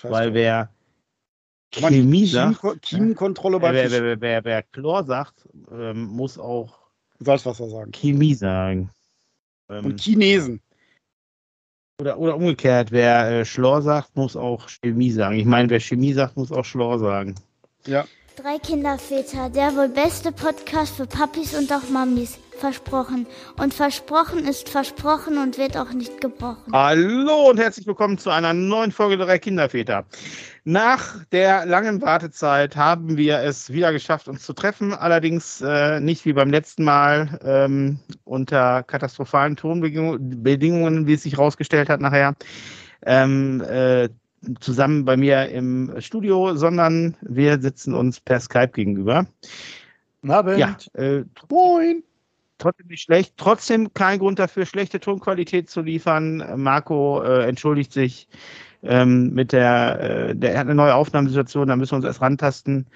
[0.00, 0.70] Scheiß Weil wer
[1.72, 6.78] Chemie sagt, Chemiekontrolle bei wer, wer, wer, wer, wer Chlor sagt, ähm, muss auch
[7.18, 7.90] Salzwasser sagen.
[7.90, 8.90] Chemie sagen.
[9.68, 10.60] Ähm, Und Chinesen.
[12.00, 15.36] oder, oder umgekehrt, wer äh, Schlor sagt, muss auch Chemie sagen.
[15.36, 17.34] Ich meine, wer Chemie sagt, muss auch Schlor sagen.
[17.84, 18.06] Ja.
[18.36, 22.38] Drei Kinderväter, der wohl beste Podcast für Papis und auch Mamis.
[22.58, 23.26] Versprochen.
[23.56, 26.72] Und versprochen ist versprochen und wird auch nicht gebrochen.
[26.72, 30.04] Hallo und herzlich willkommen zu einer neuen Folge der drei Kinderväter.
[30.64, 34.92] Nach der langen Wartezeit haben wir es wieder geschafft, uns zu treffen.
[34.92, 41.88] Allerdings äh, nicht wie beim letzten Mal ähm, unter katastrophalen Tonbedingungen, wie es sich herausgestellt
[41.88, 42.34] hat nachher.
[43.06, 44.08] Ähm, äh,
[44.60, 49.26] zusammen bei mir im Studio, sondern wir sitzen uns per Skype gegenüber.
[50.26, 50.58] Abend.
[50.58, 52.02] Ja, äh, Moin.
[52.58, 53.34] Trotzdem nicht schlecht.
[53.36, 56.44] Trotzdem kein Grund dafür, schlechte Tonqualität zu liefern.
[56.56, 58.28] Marco äh, entschuldigt sich
[58.82, 62.20] ähm, mit der, äh, der er hat eine neue Aufnahmesituation, da müssen wir uns erst
[62.20, 62.86] rantasten.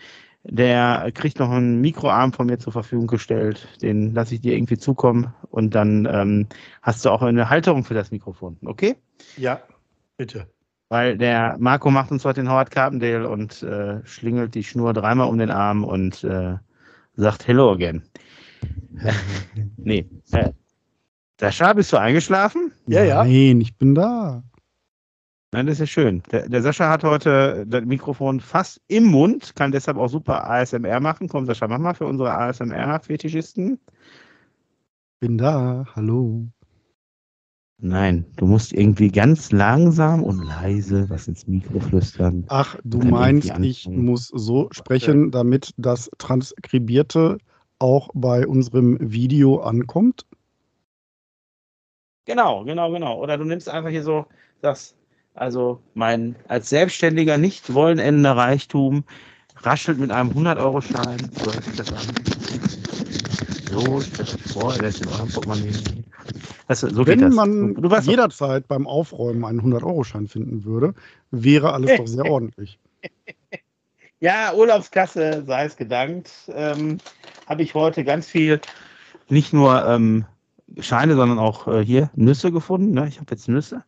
[0.44, 3.68] Der kriegt noch einen Mikroarm von mir zur Verfügung gestellt.
[3.80, 6.48] Den lasse ich dir irgendwie zukommen und dann ähm,
[6.82, 8.96] hast du auch eine Halterung für das Mikrofon, okay?
[9.36, 9.62] Ja,
[10.16, 10.48] bitte.
[10.88, 15.28] Weil der Marco macht uns heute den Howard Carpendale und äh, schlingelt die Schnur dreimal
[15.28, 16.56] um den Arm und äh,
[17.14, 18.02] sagt Hello again.
[19.76, 20.08] nee.
[21.40, 22.72] Sascha, bist du eingeschlafen?
[22.86, 23.24] Ja, ja.
[23.24, 24.42] Nein, ich bin da.
[25.54, 26.22] Nein, das ist ja schön.
[26.30, 31.00] Der, der Sascha hat heute das Mikrofon fast im Mund, kann deshalb auch super ASMR
[31.00, 31.28] machen.
[31.28, 33.78] Komm, Sascha, mach mal für unsere ASMR-Fetischisten.
[35.20, 35.84] Bin da.
[35.94, 36.48] Hallo.
[37.84, 42.44] Nein, du musst irgendwie ganz langsam und leise was ins Mikro flüstern.
[42.46, 47.38] Ach, du meinst, ich muss so sprechen, damit das Transkribierte
[47.82, 50.24] auch bei unserem Video ankommt?
[52.24, 53.20] Genau, genau, genau.
[53.20, 54.26] Oder du nimmst einfach hier so
[54.60, 54.94] das,
[55.34, 59.04] also mein als Selbstständiger nicht wollen endender Reichtum
[59.56, 61.18] raschelt mit einem 100-Euro-Schein.
[61.32, 61.98] So sich das an.
[63.72, 65.72] So, stellt euch vor, ist eurem Portemonnaie.
[66.68, 67.34] Das, so geht Wenn das.
[67.34, 70.94] man du, du jederzeit beim Aufräumen einen 100-Euro-Schein finden würde,
[71.30, 72.78] wäre alles doch sehr ordentlich.
[74.22, 76.30] Ja, Urlaubskasse, sei es gedankt.
[76.54, 76.98] Ähm,
[77.48, 78.60] Habe ich heute ganz viel,
[79.28, 80.24] nicht nur ähm,
[80.78, 82.92] Scheine, sondern auch äh, hier Nüsse gefunden.
[82.92, 83.08] Ne?
[83.08, 83.82] Ich habe jetzt Nüsse.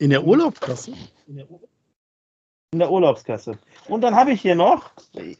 [0.00, 0.90] In der Urlaubskasse?
[1.28, 1.60] In der, Ur
[2.72, 3.58] in der Urlaubskasse.
[3.86, 4.90] Und dann habe ich hier noch,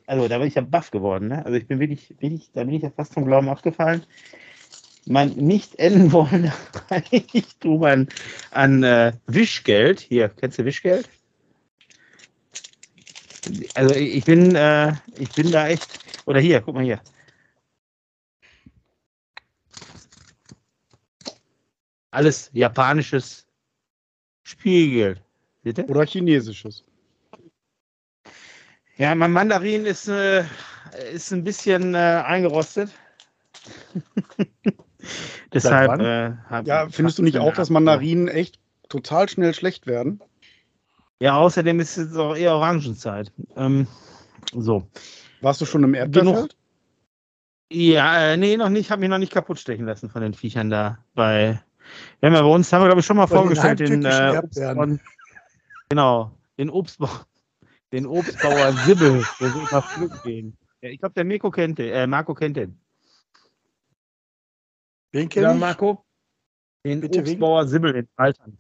[0.07, 1.45] also da bin ich ja baff geworden, ne?
[1.45, 4.07] Also ich bin wirklich, wirklich, da bin ich ja fast vom Glauben abgefallen.
[5.07, 6.53] Mein nicht enden wollen
[6.89, 8.09] Reichtum an,
[8.53, 9.99] an äh, Wischgeld.
[9.99, 11.11] Hier, kennst du Wischgeld?
[13.75, 15.87] Also ich bin, äh, ich bin da echt.
[16.27, 17.01] Oder hier, guck mal hier.
[22.11, 23.47] Alles japanisches
[24.43, 25.23] Spielgeld.
[25.65, 25.89] Seht ihr?
[25.89, 26.85] Oder chinesisches?
[28.97, 30.45] Ja, mein Mandarin ist, äh,
[31.13, 32.91] ist ein bisschen äh, eingerostet.
[35.53, 36.01] Deshalb.
[36.01, 36.33] Äh,
[36.65, 38.59] Ja, findest du nicht auch, dass Mandarinen echt
[38.89, 40.21] total schnell schlecht werden?
[41.21, 43.33] Ja, außerdem ist es auch eher Orangenzeit.
[43.57, 43.87] Ähm,
[44.53, 44.87] so.
[45.41, 46.57] Warst du schon im Erdbeerfeld?
[47.73, 48.91] Ja, äh, nee, noch nicht.
[48.91, 50.99] Habe mich noch nicht kaputt stechen lassen von den Viechern da.
[51.15, 51.61] Bei,
[52.21, 54.39] wir haben ja bei uns, haben wir glaube ich schon mal Bei vorgestellt, den, äh.
[54.39, 55.01] Obstbauern,
[55.89, 57.27] genau, den Obstbauer,
[57.93, 60.57] den Obstbauer Sibbel, der will mal pflücken gehen.
[60.81, 62.79] Ja, ich glaube, der Mirko kennt den, äh, Marco kennt den.
[65.13, 65.61] Wen Ja, kenn ich?
[65.61, 66.05] Marco?
[66.85, 67.33] Den Bitte, wen?
[67.33, 68.57] Obstbauer Sibbel in Altern.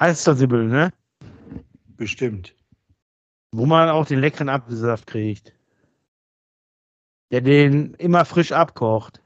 [0.00, 0.92] Heißt der Sibbel, ne?
[1.96, 2.54] Bestimmt.
[3.52, 5.52] Wo man auch den leckeren Apfelsaft kriegt.
[7.30, 9.20] Der den immer frisch abkocht.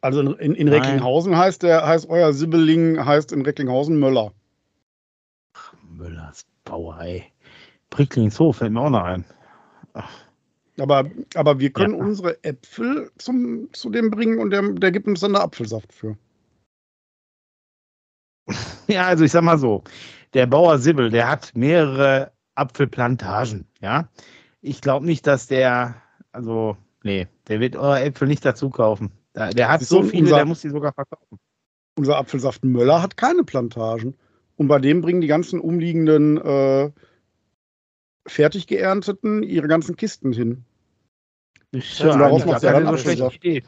[0.00, 0.68] Also in, in, in.
[0.68, 4.32] Recklinghausen heißt der, heißt euer Sibbeling, heißt in Recklinghausen Möller.
[5.88, 7.24] Müllers Bauer, ey.
[7.90, 9.24] Pricklingshof fällt mir auch noch ein.
[10.78, 12.04] Aber, aber wir können Ja.
[12.04, 16.16] unsere Äpfel zum, zu dem bringen und der, der gibt uns dann da Apfelsaft für.
[18.88, 19.82] Ja, also ich sag mal so,
[20.36, 24.08] der Bauer Sibbel, der hat mehrere Apfelplantagen, ja.
[24.60, 25.96] Ich glaube nicht, dass der,
[26.30, 29.10] also, nee, der wird eure Äpfel nicht dazu kaufen.
[29.34, 31.38] Der, der hat so viele, unser- der muss die sogar verkaufen.
[31.98, 34.14] Unser Apfelsaft Möller hat keine Plantagen.
[34.56, 36.90] Und bei dem bringen die ganzen umliegenden äh,
[38.26, 40.64] fertig geernteten ihre ganzen Kisten hin.
[41.74, 43.34] Also daraus ja keine dann so schlechte.
[43.34, 43.62] Idee.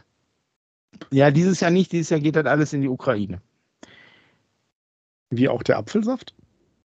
[1.11, 3.41] Ja, dieses Jahr nicht, dieses Jahr geht das alles in die Ukraine.
[5.31, 6.35] Wie auch der Apfelsaft.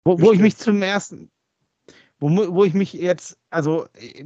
[0.05, 1.31] Wo, wo ich mich zum ersten,
[2.19, 4.23] wo, wo ich mich jetzt, also äh,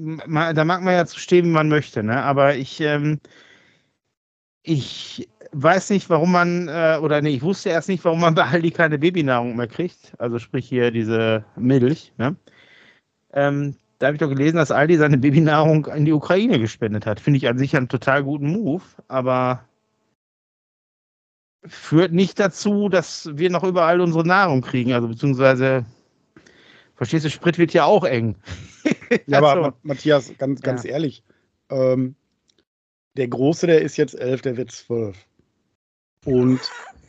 [0.54, 2.24] da mag man ja zu stehen, wie man möchte, ne?
[2.24, 3.20] Aber ich, ähm,
[4.64, 8.44] ich weiß nicht, warum man, äh, oder nee, ich wusste erst nicht, warum man bei
[8.44, 10.14] Aldi keine Babynahrung mehr kriegt.
[10.20, 12.14] Also sprich hier diese Milch.
[12.18, 12.36] Ne?
[13.34, 17.20] Ähm, da habe ich doch gelesen, dass Aldi seine Babynahrung in die Ukraine gespendet hat.
[17.20, 19.64] Finde ich an sich einen total guten Move, aber
[21.66, 24.94] führt nicht dazu, dass wir noch überall unsere Nahrung kriegen.
[24.94, 25.86] Also beziehungsweise,
[26.96, 28.36] verstehst du, Sprit wird ja auch eng.
[29.28, 30.92] Ja, aber Also, Ma- Matthias, ganz, ganz Ja.
[30.92, 31.24] ehrlich,
[31.70, 32.16] ähm,
[33.18, 35.18] der Große, der ist jetzt elf, der wird zwölf.
[36.26, 36.60] Und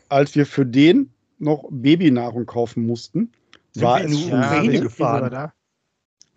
[0.09, 3.31] als wir für den noch Babynahrung kaufen mussten,
[3.71, 5.29] Sind war es schon, sind gefahren.
[5.31, 5.53] da.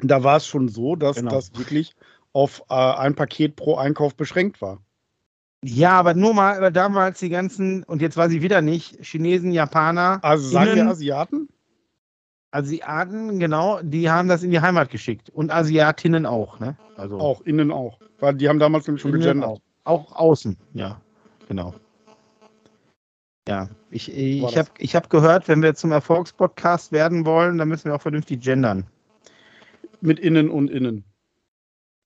[0.00, 1.30] da war es schon so, dass Genau.
[1.30, 1.94] das wirklich
[2.32, 4.82] auf äh, ein Paket pro Einkauf beschränkt war.
[5.64, 9.52] Ja, aber nur mal, aber damals die ganzen, und jetzt weiß ich wieder nicht, Chinesen,
[9.52, 11.48] Japaner, Also sagen Innen- wir Asiaten?
[12.50, 15.30] Asiaten, genau, die haben das in die Heimat geschickt.
[15.30, 16.76] Und Asiatinnen auch, ne?
[16.96, 17.98] Also Auch, innen auch.
[18.18, 19.44] Weil die haben damals nämlich schon gegendert.
[19.48, 19.60] auch.
[19.84, 21.00] auch außen, ja,
[21.48, 21.74] genau.
[23.48, 27.86] Ja, ich, ich habe ich hab gehört, wenn wir zum Erfolgspodcast werden wollen, dann müssen
[27.86, 28.84] wir auch vernünftig gendern.
[30.00, 31.04] Mit innen und innen.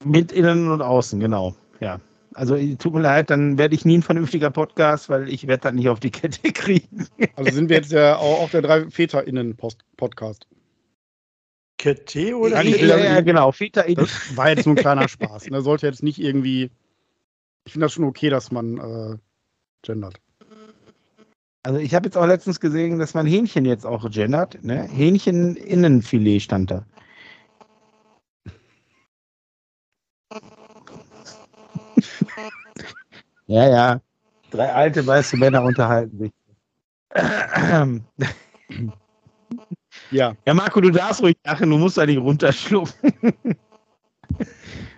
[0.04, 1.54] Mit innen und außen, genau.
[1.80, 1.98] Ja.
[2.36, 5.72] Also tut mir leid, dann werde ich nie ein vernünftiger Podcast, weil ich werde das
[5.72, 7.06] nicht auf die Kette kriegen.
[7.34, 10.46] Also sind wir jetzt der, auch, der drei Väter-Innen-Podcast.
[11.78, 13.52] Kette oder Ja, ja, ich ja, ja- ja, genau.
[13.52, 13.96] Väter innen.
[14.04, 15.48] Das war jetzt nur ein kleiner Spaß.
[15.50, 15.62] Ne?
[15.62, 16.70] Sollte jetzt nicht irgendwie.
[17.64, 19.16] Ich finde das schon okay, dass man äh,
[19.82, 20.20] gendert.
[21.62, 24.62] Also ich habe jetzt auch letztens gesehen, dass man Hähnchen jetzt auch gendert.
[24.62, 24.84] Ne?
[24.84, 26.86] Hähnchen-Innenfilet stand da.
[33.46, 34.00] Ja, ja.
[34.50, 36.32] Drei alte weiße Männer unterhalten sich.
[40.10, 43.12] Ja, Ja, Marco, du darfst ruhig lachen, du musst da nicht runterschlucken.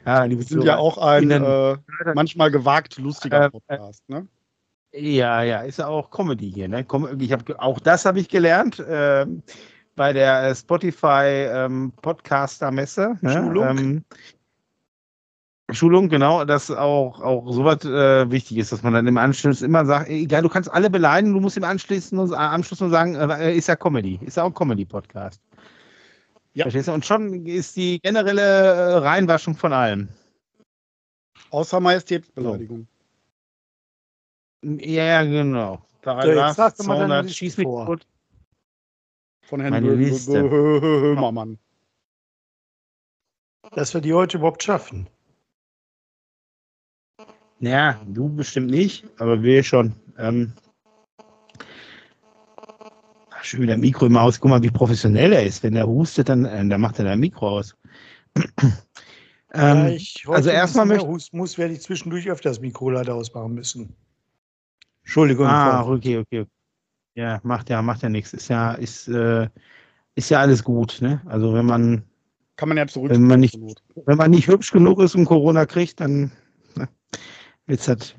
[0.07, 1.77] ja, wir sind ja auch ein äh,
[2.15, 4.09] manchmal gewagt lustiger Äh, Podcast.
[4.09, 4.27] Ne?
[4.93, 6.69] Ja, ja, ist ja auch Comedy hier.
[6.69, 6.87] Ne?
[7.19, 9.43] Ich hab, auch das habe ich gelernt ähm,
[9.97, 13.17] bei der äh, Spotify ähm, Podcaster Messe.
[13.21, 13.33] Ne?
[13.33, 13.79] Schulung?
[13.79, 14.05] Ähm,
[15.71, 19.85] Schulung, genau, dass auch, auch sowas äh, wichtig ist, dass man dann im Anschluss immer
[19.85, 23.15] sagt, egal, du kannst alle beleidigen, du musst im Anschluss nur, äh, Anschluss nur sagen,
[23.15, 25.43] äh, ist ja Comedy, ist ja auch ein Comedy-Podcast.
[26.55, 26.65] Ja.
[26.65, 26.93] Verstehst du?
[26.93, 30.09] Und schon ist die generelle äh, Reinwaschung von allem.
[31.51, 32.89] Außer Majestätsbeleidigung.
[34.63, 35.77] Ja, ja, genau.
[35.77, 37.87] So, Paragraph jetzt sag doch mal deine 200, Liste schieß mich vor.
[37.87, 38.07] tot.
[39.43, 41.59] Von Herrn Böhmermann.
[43.73, 45.09] Dass wir die heute überhaupt schaffen.
[47.61, 49.93] Ja, du bestimmt nicht, aber wir schon.
[50.19, 50.53] Ähm,
[53.31, 54.41] ach, schön wieder Mikro im Haus.
[54.41, 55.63] Guck mal, wie professionell er ist.
[55.63, 57.75] Wenn er hustet, dann, äh, dann macht er sein Mikro aus.
[59.55, 63.15] Ähm, ich heute also erstmal möchte- husten muss, werde ich zwischendurch öfter das Mikro leider
[63.15, 63.97] ausmachen müssen.
[65.05, 65.47] Entschuldigung.
[65.47, 65.95] ah, Frau.
[65.95, 66.41] okay, okay.
[66.41, 66.51] okay.
[67.15, 68.35] Ja, macht ja, macht ja nichts.
[68.35, 69.49] Ist ja, ist, äh,
[70.17, 71.23] ist ja alles gut, ne?
[71.25, 72.03] Also wenn man,
[72.57, 73.11] Kann man ja zurück.
[73.11, 73.59] Wenn man nicht-
[74.05, 76.31] wenn man nicht hübsch genug ist und Corona kriegt, dann
[76.77, 76.87] ne,
[77.69, 78.15] wird's das,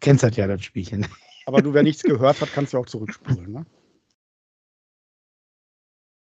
[0.00, 1.06] kennst das ja, das Spielchen.
[1.46, 3.52] Aber du, wer nichts gehört hat, kannst du auch zurückspulen.
[3.52, 3.66] Ne?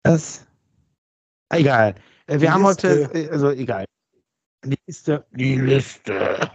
[0.02, 0.46] Das?
[1.50, 1.94] Egal.
[2.26, 3.06] Äh, Wir Die haben Liste.
[3.08, 3.84] heute, äh, also egal.
[4.64, 5.26] Die Liste.
[5.32, 6.50] Die Liste.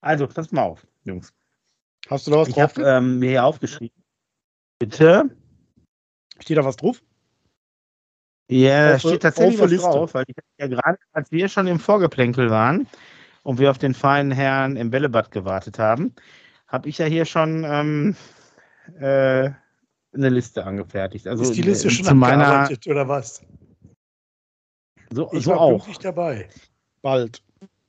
[0.00, 1.32] Also, pass mal auf, Jungs.
[2.08, 2.76] Hast du da was Ich drauf?
[2.76, 3.96] habe ähm, mir hier aufgeschrieben.
[4.80, 5.36] Bitte?
[6.40, 7.00] Steht da was drauf?
[8.50, 9.86] Ja, da Auf- steht tatsächlich auf was Liste.
[9.88, 12.88] drauf, weil ich ja gerade, als wir schon im Vorgeplänkel waren
[13.42, 16.14] und wir auf den feinen Herrn im Bällebad gewartet haben,
[16.68, 18.16] habe ich ja hier schon ähm,
[18.98, 19.50] äh,
[20.14, 21.26] eine Liste angefertigt.
[21.26, 23.44] Also ist die Liste äh, schon zu meiner, oder was?
[25.10, 25.70] so, Ich so war auch.
[25.70, 26.48] pünktlich dabei.
[27.02, 27.42] Bald.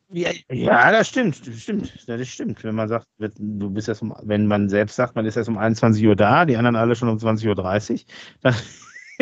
[0.09, 2.63] Ja, ja, das stimmt, das stimmt, das stimmt.
[2.63, 5.57] Wenn man sagt, du bist erst um, wenn man selbst sagt, man ist erst um
[5.57, 7.99] 21 Uhr da, die anderen alle schon um 20.30 Uhr,
[8.41, 8.55] dann,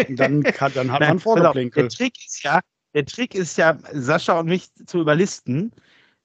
[0.09, 1.83] dann, kann, dann hat Nein, man Vorgeplänkel.
[1.83, 2.59] Der Trick ist ja,
[2.93, 5.71] der Trick ist ja, Sascha und mich zu überlisten,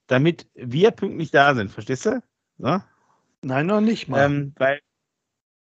[0.06, 2.22] damit wir pünktlich da sind, verstehst du?
[2.58, 2.80] So?
[3.42, 4.24] Nein, noch nicht mal.
[4.24, 4.80] Ähm, weil,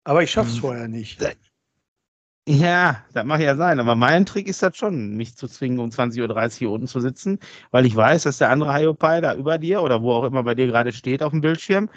[0.04, 0.60] Aber ich schaff's Hm.
[0.60, 1.20] vorher nicht.
[2.46, 5.90] ja, das mag ja sein, aber mein Trick ist das schon, mich zu zwingen, um
[5.90, 7.38] 20.30 Uhr hier unten zu sitzen,
[7.70, 10.54] weil ich weiß, dass der andere Hiopai da über dir oder wo auch immer bei
[10.54, 11.88] dir gerade steht auf dem Bildschirm,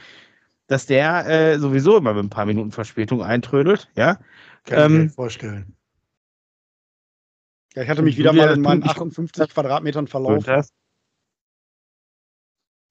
[0.67, 4.15] dass der äh, sowieso immer mit ein paar Minuten Verspätung eintrödelt, ja.
[4.63, 5.75] Kann ich Ähm, mir vorstellen.
[7.75, 10.43] Ja, ich hatte mich wieder mal in meinen pünktlich- 58 Quadratmetern verlaufen.
[10.45, 10.73] das?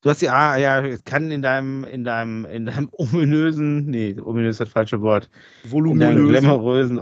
[0.06, 4.16] Du hast ja, ah, ja, es kann in deinem, in deinem, in deinem ominösen, nee,
[4.20, 5.28] ominös ist das falsche Wort,
[5.64, 6.28] in deinem Voluminös.
[6.28, 7.00] glamourösen,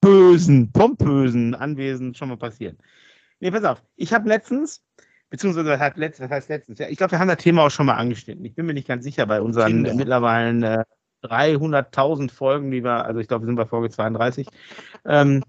[0.00, 2.78] bösen, pompösen Anwesen schon mal passieren.
[3.40, 3.82] Nee, pass auf.
[3.96, 4.82] Ich habe letztens
[5.28, 7.84] beziehungsweise hat letztens, das heißt letztens, ja, ich glaube, wir haben das Thema auch schon
[7.84, 8.46] mal angeschnitten.
[8.46, 9.94] Ich bin mir nicht ganz sicher bei unseren Kinder.
[9.94, 10.86] mittlerweile
[11.22, 14.48] äh, 300.000 Folgen, die wir, also ich glaube, wir sind bei Folge 32,
[15.04, 15.44] ähm,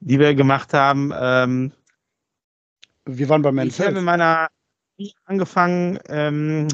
[0.00, 1.12] die wir gemacht haben.
[1.16, 1.70] Ähm,
[3.04, 4.48] Wir waren bei ich habe in Men's meiner
[5.24, 6.68] angefangen, ähm,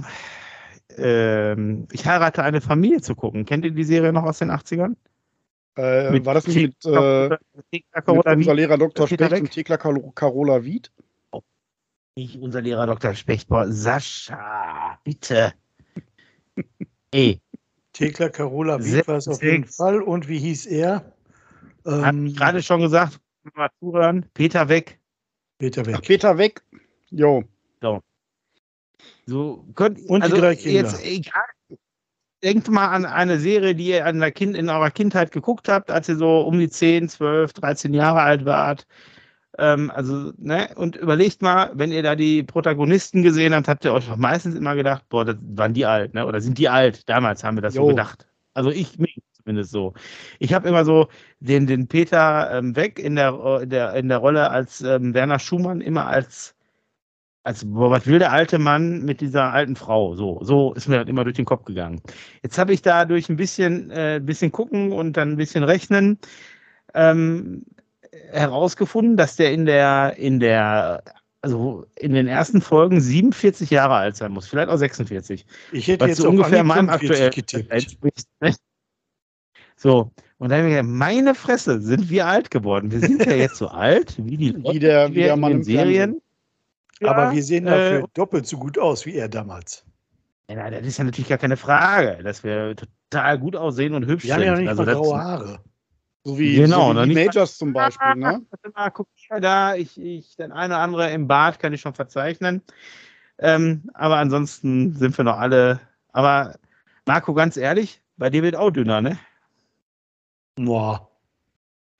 [0.96, 3.44] ähm, ich heirate eine Familie zu gucken.
[3.44, 4.96] Kennt ihr die Serie noch aus den 80ern?
[5.76, 7.28] äh, Mit War das nicht mit, äh,
[7.70, 8.54] mit unser?
[8.54, 9.06] Lehrer Dr.
[9.06, 10.90] Specht und Thekla Carola Wied?
[12.16, 13.14] Nicht unser Lehrer Dr.
[13.14, 13.72] Spechtbauer.
[13.72, 15.52] Sascha, bitte.
[17.10, 17.40] Ey,
[17.92, 19.64] Thekla Carola Wied war es auf jeden.
[19.64, 20.00] Fall.
[20.00, 21.12] Und wie hieß er?
[21.84, 23.20] hab Ähm, ich gerade schon gesagt,
[23.54, 24.26] mal zuhören.
[24.34, 25.00] Peter weg.
[25.58, 26.02] Peter Ach, Weg.
[26.02, 26.62] Peter weg.
[27.10, 27.44] Jo.
[27.80, 28.00] So
[29.74, 30.36] könnt Und also.
[30.44, 31.42] Jetzt, egal,
[32.44, 35.90] denkt mal an eine Serie, die ihr an der kind, in eurer Kindheit geguckt habt,
[35.90, 38.86] als ihr so um die 10, 12, 13 Jahre alt wart.
[39.58, 43.92] Ähm, also, ne, und überlegt mal, wenn ihr da die Protagonisten gesehen habt, habt ihr
[43.92, 46.26] euch doch meistens immer gedacht, boah, das waren die alt, ne?
[46.26, 47.08] Oder sind die alt?
[47.08, 47.86] Damals haben wir das so Jo.
[47.88, 48.26] gedacht.
[48.52, 49.94] Also ich mir zumindest so.
[50.38, 51.08] Ich habe immer so
[51.40, 55.38] den, den Peter ähm, weg in der, in der, in der Rolle als ähm, Werner
[55.38, 56.53] Schumann immer als
[57.44, 60.14] als, boah, was will der alte Mann mit dieser alten Frau?
[60.16, 62.00] So, so ist mir das immer durch den Kopf gegangen.
[62.42, 66.18] Jetzt habe ich da durch ein bisschen, äh, bisschen gucken und dann ein bisschen rechnen
[66.94, 67.64] ähm,
[68.32, 71.04] herausgefunden, dass der in der, in der,
[71.42, 75.44] also in den ersten Folgen 47 Jahre alt sein muss, vielleicht auch 46.
[75.72, 78.26] Ich hätte Was jetzt so ungefähr meinem 45 aktuellen entspricht.
[78.40, 78.54] ne?
[79.76, 82.90] So, und dann habe ich gedacht, meine Fresse, sind wir alt geworden.
[82.90, 86.20] Wir sind ja jetzt so alt, wie die Wie der, wie der in den Serien.
[87.08, 89.84] Aber wir sehen dafür äh, doppelt so gut aus wie er damals.
[90.50, 94.24] Ja, das ist ja natürlich gar keine Frage, dass wir total gut aussehen und hübsch
[94.24, 94.46] Wir haben sind.
[94.46, 95.58] ja noch nicht also mal graue Haare.
[96.24, 98.40] So wie, Genau, so wie die Majors zum Beispiel, ne?
[98.50, 101.80] Warte mal, guck mal da, ich, ich, den eine oder andere im Bad kann ich
[101.80, 102.62] schon verzeichnen.
[103.38, 105.80] Ähm, aber ansonsten sind wir noch alle.
[106.12, 106.58] Aber
[107.06, 109.18] Marco, ganz ehrlich, bei dir wird auch dünner, ne?
[110.56, 111.10] Boah.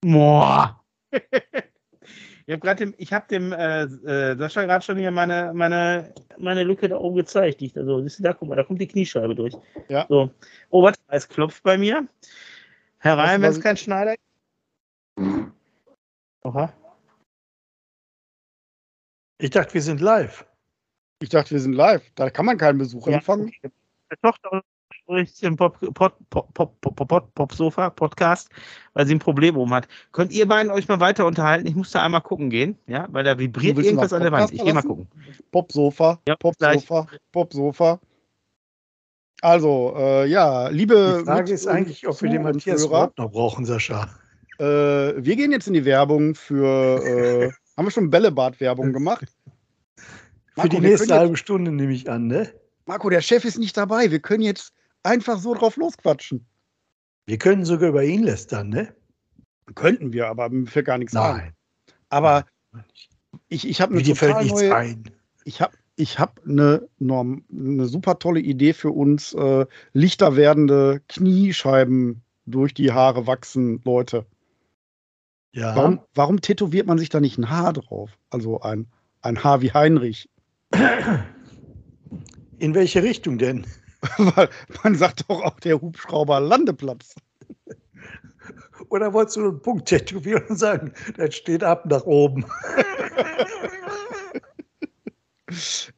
[0.01, 0.81] Boah.
[2.47, 6.13] ich habe gerade dem, ich habe dem äh, äh, Sascha gerade schon hier meine, meine,
[6.37, 7.61] meine Lücke da oben gezeigt.
[7.61, 9.55] Die ich da so, siehst du da, guck mal, da kommt die Kniescheibe durch.
[9.89, 10.07] Ja.
[10.09, 10.31] So.
[10.71, 12.07] Oh, warte, es klopft bei mir.
[12.99, 14.15] Herein, wenn es kein Schneider.
[16.43, 16.73] Oha.
[19.39, 20.47] Ich dachte, wir sind live.
[21.21, 22.11] Ich dachte, wir sind live.
[22.15, 23.53] Da kann man keinen Besuch Ja, empfangen.
[23.63, 24.63] Meine Tochter
[25.05, 28.49] spricht im Pop, Pop, Pop, Pop, Pop, Pop, Popsofa Podcast,
[28.95, 29.87] weil sie ein Problem oben hat.
[30.13, 31.67] Könnt ihr beiden euch mal weiter unterhalten?
[31.67, 34.53] Ich muss da einmal gucken gehen, ja, weil da vibriert irgendwas an der Wand.
[34.53, 35.07] Ich gehe mal gucken.
[35.53, 38.01] Popsofa, Ja, Popsofa, Popsofa.
[39.43, 41.19] Also, äh, ja, liebe.
[41.21, 44.09] Die Frage ist eigentlich, ob wir den Matthias überhaupt noch brauchen, Sascha.
[44.59, 47.05] äh, wir gehen jetzt in die Werbung für.
[47.05, 49.27] Äh, haben wir schon Bällebad-Werbung gemacht?
[49.97, 50.03] Für
[50.57, 52.49] Marco, die wir nächste halbe Stunde nehme ich an, ne?
[52.87, 54.11] Marco, der Chef ist nicht dabei.
[54.11, 54.73] Wir können jetzt
[55.05, 56.45] einfach so drauf losquatschen.
[57.27, 58.95] Wir können sogar über ihn lästern, ne?
[59.75, 61.37] Könnten wir, aber mir fällt gar nichts ein.
[61.37, 61.53] Nein.
[62.11, 62.45] Aber
[63.49, 65.05] ich, ich habe eine dir fällt nichts neue, ein.
[65.45, 72.23] ich habe ich hab eine, eine super tolle Idee für uns, äh, lichter werdende Kniescheiben
[72.47, 74.27] durch die Haare wachsen, Leute.
[75.53, 75.77] Ja.
[75.77, 78.19] Warum, warum tätowiert man sich da nicht ein Haar drauf?
[78.29, 78.89] Also ein,
[79.23, 80.29] ein Haar wie Heinrich.
[82.59, 83.65] In welche Richtung denn?
[84.19, 84.49] Weil
[84.83, 87.15] man sagt doch auch der Hubschrauber Landeplatz.
[88.91, 92.45] Oder wolltest du einen Punkt tätowieren und sagen, das steht ab nach oben?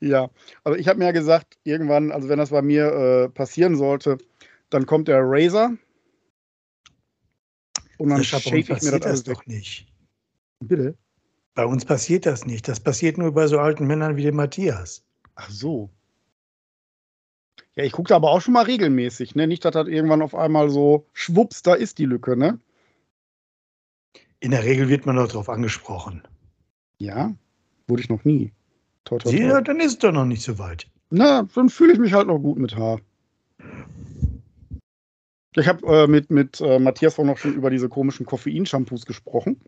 [0.00, 0.28] Ja,
[0.64, 4.18] aber ich habe mir ja gesagt, irgendwann, also wenn das bei mir äh, passieren sollte,
[4.70, 5.76] dann kommt der Razer
[7.98, 9.86] und dann uns ich mir das alles das doch nicht.
[10.60, 10.96] Bitte?
[11.54, 12.68] Bei uns passiert das nicht.
[12.68, 15.02] Das passiert nur bei so alten Männern wie dem Matthias.
[15.36, 15.90] Ach so.
[17.76, 19.46] Ja, ich gucke da aber auch schon mal regelmäßig, ne?
[19.46, 22.58] Nicht, dass das irgendwann auf einmal so schwupps, da ist die Lücke, ne?
[24.40, 26.22] In der Regel wird man doch darauf angesprochen.
[26.98, 27.34] Ja,
[27.86, 28.52] wurde ich noch nie.
[29.04, 29.60] Toi, toi, toi.
[29.60, 30.86] dann ist es doch noch nicht so weit.
[31.10, 33.00] Na, dann fühle ich mich halt noch gut mit Haar.
[35.54, 39.60] Ich habe äh, mit, mit äh, Matthias auch noch schon über diese komischen Koffein-Shampoos gesprochen.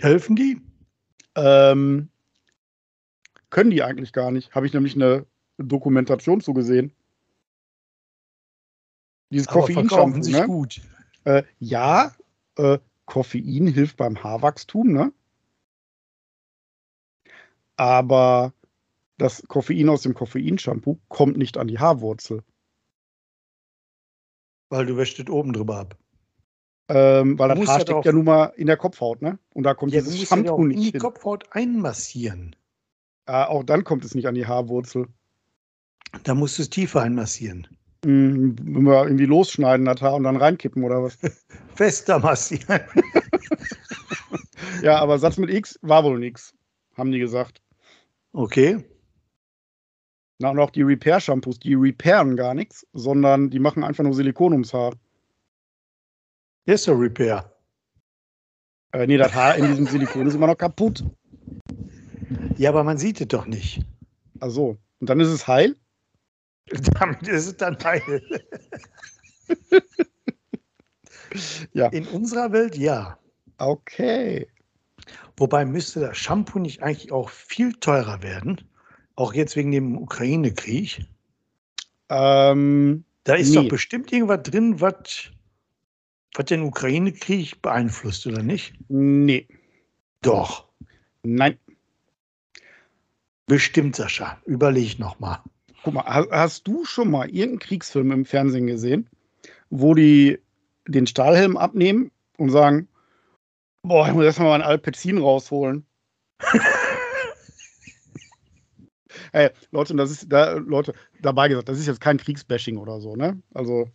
[0.00, 0.60] Helfen die?
[1.36, 2.08] Ähm,
[3.50, 4.54] können die eigentlich gar nicht.
[4.54, 5.26] Habe ich nämlich eine
[5.58, 6.92] Dokumentation zugesehen.
[9.30, 10.46] Dieses Aber Koffeinshampoo, verkaufen sich ne?
[10.46, 10.80] gut.
[11.24, 12.14] Äh, ja,
[12.56, 15.12] äh, Koffein hilft beim Haarwachstum, ne?
[17.76, 18.52] Aber
[19.18, 22.42] das Koffein aus dem Koffeinshampoo kommt nicht an die Haarwurzel.
[24.70, 25.98] Weil du wäschst es oben drüber ab.
[26.88, 29.38] Ähm, weil Du das Haar ja steckt ja nun mal in der Kopfhaut, ne?
[29.54, 31.00] Und da kommt Ja, dieses auch Shampoo in nicht die hin.
[31.00, 32.54] Kopfhaut einmassieren.
[33.26, 35.08] Ah, auch dann kommt es nicht an die Haarwurzel.
[36.22, 37.66] Da musst du es tiefer einmassieren.
[38.02, 41.18] Wenn wir irgendwie losschneiden das Haar und dann reinkippen oder was?
[41.74, 42.80] Fester massieren.
[44.82, 46.54] Ja, aber Satz mit X war wohl nix,
[46.96, 47.62] haben die gesagt.
[48.32, 48.84] Okay.
[50.38, 54.52] Na, und auch die Repair-Shampoos, die repairen gar nichts, sondern die machen einfach nur Silikon
[54.52, 54.94] ums Haar.
[56.66, 57.50] Hier ist der Repair.
[58.92, 61.04] Äh, nee, das Haar in diesem Silikon ist immer noch kaputt.
[62.58, 63.84] Ja, aber man sieht es doch nicht.
[64.40, 65.76] Also, und dann ist es heil?
[66.98, 68.22] Damit ist es dann heil.
[71.72, 71.88] Ja.
[71.88, 73.18] In unserer Welt ja.
[73.58, 74.46] Okay.
[75.36, 78.60] Wobei müsste das Shampoo nicht eigentlich auch viel teurer werden?
[79.16, 81.04] Auch jetzt wegen dem Ukraine-Krieg.
[82.08, 83.56] Ähm, Da ist Nee.
[83.56, 85.30] doch bestimmt irgendwas drin, was
[86.48, 88.74] den Ukraine-Krieg beeinflusst, oder nicht?
[88.88, 89.48] nee.
[90.22, 90.68] Doch,
[91.24, 91.58] Nein.
[93.46, 94.40] bestimmt, Sascha.
[94.46, 95.42] Überleg noch mal.
[95.84, 99.08] Guck mal, ha- hast du schon mal irgendeinen Kriegsfilm im Fernsehen gesehen,
[99.70, 100.38] wo die
[100.88, 102.88] den Stahlhelm abnehmen und sagen,
[103.82, 105.84] boah, ich muss erstmal meinen Alpezin rausholen.
[109.32, 113.00] Ey, Leute, und das ist da, Leute, dabei gesagt, das ist jetzt kein Kriegsbashing oder
[113.00, 113.40] so, ne?
[113.52, 113.88] Also,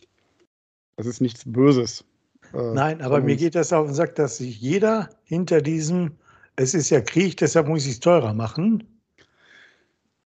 [0.95, 2.05] das ist nichts Böses.
[2.53, 6.11] äh, Nein, aber mir geht das auf den Sack, dass sich jeder hinter diesem,
[6.55, 8.98] es ist ja Krieg, deshalb muss ich es teurer machen.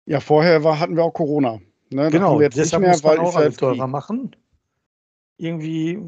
[0.06, 1.60] Ja, vorher war, hatten wir auch Corona.
[1.90, 2.10] Ne?
[2.10, 4.36] Genau, jetzt nicht deshalb mehr, muss man weil auch alles teurer machen.
[5.38, 5.98] Irgendwie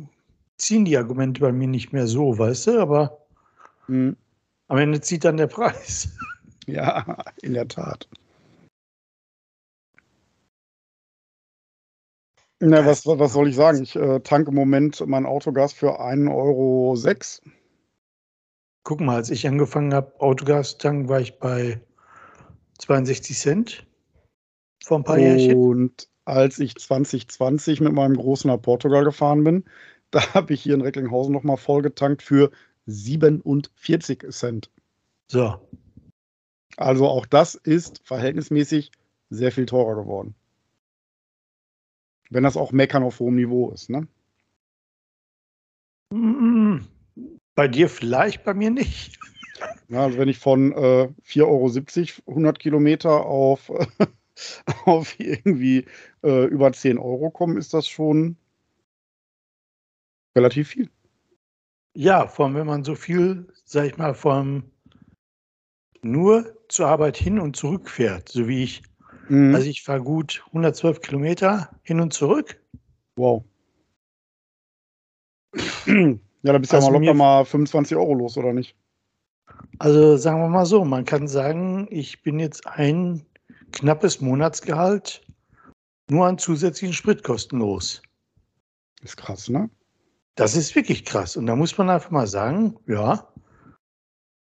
[0.58, 3.26] ziehen die Argumente bei mir nicht mehr so, weißt du, aber
[3.86, 4.16] Hm.
[4.68, 6.08] am Ende zieht dann der Preis.
[6.68, 8.08] Ja, in der Tat.
[12.58, 13.84] Na, was, was soll ich sagen?
[13.84, 16.96] Ich äh, tanke im Moment mein Autogas für 1,06 Euro.
[18.82, 21.80] Guck mal, als ich angefangen habe, Autogas tanken, war ich bei
[22.78, 23.86] 62 Cent
[24.84, 25.54] vor ein paar Jährchen.
[25.54, 29.64] Und als ich 2020 mit meinem Großen nach Portugal gefahren bin,
[30.10, 32.50] da habe ich hier in Recklinghausen nochmal voll getankt für
[32.86, 34.70] 47 Cent.
[35.28, 35.60] So,
[36.76, 38.92] Also auch das ist verhältnismäßig
[39.30, 40.34] sehr viel teurer geworden.
[42.30, 44.06] Wenn das auch Meckern auf hohem Niveau ist, ne?
[46.12, 46.78] Mm,
[47.54, 49.18] bei dir vielleicht, bei mir nicht.
[49.88, 53.70] Ja, also wenn ich von äh, 4,70 Euro 100 Kilometer auf,
[54.84, 55.86] auf irgendwie
[56.22, 58.36] äh, über 10 Euro komme, ist das schon
[60.36, 60.90] relativ viel.
[61.94, 64.64] Ja, vor allem, wenn man so viel, sag ich mal, vom
[66.02, 68.82] nur zur Arbeit hin und zurück fährt, so wie ich.
[69.28, 69.54] Mhm.
[69.54, 72.60] Also ich fahre gut 112 Kilometer hin und zurück.
[73.16, 73.44] wow.
[75.86, 78.76] ja, da bist du Also ja mal locker mal 25 Euro los, oder nicht?
[79.78, 83.24] Also sagen wir mal so, man kann sagen, ich bin jetzt ein
[83.72, 85.22] knappes Monatsgehalt
[86.08, 88.00] nur an zusätzlichen Spritkosten los.
[89.02, 89.68] Ist krass, ne?
[90.36, 91.36] Das ist wirklich krass.
[91.36, 93.26] Und da muss man einfach mal sagen, ja,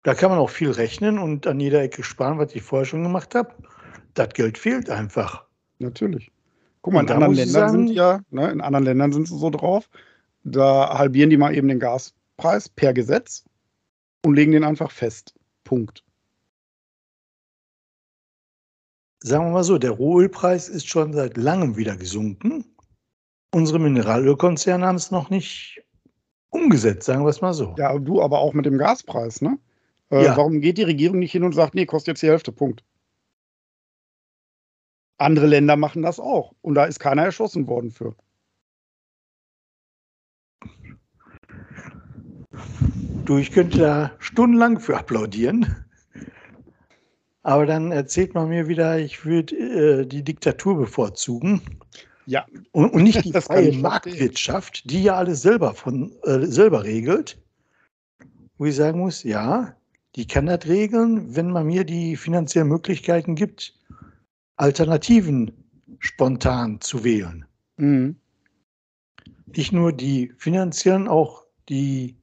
[0.03, 3.03] da kann man auch viel rechnen und an jeder Ecke sparen, was ich vorher schon
[3.03, 3.53] gemacht habe.
[4.13, 5.45] Das Geld fehlt einfach.
[5.79, 6.31] Natürlich.
[6.81, 9.49] Guck mal, in anderen Ländern sagen- sind ja, ne, in anderen Ländern sind sie so
[9.49, 9.89] drauf,
[10.43, 13.43] da halbieren die mal eben den Gaspreis per Gesetz
[14.25, 15.33] und legen den einfach fest.
[15.63, 16.03] Punkt.
[19.21, 22.65] Sagen wir mal so, der Rohölpreis ist schon seit langem wieder gesunken.
[23.53, 25.83] Unsere Mineralölkonzerne haben es noch nicht
[26.49, 27.75] umgesetzt, sagen wir es mal so.
[27.77, 29.59] Ja, du aber auch mit dem Gaspreis, ne?
[30.09, 30.37] Äh, Ja.
[30.37, 32.83] Warum geht die Regierung nicht hin und sagt, nee, kostet jetzt die Hälfte, Punkt.
[35.17, 36.53] Andere Länder machen das auch.
[36.61, 38.15] Und da ist keiner erschossen worden für.
[43.29, 45.85] Du, ich könnte da stundenlang für applaudieren.
[47.43, 51.61] Aber dann erzählt man mir wieder, ich würde äh, die Diktatur bevorzugen.
[52.25, 52.47] Ja.
[52.71, 53.81] Und, und nicht die freie ich verstehen.
[53.81, 57.39] Marktwirtschaft, die ja alles selber von äh, selber regelt.
[58.57, 59.75] Wo ich sagen muss, ja,
[60.15, 63.77] die kann das regeln, wenn man mir die finanziellen Möglichkeiten gibt,
[64.55, 65.51] Alternativen
[65.99, 67.45] spontan zu wählen.
[67.77, 68.15] Mhm.
[69.55, 72.18] Nicht nur die finanziellen, auch die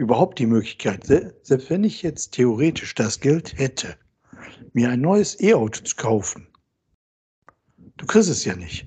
[0.00, 3.96] überhaupt die Möglichkeit, se- selbst wenn ich jetzt theoretisch das Geld hätte,
[4.72, 6.48] mir ein neues E-Auto zu kaufen.
[7.98, 8.86] Du kriegst es ja nicht.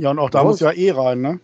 [0.00, 1.40] Ja, und auch da muss ja eh rein, ne?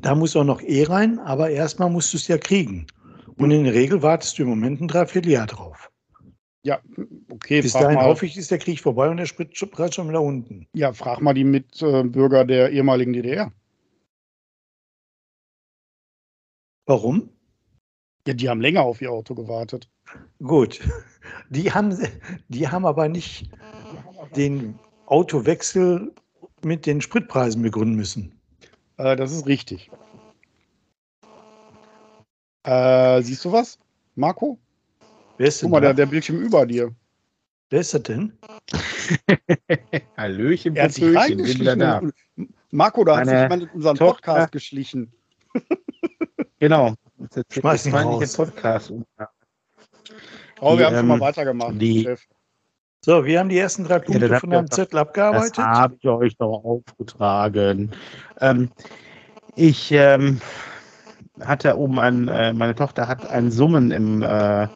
[0.00, 2.86] Da muss auch noch E rein, aber erstmal musst du es ja kriegen.
[3.36, 5.90] Und in der Regel wartest du im Moment ein Dreivierteljahr drauf.
[6.62, 6.80] Ja,
[7.30, 10.66] okay, Bis dahin hoffe ich, ist der Krieg vorbei und der Spritpreis schon wieder unten.
[10.74, 13.52] ja, frag mal die Mitbürger der ehemaligen DDR.
[16.88, 17.28] Warum?
[18.26, 19.90] Ja, die haben länger auf ihr Auto gewartet.
[20.42, 20.80] Gut.
[21.50, 21.94] Die haben,
[22.48, 23.50] die haben aber nicht
[24.34, 26.14] den Autowechsel
[26.64, 28.40] mit den Spritpreisen begründen müssen.
[28.96, 29.90] Äh, das ist richtig.
[32.64, 33.78] Äh, siehst du was,
[34.14, 34.58] Marco?
[35.36, 35.86] Wer ist Guck denn mal, da?
[35.88, 36.94] der, der Bildschirm über dir.
[37.68, 38.32] Wer ist das denn?
[40.16, 41.04] Hallöchen, Er hat sich
[42.70, 45.12] Marco, da hat sich jemand in unseren Tochter- Podcast geschlichen.
[46.58, 46.94] Genau.
[47.18, 48.36] Das ist jetzt Schmeiß ihn der raus.
[48.36, 48.92] Podcast.
[50.60, 51.80] Aber Die, wir haben schon mal ähm, weitergemacht.
[51.80, 52.08] die-.
[53.04, 55.58] So, wir haben die ersten drei Punkte habt von deinem Zettel Das abgearbeitet.
[55.58, 57.92] habe ich euch doch aufgetragen.
[58.40, 58.70] Ähm,
[59.54, 60.40] ich ähm,
[61.40, 64.66] hatte oben ein, äh, meine Tochter hat ein Summen im, äh,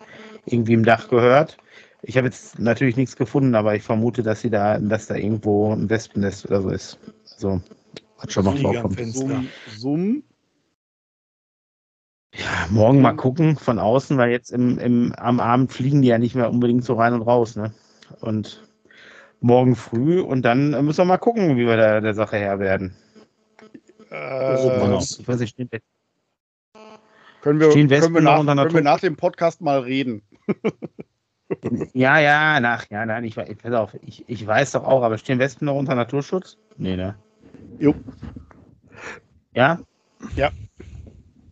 [0.47, 1.57] irgendwie im Dach gehört.
[2.03, 5.73] Ich habe jetzt natürlich nichts gefunden, aber ich vermute, dass sie da, dass da irgendwo
[5.73, 6.99] ein Wespennest oder so ist.
[7.35, 7.61] Also,
[8.19, 8.95] hat schon mal vorkommen.
[8.95, 9.21] Fenster.
[9.27, 10.23] Summ, Summ.
[12.35, 16.19] Ja, morgen mal gucken von außen, weil jetzt im, im, am Abend fliegen die ja
[16.19, 17.73] nicht mehr unbedingt so rein und raus, ne?
[18.21, 18.63] Und
[19.41, 22.59] morgen früh und dann äh, müssen wir mal gucken, wie wir da der Sache Herr
[22.59, 22.97] werden.
[24.11, 24.99] Äh, Genau.
[25.01, 25.69] Ich weiß nicht, können,
[27.61, 30.23] wir, Stehen können, wir Wespen nach, noch unter können wir nach dem Podcast mal reden.
[31.93, 35.19] ja, ja, nach, ja, nein, ich, we- pass auf, ich, ich weiß doch auch, aber
[35.19, 36.57] stehen Wespen noch unter Naturschutz?
[36.79, 37.15] Nee, ne?
[37.79, 37.95] Jo.
[39.55, 39.79] Ja?
[40.37, 40.51] Ja.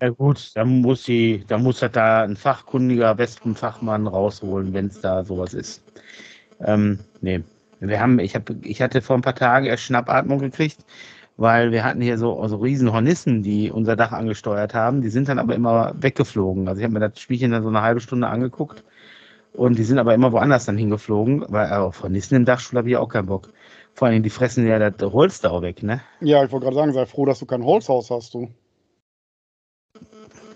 [0.00, 5.00] Ja gut, dann muss sie, dann muss das da ein fachkundiger Wespenfachmann rausholen, wenn es
[5.00, 5.82] da sowas ist.
[6.60, 7.42] Ähm, nee.
[7.80, 10.78] Wir haben, ich habe, ich hatte vor ein paar Tagen erst Schnappatmung gekriegt,
[11.36, 15.02] weil wir hatten hier so, so riesen Hornissen, die unser Dach angesteuert haben.
[15.02, 16.68] Die sind dann aber immer weggeflogen.
[16.68, 18.84] Also ich habe mir das Spielchen dann so eine halbe Stunde angeguckt
[19.54, 22.96] und die sind aber immer woanders dann hingeflogen, weil auf Hornissen im Dachstuhl habe ich
[22.96, 23.50] auch keinen Bock.
[23.94, 26.00] Vor allem, die fressen ja das Holz da auch weg, ne?
[26.20, 28.48] Ja, ich wollte gerade sagen, sei froh, dass du kein Holzhaus hast, du.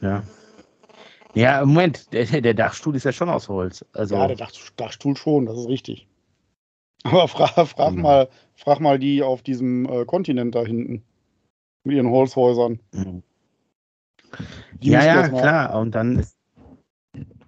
[0.04, 0.22] Ja.
[1.34, 3.84] Ja, Moment, der, der Dachstuhl ist ja schon aus Holz.
[3.92, 6.06] Also, Ja, der Dach, Dachstuhl schon, das ist richtig.
[7.02, 8.02] Aber frag, frag, Mhm.
[8.02, 11.02] mal, frag mal die auf diesem äh, Kontinent da hinten.
[11.84, 12.80] Mit ihren Holzhäusern.
[12.92, 13.22] Mhm.
[14.80, 15.80] Ja, ja, mal- klar.
[15.80, 16.36] Und dann ist,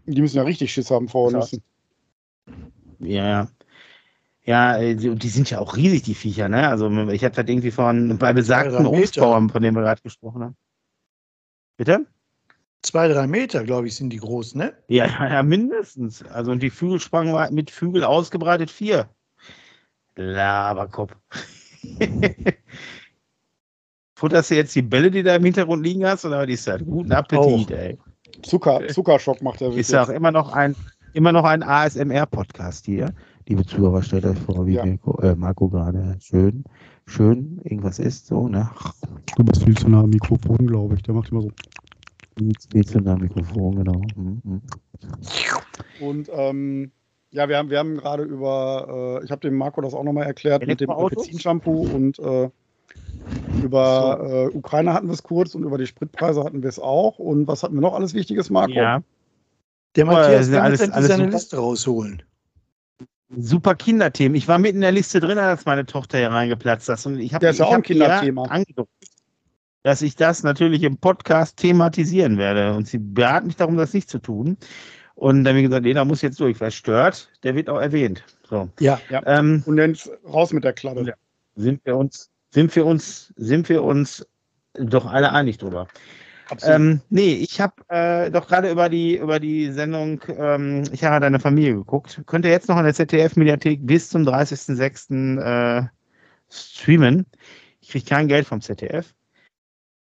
[0.07, 1.31] Die müssen ja richtig Schiss haben vor.
[1.33, 1.62] Hornissen.
[3.01, 3.49] ja, ja.
[4.45, 6.69] Ja, äh, die, die sind ja auch riesig, die Viecher, ne?
[6.69, 8.87] Also, ich habe das irgendwie von, bei besagten.
[8.87, 10.57] Obstbauern, von denen wir gerade gesprochen haben.
[11.77, 12.07] Bitte?
[12.87, 14.72] Zwei, drei Meter, glaube ich, sind die groß, ne?
[14.87, 16.22] Ja, ja, ja, mindestens.
[16.27, 19.09] Also, und die Flügelspangen war mit Flügel ausgebreitet vier.
[20.14, 21.16] Laberkopf.
[24.14, 26.81] Futterst du jetzt die Bälle, die da im Hintergrund liegen hast, oder was ist das?
[26.85, 27.70] Guten Appetit, Auch.
[27.70, 27.99] ey.
[28.42, 30.77] Zucker, Zuckerschock macht er Ist ja auch immer noch ein,
[31.12, 33.12] immer noch ein ASMR-Podcast hier.
[33.49, 34.87] Liebe Zuhörer, stellt euch vor, wie Ja.
[34.87, 36.62] Mirko, äh, Marco gerade schön,
[37.05, 38.70] schön irgendwas isst, so, ne?
[39.37, 41.03] Du bist viel zu nah am Mikrofon, glaube ich.
[41.03, 41.51] Der macht immer so.
[42.38, 44.03] Jetzt in der Mikrofon, genau.
[44.14, 44.61] Mhm.
[46.01, 46.90] Und ähm,
[47.31, 50.27] ja, wir haben, wir haben gerade über, äh, ich habe dem Marco das auch nochmal
[50.27, 50.90] erklärt, mit dem?
[50.90, 52.51] Alpecin-Shampoo und äh,
[53.62, 57.18] über äh, Ukraine hatten wir es kurz und über die Spritpreise hatten wir es auch.
[57.18, 58.72] Und was hatten wir noch alles Wichtiges, Marco?
[58.72, 59.03] Ja,
[59.96, 61.37] Der Aber Matthias kann alles- alles seine super.
[61.37, 62.22] Liste rausholen.
[63.35, 64.37] super Kinderthemen.
[64.37, 67.07] Ich war mitten in der Liste drin, als meine Tochter hier reingeplatzt ist.
[67.07, 68.49] Und ich habe Der ist ja auch ein hab Kinderthema.
[69.87, 72.75] Dass ich das natürlich im Podcast thematisieren werde.
[72.75, 74.57] Und sie bat mich darum, das nicht zu tun.
[75.14, 76.59] Und dann habe ich gesagt, nee, da muss jetzt durch.
[76.59, 78.25] Wer stört, der wird auch erwähnt.
[78.51, 78.68] So.
[78.81, 79.96] Ja, Ähm, Und dann
[80.29, 81.03] raus mit der Kladde.
[81.03, 81.14] Ja.
[81.55, 84.27] sind wir uns, sind wir uns, sind wir uns
[84.75, 85.87] doch alle einig drüber.
[86.49, 86.75] Absolut.
[86.75, 91.20] Ähm, nee, ich habe äh, doch gerade über die über die Sendung ähm, Ich habe
[91.20, 92.22] deine Familie geguckt.
[92.27, 95.38] Könnt ihr jetzt noch in der ZDF-Mediathek bis zum 30.06.
[95.40, 95.87] Äh,
[96.51, 97.27] streamen.
[97.81, 99.14] Ich kriege kein Geld vom ZDF.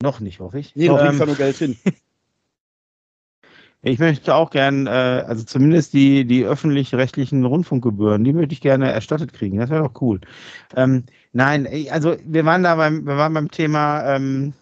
[0.02, 0.74] Noch nicht, hoffe ich.
[0.74, 1.76] nee, du Ähm, bringst da nur Geld hin.
[3.82, 8.90] ich möchte auch gern, äh, also zumindest die, die öffentlich-rechtlichen Rundfunkgebühren, die möchte ich gerne
[8.90, 9.58] erstattet kriegen.
[9.58, 10.20] Das wäre doch cool.
[10.74, 14.54] Ähm, nein, also wir waren da beim, wir waren beim Thema ähm,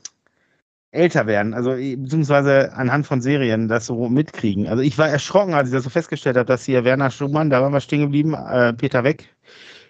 [0.91, 4.67] älter werden, also äh, beziehungsweise anhand von Serien das so mitkriegen.
[4.67, 7.63] Also ich war erschrocken, als ich das so festgestellt habe, dass hier Werner Schumann, da
[7.63, 9.29] waren wir stehen geblieben, äh, Peter Weck,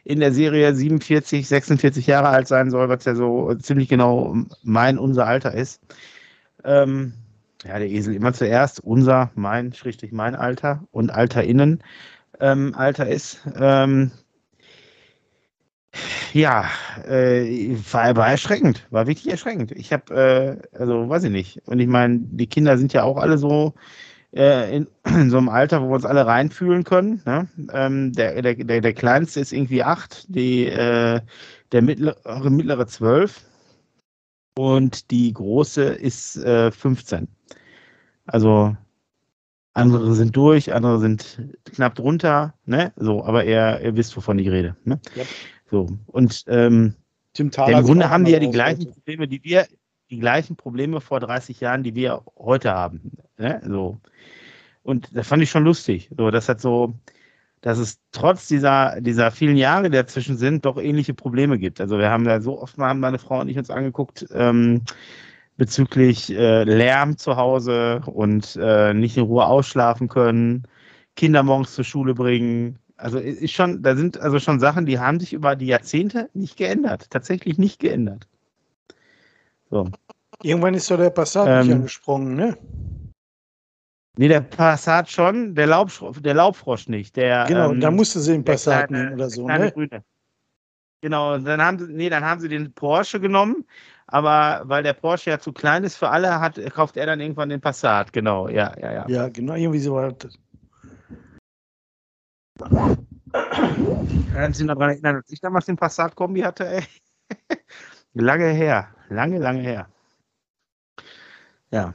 [0.08, 4.96] in der Serie 47, 46 Jahre alt sein soll, was ja so ziemlich genau mein,
[4.98, 5.82] unser Alter ist.
[6.64, 7.12] Ähm,
[7.62, 11.82] ja, der Esel immer zuerst, unser, mein, schrägstrich mein Alter und AlterInnen
[12.40, 13.46] ähm, Alter ist.
[13.54, 14.10] Ähm,
[16.32, 16.64] ja,
[17.06, 19.72] äh, war, war erschreckend, war wirklich erschreckend.
[19.72, 21.60] Ich habe, äh, also weiß ich nicht.
[21.66, 23.74] Und ich meine, die Kinder sind ja auch alle so
[24.34, 27.22] äh, in, in so einem Alter, wo wir uns alle reinfühlen können.
[27.24, 27.48] Ne?
[27.72, 31.20] Ähm, der, der, der, der Kleinste ist irgendwie acht, die, äh,
[31.72, 33.44] der mittlere, mittlere zwölf
[34.56, 37.28] und die große ist äh, 15.
[38.26, 38.76] Also
[39.78, 42.92] Andere sind durch, andere sind knapp drunter, ne?
[42.96, 44.76] So, aber ihr, ihr wisst, wovon ich rede.
[44.84, 45.00] Ne?
[45.14, 45.22] Ja.
[45.70, 45.86] So.
[46.06, 46.94] Und ähm,
[47.38, 48.90] im Grunde haben die ja die gleichen.
[48.92, 49.68] Probleme, die wir,
[50.10, 53.12] die gleichen Probleme vor 30 Jahren, die wir heute haben.
[53.36, 53.60] Ne?
[53.66, 54.00] So.
[54.82, 56.10] Und das fand ich schon lustig.
[56.16, 56.94] So, das hat so,
[57.60, 61.80] dass es trotz dieser, dieser vielen Jahre, die dazwischen sind, doch ähnliche Probleme gibt.
[61.80, 64.82] Also wir haben da so oft mal haben meine Frau und ich uns angeguckt, ähm,
[65.56, 70.66] bezüglich äh, Lärm zu Hause und äh, nicht in Ruhe ausschlafen können,
[71.16, 72.78] Kinder morgens zur Schule bringen.
[72.96, 76.56] Also ist schon, da sind also schon Sachen, die haben sich über die Jahrzehnte nicht
[76.56, 78.28] geändert, tatsächlich nicht geändert.
[79.70, 79.90] So.
[80.42, 82.56] Irgendwann ist doch der Passat nicht Ähm, angesprungen, ne?
[84.16, 87.16] Nee, der Passat schon, der, Laubschro der Laubfrosch nicht.
[87.16, 89.70] Der, Genau, ähm, da musste sie den Passat kleine- nehmen oder so, ne?
[89.72, 90.04] Grüne.
[91.00, 93.64] Genau, dann haben sie, nee, dann haben sie den Porsche genommen,
[94.08, 97.48] aber weil der Porsche ja zu klein ist für alle, hat, kauft er dann irgendwann
[97.48, 99.08] den Passat, genau, ja, ja, ja.
[99.08, 100.36] Ja, genau, irgendwie so war das.
[104.32, 106.82] Kannst du dich noch daran erinnern, als ich damals den Passat-Kombi hatte, ey?
[108.20, 109.88] Lange her, lange, lange her.
[111.70, 111.94] Ja.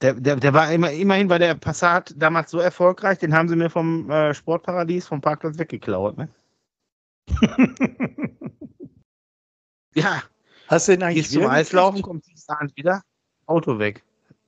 [0.00, 3.56] Der, der, der war immer, immerhin war der Passat damals so erfolgreich, den haben sie
[3.56, 6.28] mir vom äh, Sportparadies, vom Parkplatz weggeklaut, ne?
[9.94, 10.22] Ja,
[10.72, 13.02] Hast du den eigentlich gehst zum Eislaufen, nächsten Abend wieder,
[13.44, 14.02] Auto weg.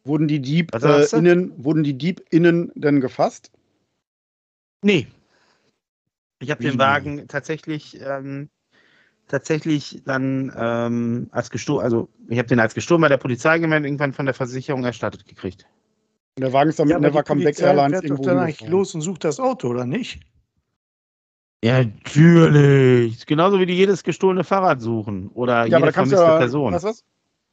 [0.05, 3.53] Wurden die Dieb äh, innen, wurden die Dieb innen denn gefasst?
[4.81, 5.07] Nee.
[6.38, 8.48] Ich habe den Wagen tatsächlich, ähm,
[9.29, 13.87] tatsächlich dann ähm, als gestohlen, also ich habe den als gestohlen bei der Polizei gemeldet,
[13.87, 15.67] irgendwann von der Versicherung erstattet gekriegt.
[16.37, 18.05] Und der Wagen ist dann mit Ja, aber Never die Come Back Polizei Airlines fährt
[18.05, 20.21] doch irgendwo dann eigentlich los und sucht das Auto, oder nicht?
[21.65, 23.25] Ja, natürlich.
[23.25, 26.33] Genauso wie die jedes gestohlene Fahrrad suchen oder Ja, aber jede da kannst du vermisste
[26.33, 26.73] ja, Person.
[26.73, 27.05] du was?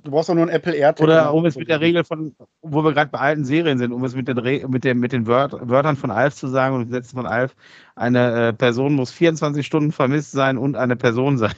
[0.03, 1.03] Du brauchst doch nur ein Apple AirTag.
[1.03, 4.03] Oder um es mit der Regel von, wo wir gerade bei alten Serien sind, um
[4.03, 6.85] es mit den, Re mit den, mit den Wört Wörtern von Alf zu sagen und
[6.85, 7.55] den Sätzen von Alf,
[7.95, 11.53] eine äh, Person muss 24 Stunden vermisst sein und eine Person sein.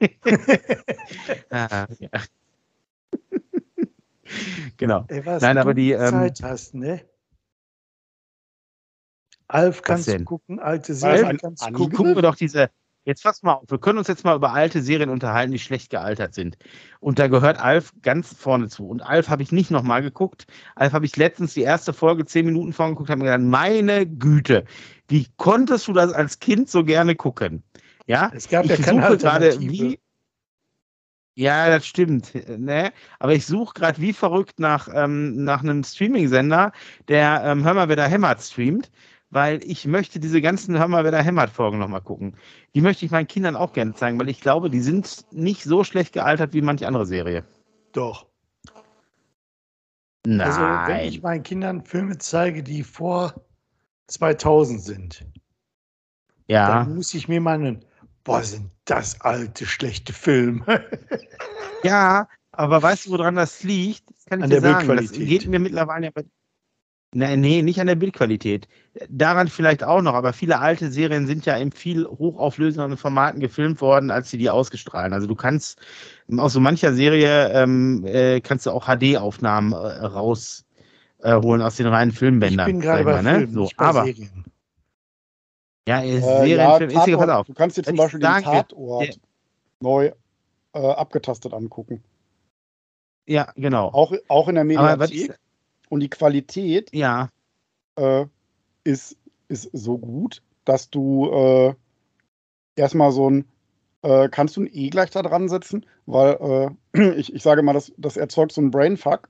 [1.50, 2.10] ah, ja.
[4.76, 5.04] genau.
[5.08, 7.00] Ey, was Nein, du aber die, ähm, Zeit hast, ne?
[9.48, 11.96] Alf kannst du gucken, alte Serien kannst du gucken.
[11.96, 12.70] gucken wir doch diese.
[13.06, 15.90] Jetzt pass mal auf, wir können uns jetzt mal über alte Serien unterhalten, die schlecht
[15.90, 16.58] gealtert sind.
[16.98, 18.88] Und da gehört Alf ganz vorne zu.
[18.88, 20.46] Und Alf habe ich nicht nochmal geguckt.
[20.74, 24.64] Alf habe ich letztens die erste Folge zehn Minuten vorgeguckt, habe mir gedacht, meine Güte,
[25.06, 27.62] wie konntest du das als Kind so gerne gucken?
[28.06, 30.00] Ja, Es gab ja ich keine suche gerade wie.
[31.36, 32.32] Ja, das stimmt.
[32.58, 32.92] Ne?
[33.20, 36.72] Aber ich suche gerade wie verrückt nach, ähm, nach einem Streaming-Sender,
[37.06, 38.90] der ähm, Hör mal, wer da hämmert streamt,
[39.36, 42.38] weil ich möchte diese ganzen mal, wer da hämmert Folgen nochmal gucken.
[42.74, 45.84] Die möchte ich meinen Kindern auch gerne zeigen, weil ich glaube, die sind nicht so
[45.84, 47.44] schlecht gealtert wie manche andere Serie.
[47.92, 48.26] Doch.
[50.26, 50.40] Nein.
[50.40, 53.34] Also, wenn ich meinen Kindern Filme zeige, die vor
[54.06, 55.26] 2000 sind,
[56.46, 56.68] ja.
[56.68, 57.84] dann muss ich mir meinen,
[58.24, 60.64] boah, sind das alte, schlechte Filme.
[61.82, 64.10] Ja, aber weißt du, woran das liegt?
[64.10, 64.96] Das kann ich An dir der sagen.
[64.96, 66.10] Das geht mir mittlerweile
[67.18, 68.68] Nein, nee, nicht an der Bildqualität.
[69.08, 73.80] Daran vielleicht auch noch, aber viele alte Serien sind ja in viel hochauflösenderen Formaten gefilmt
[73.80, 75.14] worden, als sie die ausgestrahlen.
[75.14, 75.80] Also du kannst
[76.36, 81.86] aus so mancher Serie ähm, äh, kannst du auch HD-Aufnahmen äh, rausholen äh, aus den
[81.86, 82.66] reinen Ich Filmbändern.
[82.72, 83.38] bin gerade ich bei ne?
[83.38, 84.44] Filmen, So, nicht bei aber Serien.
[85.88, 87.46] ja, äh, Äh, Serien, ja, Film, ist egal, pass Tatort, auf.
[87.46, 88.72] du kannst dir zum ich Beispiel den Tatort
[89.08, 89.14] der-
[89.80, 90.12] neu
[90.74, 92.04] äh, abgetastet angucken.
[93.26, 93.86] Ja, genau.
[93.88, 95.34] Auch, auch in der Mediathek.
[95.88, 97.28] Und die Qualität ja,
[97.96, 98.26] äh,
[98.84, 99.16] ist,
[99.48, 101.74] ist so gut, dass du äh,
[102.76, 103.44] erstmal so ein,
[104.02, 107.72] äh, kannst du ein E gleich da dran setzen, weil äh, ich, ich sage mal,
[107.72, 109.28] das, das erzeugt so einen Brainfuck,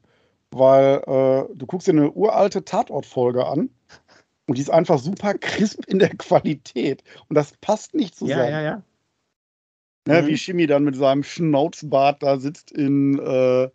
[0.50, 3.70] weil äh, du guckst dir eine uralte Tatortfolge an
[4.46, 8.42] und die ist einfach super crisp in der Qualität und das passt nicht zusammen.
[8.42, 8.82] ja, ja, ja.
[10.06, 10.26] Ne, Mhm.
[10.28, 13.68] Wie Shimi dann mit seinem Schnauzbart da sitzt in, äh,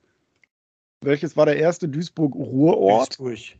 [1.01, 3.19] welches war der erste Duisburg-Ruhrort?
[3.19, 3.59] Duisburg.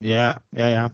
[0.00, 0.90] Ja, ja, ja.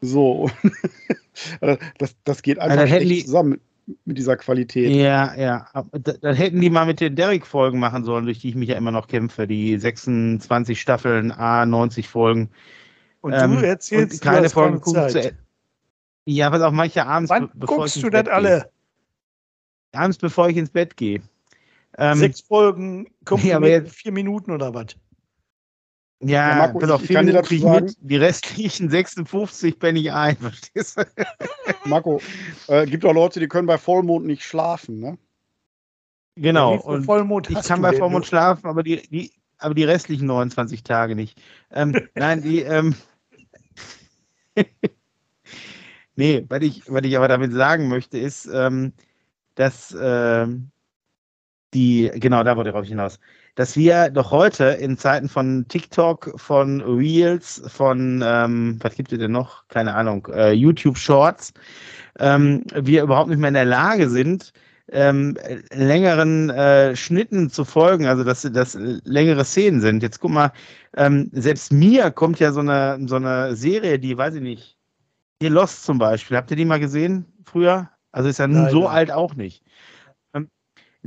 [0.00, 0.50] So.
[1.98, 3.60] das, das geht einfach schlecht die- zusammen
[4.04, 4.90] mit, dieser Qualität.
[4.90, 5.68] Ja, ja.
[6.20, 8.90] Dann hätten die mal mit den Derrick-Folgen machen sollen, durch die ich mich ja immer
[8.90, 9.46] noch kämpfe.
[9.46, 12.50] Die 26 Staffeln, A90 Folgen.
[13.20, 15.24] Und Ähm, du erzählst, und keine Folgen keine gucken zu Zeit.
[15.26, 15.38] Ende.
[16.28, 18.48] Ja, pass auf, manche abends, Wann guckst ich du das alle?
[19.92, 20.00] Gehe.
[20.00, 21.22] Abends, bevor ich ins Bett gehe.
[21.98, 24.96] Ähm, Sechs Folgen, kommt Ja, aber jetzt- vier Minuten oder was?
[26.20, 27.96] ja, Ja, Marco, pass auf, ich vier Minuten kriege ich sagen- mit.
[28.00, 31.04] Die restlichen 56 penne ich ein, verstehst du?
[31.84, 32.20] Marco,
[32.68, 35.18] äh, gibt auch Leute, die können bei Vollmond nicht schlafen, ne?
[36.38, 36.76] Genau.
[36.80, 38.28] Und Vollmond ich kann bei Vormond noch?
[38.28, 41.40] schlafen, aber die, die, aber die restlichen 29 Tage nicht.
[41.70, 42.94] Ähm, nein, die, ähm,
[46.14, 48.92] nee, was ich, was ich aber damit sagen möchte, ist, ähm,
[49.54, 50.70] dass ähm,
[51.74, 53.18] die, genau, da wollte ich raus hinaus,
[53.54, 59.18] dass wir doch heute in Zeiten von TikTok, von Reels, von, ähm, was gibt es
[59.18, 59.66] denn noch?
[59.68, 61.52] Keine Ahnung, äh, YouTube Shorts,
[62.18, 64.52] ähm, wir überhaupt nicht mehr in der Lage sind,
[64.92, 65.36] ähm,
[65.72, 70.02] längeren äh, Schnitten zu folgen, also dass das längere Szenen sind.
[70.02, 70.52] Jetzt guck mal,
[70.96, 74.76] ähm, selbst mir kommt ja so eine, so eine Serie, die, weiß ich nicht,
[75.40, 77.90] hier Lost zum Beispiel, habt ihr die mal gesehen früher?
[78.12, 79.62] Also ist ja nun so alt auch nicht.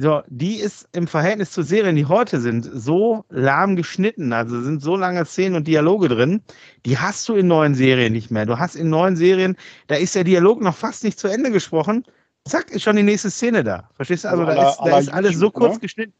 [0.01, 4.81] So, die ist im Verhältnis zu Serien, die heute sind, so lahm geschnitten, also sind
[4.81, 6.41] so lange Szenen und Dialoge drin,
[6.85, 8.45] die hast du in neuen Serien nicht mehr.
[8.45, 9.57] Du hast in neuen Serien,
[9.87, 12.05] da ist der Dialog noch fast nicht zu Ende gesprochen
[12.49, 13.89] zack, ist schon die nächste Szene da.
[13.95, 14.29] Verstehst du?
[14.29, 15.79] Also, also da, ist, da ist alles so kurz ne?
[15.79, 16.13] geschnitten.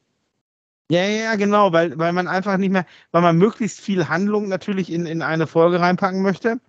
[0.91, 4.91] Ja, ja, genau, weil, weil man einfach nicht mehr, weil man möglichst viel Handlung natürlich
[4.91, 6.59] in, in eine Folge reinpacken möchte.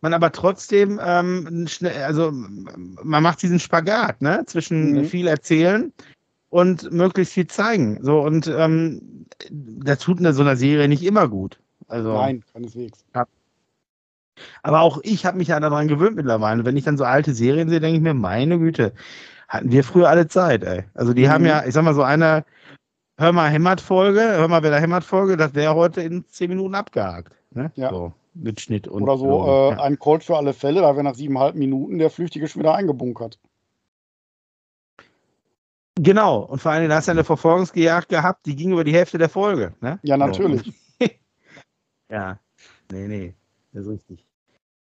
[0.00, 5.04] Man aber trotzdem, ähm, schnell, also man macht diesen Spagat, ne, zwischen mhm.
[5.04, 5.92] viel erzählen
[6.52, 7.98] und möglichst viel zeigen.
[8.02, 11.58] So, und ähm, das tut in so einer Serie nicht immer gut.
[11.88, 13.06] Also, Nein, keineswegs.
[13.14, 13.24] Ja.
[14.62, 16.66] Aber auch ich habe mich ja daran gewöhnt mittlerweile.
[16.66, 18.92] Wenn ich dann so alte Serien sehe, denke ich mir, meine Güte,
[19.48, 20.84] hatten wir früher alle Zeit, ey.
[20.92, 21.30] Also die mhm.
[21.30, 22.44] haben ja, ich sag mal, so eine
[23.18, 27.32] Hör mal Hämmert-Folge, Hör mal, wer der Hämmert-Folge, das wäre heute in zehn Minuten abgehakt.
[27.52, 27.72] Ne?
[27.76, 27.88] Ja.
[27.88, 29.02] So, mit Schnitt und.
[29.02, 29.82] Oder so äh, ja.
[29.82, 33.38] ein Cold für alle Fälle, da wäre nach siebeneinhalb Minuten der Flüchtige schon wieder eingebunkert.
[35.96, 39.18] Genau, und vor allem, da hast du eine Verfolgungsjagd gehabt, die ging über die Hälfte
[39.18, 39.74] der Folge.
[39.80, 39.98] Ne?
[40.02, 40.62] Ja, natürlich.
[42.10, 42.38] Ja,
[42.92, 43.34] nee, nee.
[43.72, 44.26] Das ist richtig.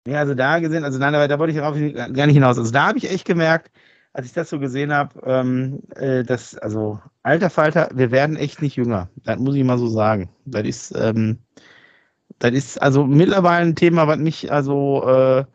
[0.08, 1.78] Ja, also da gesehen, also nein, aber da wollte ich darauf
[2.14, 2.58] gar nicht hinaus.
[2.58, 3.72] Also da habe ich echt gemerkt,
[4.14, 8.62] als ich das so gesehen habe, ähm, äh, dass, also, alter Falter, wir werden echt
[8.62, 9.10] nicht jünger.
[9.24, 10.30] Das muss ich mal so sagen.
[10.46, 11.38] Das ist, ähm,
[12.40, 15.46] das ist also mittlerweile ein Thema, was mich also, äh,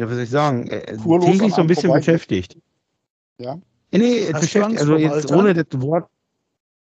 [0.00, 2.56] ja, was soll ich sagen, äh, täglich so ein bisschen beschäftigt.
[3.38, 3.58] Ja.
[3.98, 5.38] Nee, nee beschäftigt, also jetzt Altern?
[5.38, 6.08] ohne das Wort.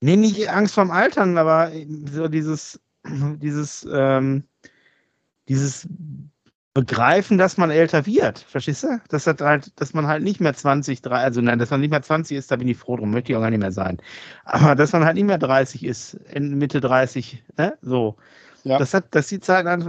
[0.01, 1.71] Nee, nicht Angst vorm Altern, aber
[2.11, 4.43] so dieses, dieses, ähm,
[5.47, 5.87] dieses
[6.73, 8.39] begreifen, dass man älter wird.
[8.39, 8.99] Verstehst du?
[9.07, 11.89] Dass, das halt, dass man halt nicht mehr 20, 30, also nein, dass man nicht
[11.89, 13.97] mehr 20 ist, da bin ich froh drum, möchte ich auch gar nicht mehr sein.
[14.43, 17.77] Aber dass man halt nicht mehr 30 ist, in Mitte 30, ne?
[17.81, 18.17] So.
[18.65, 18.79] Ja.
[18.79, 19.85] Das hat, dass die Zeiten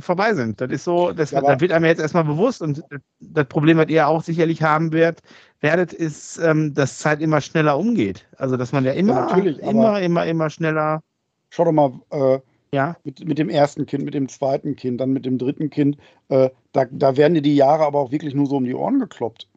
[0.00, 0.60] vorbei sind.
[0.60, 2.82] Das ist so, das, ja, das wird einem jetzt erstmal bewusst und
[3.20, 5.22] das Problem, was ihr auch sicherlich haben werdet,
[5.60, 8.26] werdet, ist, ähm, dass Zeit immer schneller umgeht.
[8.36, 11.02] Also dass man ja immer, ja, immer, immer, immer schneller.
[11.50, 12.38] Schau doch mal, äh,
[12.72, 12.96] ja.
[13.04, 15.96] Mit, mit dem ersten Kind, mit dem zweiten Kind, dann mit dem dritten Kind.
[16.28, 18.98] Äh, da, da werden dir die Jahre aber auch wirklich nur so um die Ohren
[18.98, 19.48] gekloppt.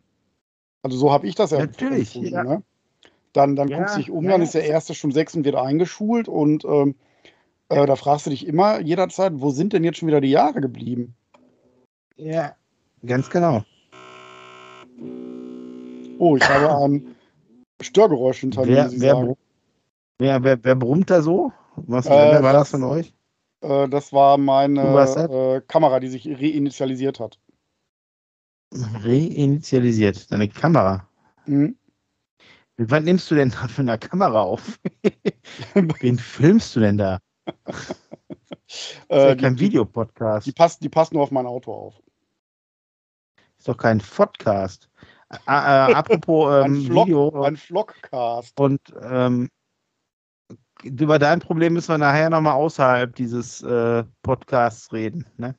[0.83, 2.43] Also so habe ich das ja Natürlich, empfunden, ja.
[2.43, 2.63] Ne?
[3.33, 5.55] Dann, dann ja, guckst du dich um, dann ist der erste schon sechs und wird
[5.55, 6.95] eingeschult und ähm,
[7.69, 10.61] äh, da fragst du dich immer jederzeit, wo sind denn jetzt schon wieder die Jahre
[10.61, 11.15] geblieben?
[12.15, 12.55] Ja,
[13.05, 13.63] ganz genau.
[16.19, 17.15] Oh, ich habe ein
[17.81, 18.91] Störgeräusch hinter mir.
[18.91, 19.35] Wer,
[20.19, 21.53] wer, wer, wer brummt da so?
[21.77, 22.09] Was äh,
[22.43, 23.13] war das von euch?
[23.61, 27.39] Äh, das war meine äh, Kamera, die sich reinitialisiert hat.
[28.73, 30.29] Reinitialisiert?
[30.29, 31.07] Deine Kamera?
[31.45, 31.77] Mhm.
[32.77, 34.77] Was nimmst du denn da für eine Kamera auf?
[35.73, 37.19] Wen filmst du denn da?
[37.45, 37.89] Das
[38.67, 40.47] ist ja kein die, Videopodcast.
[40.47, 42.01] Die passt, die passt nur auf mein Auto auf.
[43.57, 44.88] Ist doch kein Podcast.
[45.29, 47.41] Äh, äh, apropos ähm, ein Vlog, Video.
[47.43, 48.59] Ein Vlogcast.
[48.59, 49.49] Und ähm,
[50.83, 55.25] über dein Problem müssen wir nachher nochmal außerhalb dieses äh, Podcasts reden.
[55.37, 55.55] Ne?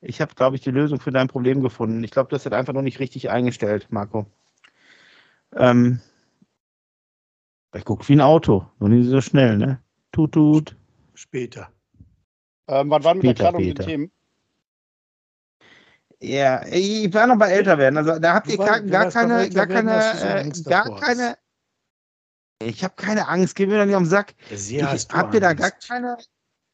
[0.00, 2.02] Ich habe, glaube ich, die Lösung für dein Problem gefunden.
[2.02, 4.26] Ich glaube, das hat einfach noch nicht richtig eingestellt, Marco.
[5.52, 6.00] Ähm,
[7.74, 9.80] ich gucke wie ein Auto, nur nicht so schnell, ne?
[10.12, 10.76] Tut, tut.
[11.14, 11.68] Später.
[12.68, 14.10] Ähm, wann waren wir der Kleidung den Themen?
[16.20, 17.96] Ja, ich war noch bei älter werden.
[17.98, 21.36] Also da habt ihr gar, gar keine, gar keine, äh, gar keine,
[22.62, 24.34] ich habe keine Angst, geh mir doch nicht am Sack.
[24.50, 26.16] ich hab dir da gar keine.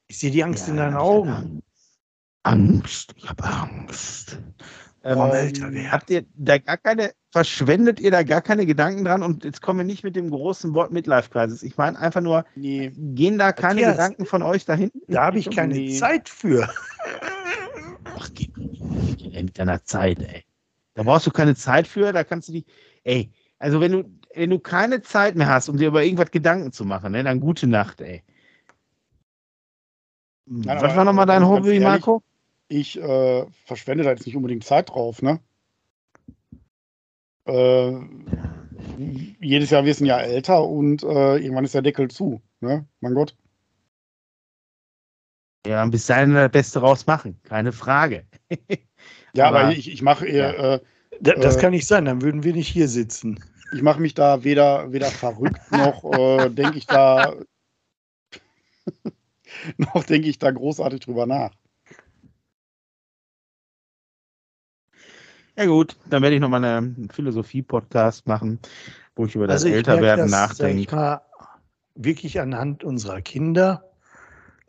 [0.09, 1.63] Ich sehe die Angst ja, in deinen Augen.
[2.43, 4.39] Angst, ich habe Angst.
[5.03, 9.23] Ähm, älter habt ihr da gar keine, verschwendet ihr da gar keine Gedanken dran?
[9.23, 11.63] Und jetzt kommen wir nicht mit dem großen Wort Midlife-Crisis.
[11.63, 12.93] Ich meine einfach nur, nee.
[12.95, 14.91] gehen da keine Matthias, Gedanken von euch dahin?
[15.09, 15.97] Da habe ich keine nee.
[15.97, 16.69] Zeit für.
[18.17, 18.49] Ach, geh,
[19.17, 20.45] geh mit deiner Zeit, ey.
[20.95, 22.65] Da brauchst du keine Zeit für, da kannst du die,
[23.05, 26.73] ey, also wenn du, wenn du keine Zeit mehr hast, um dir über irgendwas Gedanken
[26.73, 28.23] zu machen, ne, dann gute Nacht, ey.
[30.47, 32.23] Nein, Was war nochmal dein Hobby, ehrlich, Marco?
[32.69, 35.41] Ich äh, verschwende da jetzt nicht unbedingt Zeit drauf, ne?
[37.47, 37.93] Äh,
[39.41, 42.87] jedes Jahr wir sind ja älter und äh, irgendwann ist der Deckel zu, ne?
[43.01, 43.37] Mein Gott.
[45.67, 48.27] Ja, bis dahin das Beste rausmachen, keine Frage.
[49.33, 50.81] Ja, aber, Aber- ich, ich mache eher, äh,
[51.21, 53.39] Da, das Äh, kann nicht sein, dann würden wir nicht hier sitzen.
[53.73, 57.35] ich mache mich da weder, weder verrückt noch äh, denke ich da
[59.77, 61.53] noch denke ich da großartig drüber nach.
[65.57, 68.59] Ja gut, dann werde ich nochmal einen Philosophie-Podcast machen,
[69.15, 70.97] wo ich über das Also ich Älterwerden merke das, sag ich nachdenke.
[70.97, 71.21] mal,
[71.95, 73.90] wirklich anhand unserer Kinder.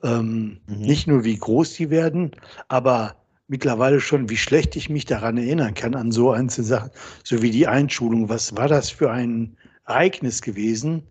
[0.04, 0.86] Ähm, Mhm.
[0.86, 2.32] Nicht nur wie groß die werden,
[2.68, 3.16] aber
[3.47, 6.91] mittlerweile schon, wie schlecht ich mich daran erinnern kann, an so einzelne Sachen,
[7.24, 8.30] so wie die Einschulung.
[8.30, 11.04] Was war das für ein Ereignis gewesen?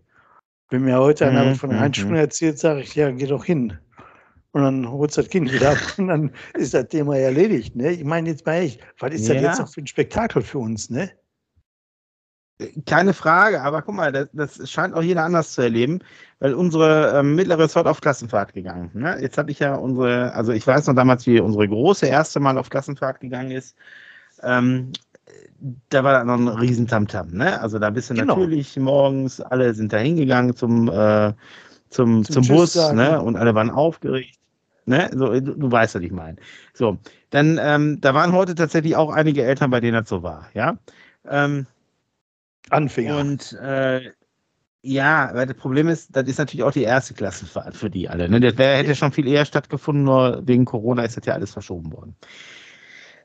[0.69, 3.45] Wenn mir heute einer Mhm, von der mhm, Einschulung erzählt, sage ich, ja, geh doch
[3.45, 3.77] hin.
[4.51, 7.75] Und dann holst du das Kind wieder ab und dann ist das Thema erledigt.
[7.75, 7.91] Ne?
[7.93, 9.41] Ich meine jetzt mal echt, was ist das Ja.
[9.41, 10.89] jetzt noch für ein Spektakel für uns?
[10.89, 11.11] Ne?
[12.85, 15.99] Keine Frage, aber guck mal, das, das scheint auch jeder anders zu erleben,
[16.39, 18.91] weil unsere ähm, mittlere ist heute auf Klassenfahrt gegangen.
[18.93, 19.17] Ne?
[19.21, 22.57] Jetzt hatte ich ja unsere, also ich weiß noch damals, wie unsere große erste Mal
[22.57, 23.75] auf Klassenfahrt gegangen ist.
[24.43, 24.91] Ähm,
[25.89, 27.29] da war da noch ein riesen Tamtam.
[27.31, 27.59] Ne?
[27.61, 28.35] Also da bist du Genau.
[28.35, 31.33] natürlich morgens, alle sind da hingegangen zum, äh,
[31.89, 32.97] zum, Zum zum, Bus sagen.
[32.97, 33.21] ne?
[33.21, 34.37] und alle waren aufgeregt.
[34.85, 35.09] Ne?
[35.13, 36.37] So, du, du weißt, was ich meine.
[36.73, 36.97] So,
[37.29, 40.47] dann, ähm, da waren heute tatsächlich auch einige Eltern, bei denen das so war.
[40.53, 40.77] Ja.
[41.29, 41.67] Ähm,
[42.71, 43.17] Anfänger.
[43.17, 44.11] und äh,
[44.83, 48.27] ja, aber das Problem ist, das ist natürlich auch die erste Klassenfahrt für die alle.
[48.27, 48.39] Ne?
[48.39, 51.91] Das wär, hätte schon viel eher stattgefunden, nur wegen Corona ist das ja alles verschoben
[51.91, 52.15] worden.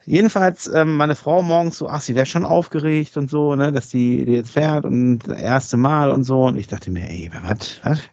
[0.05, 3.89] Jedenfalls, ähm, meine Frau morgens so, ach, sie wäre schon aufgeregt und so, ne, dass
[3.89, 6.45] die, die jetzt fährt und das erste Mal und so.
[6.45, 8.01] Und ich dachte mir, ey, was, was?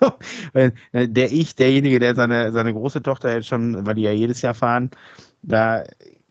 [0.00, 0.14] So,
[0.54, 4.12] weil, äh, der ich, derjenige, der seine, seine große Tochter jetzt schon, weil die ja
[4.12, 4.90] jedes Jahr fahren,
[5.42, 5.84] da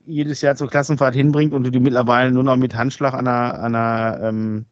[0.05, 3.59] jedes Jahr zur Klassenfahrt hinbringt und du die mittlerweile nur noch mit Handschlag an der,
[3.61, 4.65] an der, ähm,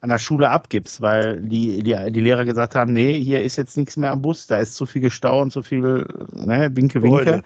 [0.00, 3.76] an der Schule abgibst, weil die, die, die Lehrer gesagt haben, nee, hier ist jetzt
[3.76, 7.42] nichts mehr am Bus, da ist zu viel Gestau und zu viel, ne, Winke, Winke.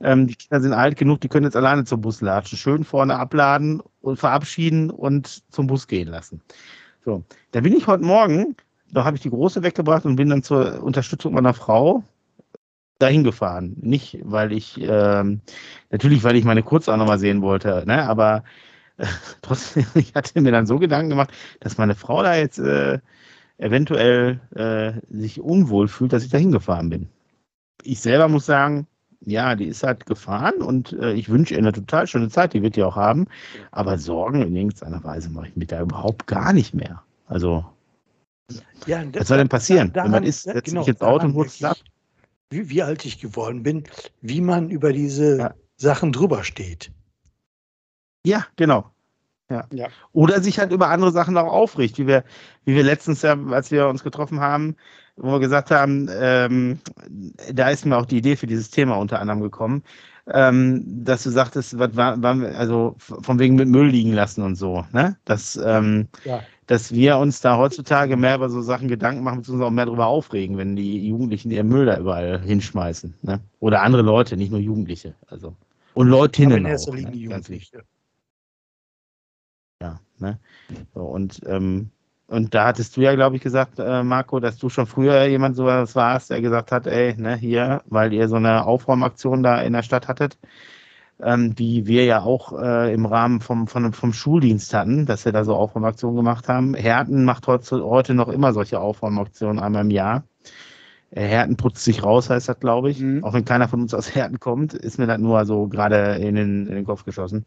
[0.00, 2.58] Ähm, die Kinder sind alt genug, die können jetzt alleine zum Bus latschen.
[2.58, 6.40] Schön vorne abladen und verabschieden und zum Bus gehen lassen.
[7.04, 7.22] So,
[7.52, 8.56] da bin ich heute Morgen,
[8.90, 12.02] da habe ich die Große weggebracht und bin dann zur Unterstützung meiner Frau
[13.04, 13.76] dahin gefahren.
[13.80, 15.40] Nicht, weil ich, ähm,
[15.90, 18.02] natürlich, weil ich meine Kurz auch nochmal sehen wollte, ne?
[18.08, 18.44] aber
[18.96, 19.06] äh,
[19.42, 22.98] trotzdem, ich hatte mir dann so Gedanken gemacht, dass meine Frau da jetzt äh,
[23.58, 27.08] eventuell äh, sich unwohl fühlt, dass ich da hingefahren bin.
[27.82, 28.86] Ich selber muss sagen,
[29.26, 32.62] ja, die ist halt gefahren und äh, ich wünsche ihr eine total schöne Zeit, die
[32.62, 33.26] wird die auch haben.
[33.70, 37.02] Aber Sorgen in irgendeiner Weise mache ich mir da überhaupt gar nicht mehr.
[37.26, 37.64] Also,
[38.86, 39.90] Ja, was soll denn passieren?
[39.94, 41.76] Wenn man ist, setzt genau, sich ins Auto und daran holt es ab.
[42.54, 43.84] Wie, wie alt ich geworden bin,
[44.20, 45.54] wie man über diese Ja.
[45.76, 46.92] Sachen drüber steht.
[48.24, 48.90] Ja, genau.
[49.50, 49.66] Ja.
[49.72, 49.88] Ja.
[50.12, 52.24] Oder sich halt über andere Sachen auch aufregt, wie wir,
[52.64, 54.76] wie wir letztens ja, als wir uns getroffen haben,
[55.16, 56.80] wo wir gesagt haben, ähm,
[57.52, 59.82] da ist mir auch die Idee für dieses Thema unter anderem gekommen,
[60.26, 64.56] ähm, dass du sagtest, was war, war, also von wegen mit Müll liegen lassen und
[64.56, 65.16] so, ne?
[65.24, 66.42] Dass, ähm, Ja.
[66.66, 70.06] dass wir uns da heutzutage mehr über so Sachen Gedanken machen, beziehungsweise auch mehr darüber
[70.06, 73.40] aufregen, wenn die Jugendlichen ihren Müll da überall hinschmeißen, ne?
[73.60, 75.54] Oder andere Leute, nicht nur Jugendliche, also.
[75.92, 77.28] Und Leutinnen auch, ne?
[77.28, 77.82] Ganz wichtig.
[79.82, 80.38] Ja, ne?
[80.94, 81.90] So, und, ähm,
[82.26, 85.56] und da hattest du ja, glaube ich, gesagt, äh, Marco, dass du schon früher jemand
[85.56, 89.74] sowas warst, der gesagt hat, ey, ne, hier, weil ihr so eine Aufräumaktion da in
[89.74, 90.38] der Stadt hattet,
[91.22, 95.32] ähm, die wir ja auch äh, im Rahmen vom, vom, vom Schuldienst hatten, dass wir
[95.32, 96.74] da so Aufräumaktionen gemacht haben.
[96.74, 100.24] Herten macht heute, heute noch immer solche Aufräumaktionen einmal im Jahr.
[101.10, 103.00] Äh, Herten putzt sich raus, heißt das, glaube ich.
[103.00, 103.22] Mhm.
[103.24, 106.34] Auch wenn keiner von uns aus Herten kommt, ist mir das nur so gerade in
[106.34, 107.44] den, in den Kopf geschossen.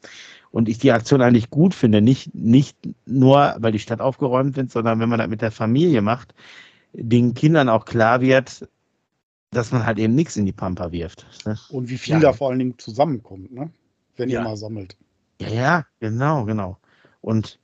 [0.51, 4.71] Und ich die Aktion eigentlich gut finde, nicht, nicht nur, weil die Stadt aufgeräumt wird,
[4.71, 6.33] sondern wenn man das mit der Familie macht,
[6.93, 8.67] den Kindern auch klar wird,
[9.51, 11.25] dass man halt eben nichts in die Pampa wirft.
[11.45, 11.57] Ne?
[11.69, 12.19] Und wie viel Ja.
[12.19, 13.69] da vor allen Dingen zusammenkommt, ne?
[14.15, 14.39] wenn Ja.
[14.39, 14.95] ihr mal sammelt.
[15.41, 16.77] Ja, ja, genau, genau.
[17.21, 17.59] Und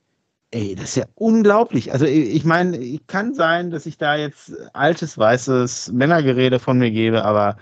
[0.54, 1.92] ey, das ist ja unglaublich.
[1.92, 6.90] Also ich meine, ich kann sein, dass ich da jetzt altes, weißes Männergerede von mir
[6.90, 7.56] gebe, aber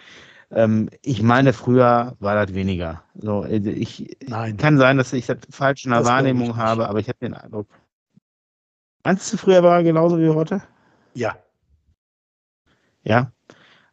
[0.51, 3.03] ähm, ich meine, früher war das weniger.
[3.15, 4.59] So, äh, ich Nein.
[4.59, 7.35] kann sein, dass ich das falsch in der Das Wahrnehmung habe, aber ich habe den
[7.35, 7.67] Eindruck.
[9.05, 10.63] Meinst du, früher war er genauso wie heute?
[11.15, 11.37] Ja.
[13.05, 13.33] Ja.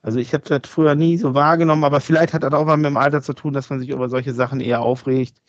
[0.01, 2.85] Also ich habe das früher nie so wahrgenommen, aber vielleicht hat das auch mal mit
[2.85, 5.41] dem Alter zu tun, dass man sich über solche Sachen eher aufregt.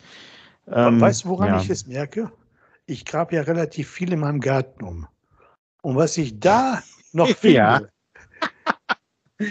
[0.67, 1.61] Ähm, weißt du, woran ja.
[1.61, 2.31] ich es merke?
[2.87, 5.07] Ich grabe ja relativ viel in meinem Garten um.
[5.81, 6.81] Und was ich da
[7.13, 7.81] noch finde, Ja.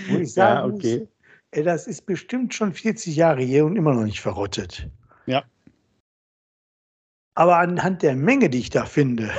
[0.08, 0.98] wo ich sagen Ja, okay.
[1.00, 1.08] muss,
[1.52, 4.88] ey, das ist bestimmt schon 40 Jahre hier und immer noch nicht verrottet.
[5.26, 5.44] Ja.
[7.34, 9.30] Aber anhand der Menge, die ich da finde,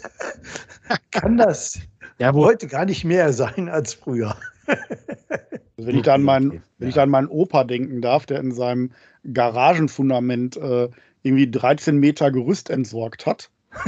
[1.10, 1.78] kann das
[2.18, 4.36] Ja, heute gar nicht mehr sein als früher.
[4.66, 8.38] Also wenn ich da an meinen, wenn ich da an meinen Opa denken darf, der
[8.40, 8.92] in seinem
[9.32, 10.88] Garagenfundament äh,
[11.22, 13.50] irgendwie 13 Meter Gerüst entsorgt hat.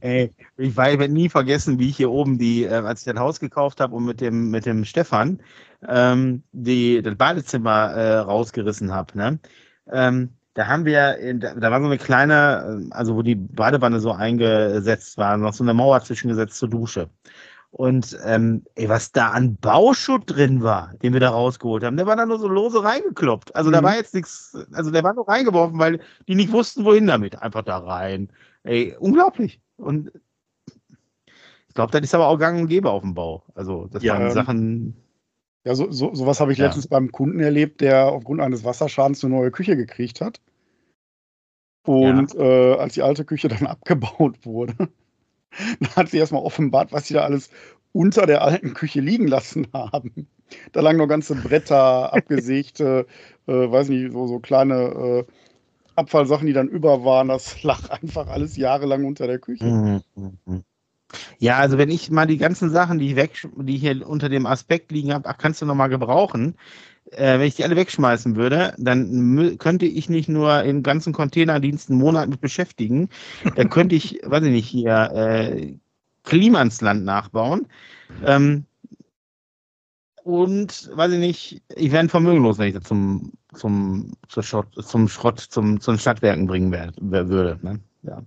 [0.00, 3.40] Ey, ich werde nie vergessen, wie ich hier oben die, äh, als ich das Haus
[3.40, 5.40] gekauft habe und mit dem, mit dem Stefan
[5.86, 9.16] ähm, die, das Badezimmer äh, rausgerissen habe.
[9.18, 9.38] Ne?
[9.90, 14.00] Ähm, da haben wir, in, da, war so eine kleine, äh, also wo die Badewanne
[14.00, 17.10] so eingesetzt war, noch so eine Mauer zwischengesetzt zur Dusche.
[17.70, 22.06] Und ähm, ey, was da an Bauschutt drin war, den wir da rausgeholt haben, der
[22.06, 23.54] war da nur so lose reingekloppt.
[23.54, 23.74] Also mhm.
[23.74, 27.40] da war jetzt nichts, also der war nur reingeworfen, weil die nicht wussten, wohin damit.
[27.40, 28.28] Einfach da rein.
[28.64, 29.60] Ey, unglaublich.
[29.76, 30.10] Und
[31.68, 33.44] ich glaube, das ist aber auch gang und gäbe auf dem Bau.
[33.54, 34.96] Also das ja, waren ähm, Sachen.
[35.64, 36.66] Ja, so, so, sowas habe ich ja.
[36.66, 40.40] letztens beim Kunden erlebt, der aufgrund eines Wasserschadens eine neue Küche gekriegt hat.
[41.86, 42.40] Und ja.
[42.40, 44.74] äh, als die alte Küche dann abgebaut wurde,
[45.80, 47.50] dann hat sie erstmal offenbart, was sie da alles
[47.92, 50.28] unter der alten Küche liegen lassen haben.
[50.72, 53.06] Da lagen noch ganze Bretter, abgesägte,
[53.46, 55.32] äh, weiß nicht, so, so kleine äh,
[55.96, 57.28] Abfallsachen, die dann über waren.
[57.28, 59.64] Das lag einfach alles jahrelang unter der Küche.
[59.64, 60.64] Mhm, mhm.
[61.38, 64.92] Ja, also wenn ich mal die ganzen Sachen, die weg, die hier unter dem Aspekt
[64.92, 66.54] liegen habe, kannst du noch mal gebrauchen.
[67.12, 71.90] Äh, wenn ich die alle wegschmeißen würde, dann könnte ich nicht nur im ganzen Containerdienst
[71.90, 73.08] einen Monat mit beschäftigen.
[73.56, 75.74] Dann könnte ich, weiß ich nicht, hier äh,
[76.24, 77.66] Klimansland nachbauen.
[78.24, 78.64] Ähm,
[80.22, 85.08] und, weiß ich nicht, ich ein vermögenlos, wenn ich das zum, zum, zur Schrott, zum
[85.08, 87.58] Schrott, zum, zum Stadtwerken bringen wär, würde.
[87.62, 87.80] Ne?
[88.02, 88.22] Ja.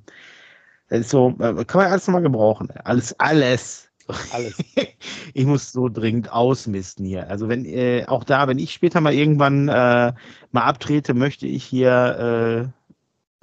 [1.01, 2.69] So, äh, kann man alles nochmal gebrauchen.
[2.83, 3.89] Alles, alles.
[4.31, 4.57] Alles.
[5.33, 7.29] ich muss so dringend ausmisten hier.
[7.29, 10.13] Also wenn äh, auch da, wenn ich später mal irgendwann äh,
[10.51, 12.71] mal abtrete, möchte ich hier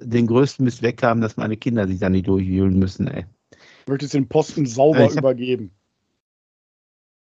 [0.00, 3.08] äh, den größten Mist weghaben, dass meine Kinder sich dann nicht durchwühlen müssen.
[3.08, 3.26] Ey.
[3.86, 5.70] Du möchtest den Posten sauber hab, übergeben.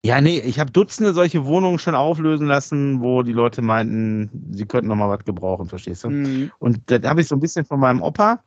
[0.05, 4.65] Ja, nee, ich habe Dutzende solche Wohnungen schon auflösen lassen, wo die Leute meinten, sie
[4.65, 6.09] könnten noch mal was gebrauchen, verstehst du?
[6.09, 6.51] Mhm.
[6.59, 8.41] Und da habe ich so ein bisschen von meinem Opa,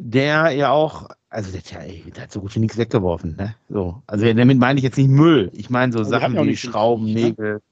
[0.00, 3.54] der ja auch, also der, der, der, hat so gut wie nichts weggeworfen, ne?
[3.68, 4.02] So.
[4.06, 5.50] Also damit meine ich jetzt nicht Müll.
[5.52, 7.12] Ich meine so also Sachen wie Schrauben, ne?
[7.12, 7.62] Nägel,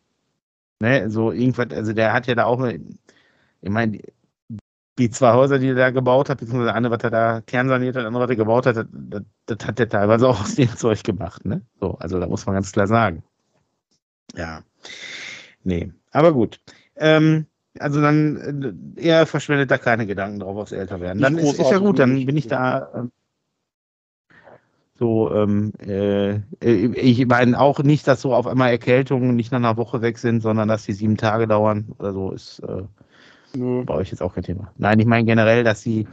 [0.80, 1.10] ne?
[1.10, 3.98] So irgendwas, also der hat ja da auch, ich meine,
[4.98, 8.04] die zwei Häuser, die er da gebaut hat, beziehungsweise eine, was er da kernsaniert hat,
[8.04, 11.44] andere, was er gebaut hat, das, das, hat er teilweise auch aus dem Zeug gemacht,
[11.44, 11.62] ne?
[11.80, 13.22] So, also da muss man ganz klar sagen.
[14.34, 14.62] Ja.
[15.64, 16.60] Nee, aber gut.
[16.96, 17.46] Ähm,
[17.80, 21.22] also dann äh, er verschwendet da keine Gedanken drauf aufs Älterwerden.
[21.22, 23.12] Dann ist, ist, ja gut, dann bin ich da ähm,
[24.98, 29.76] so, ähm, äh, ich meine auch nicht, dass so auf einmal Erkältungen nicht nach einer
[29.76, 32.82] Woche weg sind, sondern dass die sieben Tage dauern oder so, ist äh,
[33.54, 33.84] Nö.
[33.84, 34.72] bei euch jetzt auch kein Thema.
[34.76, 36.08] Nein, ich meine generell, dass sie,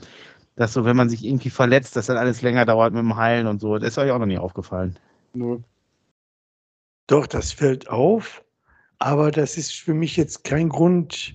[0.55, 3.47] dass so, wenn man sich irgendwie verletzt, dass dann alles länger dauert mit dem Heilen
[3.47, 3.76] und so.
[3.80, 4.99] Das ist euch auch noch nie aufgefallen.
[5.34, 5.57] Nö.
[7.07, 8.43] Doch, das fällt auf,
[8.99, 11.34] aber das ist für mich jetzt kein Grund,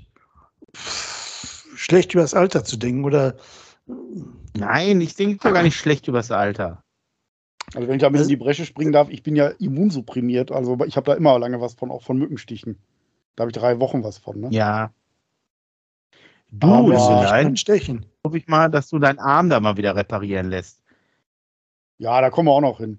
[0.74, 3.36] schlecht über das Alter zu denken oder.
[4.56, 6.82] Nein, ich denke doch gar nicht schlecht über das Alter.
[7.74, 10.50] Also wenn ich da ein bisschen in die Bresche springen darf, ich bin ja immunsupprimiert,
[10.50, 12.78] also ich habe da immer lange was von, auch von Mückenstichen.
[13.36, 14.48] Da habe ich drei Wochen was von, ne?
[14.50, 14.92] Ja.
[16.50, 18.06] Du, Aber stechen.
[18.26, 20.82] Hoffe ich mal, dass du deinen Arm da mal wieder reparieren lässt.
[21.98, 22.98] Ja, da kommen wir auch noch hin.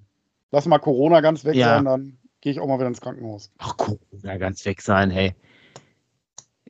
[0.52, 1.76] Lass mal Corona ganz weg ja.
[1.76, 3.52] sein, dann gehe ich auch mal wieder ins Krankenhaus.
[3.58, 5.36] Ach, Corona ganz weg sein, hey.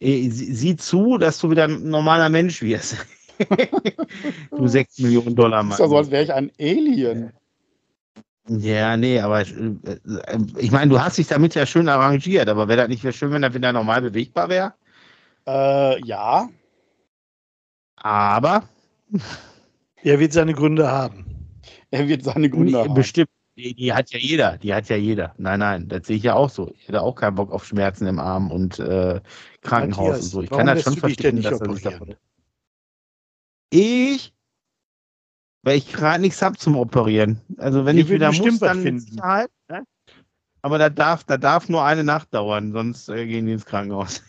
[0.01, 2.97] Äh, sieh zu, dass du wieder ein normaler Mensch wirst.
[4.51, 5.73] du 6 Millionen Dollar Mann.
[5.73, 7.31] Ist ja so, als wäre ich ein Alien.
[8.47, 9.45] Ja, nee, aber äh,
[10.57, 13.43] ich meine, du hast dich damit ja schön arrangiert, aber wäre das nicht schön, wenn
[13.43, 14.73] er wieder normal bewegbar wäre?
[15.47, 16.49] Äh, ja.
[17.97, 18.63] Aber.
[20.03, 21.25] Er wird seine Gründe haben.
[21.91, 22.95] Er wird seine Gründe haben.
[22.95, 23.29] Bestimmt.
[23.57, 25.35] Die, die, hat ja jeder, die hat ja jeder.
[25.37, 26.73] Nein, nein, das sehe ich ja auch so.
[26.79, 29.19] Ich hätte auch keinen Bock auf Schmerzen im Arm und äh,
[29.61, 30.41] Krankenhaus Matthias, und so.
[30.41, 32.15] Ich kann das schon verstehen, dass er sich davon.
[33.69, 34.33] Ich?
[35.63, 37.39] Weil ich gerade nichts habe zum Operieren.
[37.57, 39.51] Also wenn die ich wieder muss, dann Sicherheit.
[39.69, 39.85] Ne?
[40.63, 44.23] Aber da darf, da darf nur eine Nacht dauern, sonst äh, gehen die ins Krankenhaus.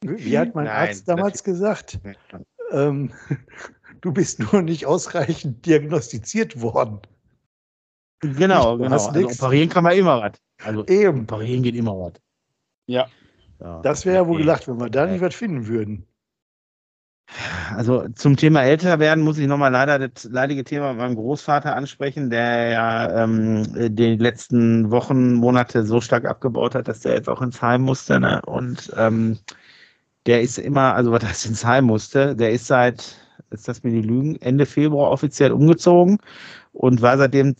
[0.00, 2.00] Wie hat mein Nein, Arzt damals gesagt?
[2.72, 3.12] Ähm,
[4.00, 7.00] du bist nur nicht ausreichend diagnostiziert worden.
[8.20, 8.92] Genau, genau.
[8.92, 10.32] Also operieren kann man immer was.
[10.62, 11.22] Also Eben.
[11.22, 12.12] operieren geht immer was.
[12.86, 13.08] Ja.
[13.60, 13.80] Ja.
[13.82, 16.06] Das wäre ja wohl gelacht, wenn wir da nicht was finden würden.
[17.76, 21.76] Also zum Thema älter werden muss ich nochmal leider das leidige Thema mit meinem Großvater
[21.76, 27.28] ansprechen, der ja ähm, die letzten Wochen, Monate so stark abgebaut hat, dass der jetzt
[27.28, 28.18] auch ins Heim musste.
[28.18, 28.42] Ne?
[28.46, 29.38] Und ähm,
[30.26, 33.16] der ist immer, also was heißt ins Heim musste, der ist seit
[33.50, 36.18] jetzt lass mir die Lügen, Ende Februar offiziell umgezogen
[36.72, 37.56] und war seitdem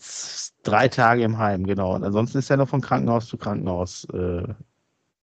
[0.63, 1.95] drei Tage im Heim, genau.
[1.95, 4.43] Und ansonsten ist er noch von Krankenhaus zu Krankenhaus äh,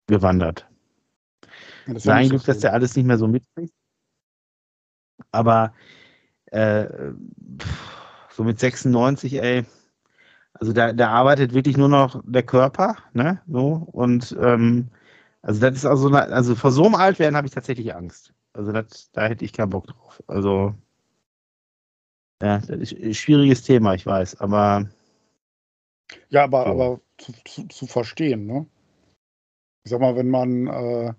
[0.06, 0.68] gewandert.
[1.86, 3.74] Ja, Sein Glück, so dass der alles nicht mehr so mitkriegt.
[5.30, 5.74] Aber
[6.46, 6.86] äh,
[8.30, 9.64] so mit 96, ey,
[10.54, 13.40] also da, da arbeitet wirklich nur noch der Körper, ne?
[13.46, 14.88] So, und ähm,
[15.42, 18.32] also das ist also, also vor so einem Altwerden habe ich tatsächlich Angst.
[18.52, 20.22] Also das, da hätte ich keinen Bock drauf.
[20.26, 20.74] Also
[22.42, 24.88] ja, das ist ein schwieriges Thema, ich weiß, aber
[26.28, 26.70] ja, aber, so.
[26.70, 28.66] aber zu, zu, zu, verstehen, ne?
[29.84, 31.12] Ich sag mal, wenn man äh,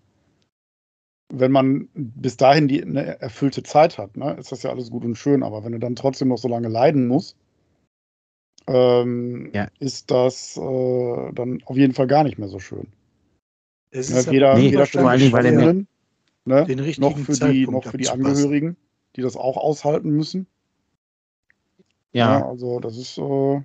[1.29, 5.03] wenn man bis dahin die eine erfüllte Zeit hat, ne, ist das ja alles gut
[5.03, 7.35] und schön, aber wenn du dann trotzdem noch so lange leiden musst,
[8.67, 9.67] ähm, ja.
[9.79, 12.87] ist das äh, dann auf jeden Fall gar nicht mehr so schön.
[13.91, 15.87] Es ja, weder nee, weder vor allen weil den,
[16.45, 18.75] ne, den noch für die, noch für die Angehörigen,
[19.15, 20.47] die das auch aushalten müssen.
[22.11, 22.39] Ja.
[22.39, 23.61] ja also das ist, äh,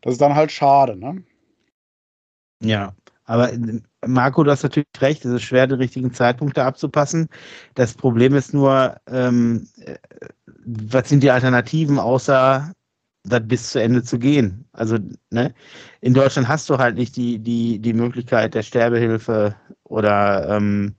[0.00, 1.22] das ist dann halt schade, ne?
[2.62, 2.94] Ja,
[3.32, 7.28] aber äh, Marco, du hast natürlich recht, es ist schwer, die richtigen Zeitpunkte abzupassen.
[7.74, 9.96] Das Problem ist nur, ähm, äh,
[10.66, 12.74] was sind die Alternativen, außer
[13.24, 14.66] das bis zu Ende zu gehen?
[14.72, 14.98] Also,
[15.30, 15.54] ne?
[16.02, 20.94] In Deutschland hast du halt nicht die, die, die Möglichkeit der Sterbehilfe oder ähm,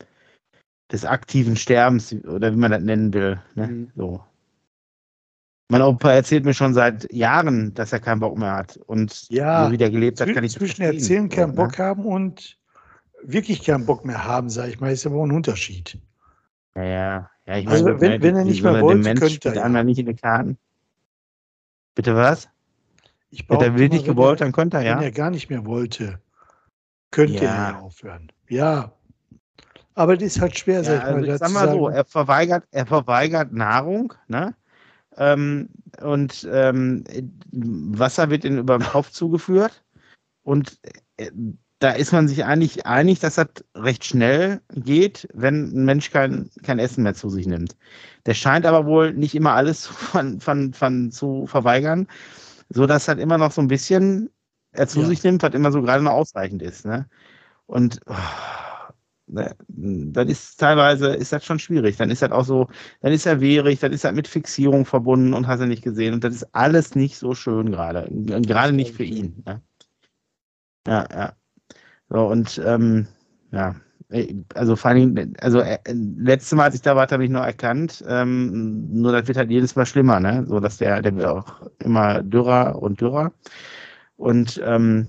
[0.92, 3.40] des aktiven Sterbens oder wie man das nennen will.
[3.54, 3.68] Ne?
[3.68, 3.92] Mhm.
[3.96, 4.22] So.
[5.70, 8.78] Mein Opa erzählt mir schon seit Jahren, dass er keinen Bock mehr hat.
[8.86, 11.86] Und ja, so wie der gelebt hat, kann ich Zwischen erzählen, keinen so, Bock ne?
[11.86, 12.58] haben und
[13.24, 15.98] wirklich keinen Bock mehr haben, sage ich mal, ist aber ein Unterschied.
[16.76, 17.30] Ja, ja.
[17.46, 19.70] ja ich also, meine, wenn, wenn er nicht mehr wollte, könnte er.
[19.70, 19.84] Ja.
[19.84, 20.58] nicht in den Karten.
[21.96, 22.50] Bitte was?
[23.30, 24.98] Ich Hätte er wirklich gewollt, dann könnte er, ja.
[24.98, 26.20] Wenn er gar nicht mehr wollte,
[27.10, 27.70] könnte ja.
[27.70, 28.32] er aufhören.
[28.48, 28.92] Ja.
[29.96, 31.30] Aber das ist halt schwer, ja, sag ich also mal.
[31.30, 34.56] Ich sag mal so, er verweigert, er verweigert Nahrung, ne?
[35.18, 35.70] Ähm,
[36.02, 37.04] und ähm,
[37.52, 39.84] Wasser wird ihm über den Kopf zugeführt.
[40.44, 40.80] Und
[41.18, 41.32] äh,
[41.80, 46.50] da ist man sich eigentlich einig, dass das recht schnell geht, wenn ein Mensch kein,
[46.64, 47.76] kein Essen mehr zu sich nimmt.
[48.26, 52.08] Der scheint aber wohl nicht immer alles von, von, von zu verweigern,
[52.70, 54.30] sodass halt immer noch so ein bisschen
[54.72, 55.08] er zu ja.
[55.08, 56.86] sich nimmt, was immer so gerade noch ausreichend ist.
[56.86, 57.06] Ne?
[57.68, 58.16] Und oh,
[59.34, 61.98] Ne, dann ist teilweise ist das schon schwierig.
[61.98, 62.68] Dann ist das auch so,
[63.02, 66.14] dann ist er wehrig, dann ist er mit Fixierung verbunden und hast er nicht gesehen.
[66.14, 68.08] Und das ist alles nicht so schön gerade.
[68.12, 69.42] Gerade nicht für ihn.
[69.46, 69.62] Ne?
[70.88, 71.34] Ja, ja.
[72.10, 73.08] So, und ähm,
[73.52, 73.76] ja,
[74.54, 78.04] also vor allem, also äh, letztes Mal, als ich da war, habe ich noch erkannt,
[78.08, 80.46] ähm, nur das wird halt jedes Mal schlimmer, ne?
[80.48, 83.34] So dass der, der wird auch immer dürrer und dürrer.
[84.16, 85.08] Und ähm,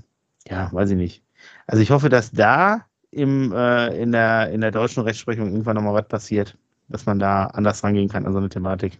[0.49, 1.25] ja, weiß ich nicht.
[1.66, 5.95] Also ich hoffe, dass da im, äh, in, der, in der deutschen Rechtsprechung irgendwann nochmal
[5.95, 6.57] was passiert,
[6.89, 8.99] dass man da anders rangehen kann an so eine Thematik.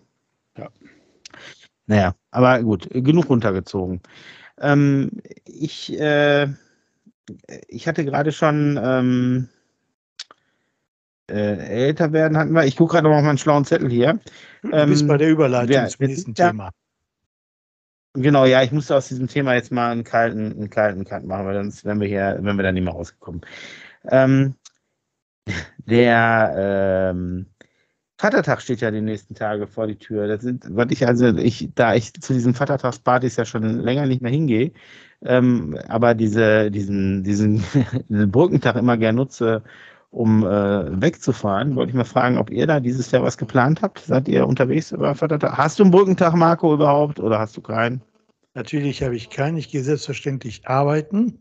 [0.57, 0.69] Ja.
[1.87, 4.01] Naja, aber gut, genug runtergezogen.
[4.61, 5.11] Ähm,
[5.45, 6.49] ich, äh,
[7.69, 9.49] ich hatte gerade schon ähm,
[11.31, 11.57] äh,
[11.87, 12.65] älter werden hatten wir.
[12.65, 14.21] Ich gucke gerade noch mal auf meinen schlauen Zettel hier.
[14.62, 16.71] Du ähm, bist bei der Überleitung wer, zum nächsten ja, Thema.
[18.15, 21.47] Genau, ja, ich musste aus diesem Thema jetzt mal einen kalten, einen kalten Kant machen,
[21.47, 23.41] weil sonst wären wir hier, wären wir da nicht mehr rausgekommen.
[24.11, 24.55] Ähm,
[25.87, 27.47] der ähm,
[28.19, 30.29] Vatertag steht ja die nächsten Tage vor die Tür.
[30.29, 34.23] Das sind, was ich also, ich, da ich zu diesen Vatertagspartys ja schon länger nicht
[34.23, 34.73] mehr hingehe,
[35.25, 37.63] ähm, aber diese, diesen, diesen,
[38.09, 39.63] diesen Brückentag immer gern nutze,
[40.11, 43.99] um äh, wegzufahren, wollte ich mal fragen, ob ihr da dieses Jahr was geplant habt.
[43.99, 45.59] Seid ihr unterwegs über Vatertag?
[45.59, 48.01] Hast du einen Brückentag, Marco, überhaupt, oder hast du keinen?
[48.55, 49.57] Natürlich habe ich keinen.
[49.57, 51.41] Ich gehe selbstverständlich arbeiten.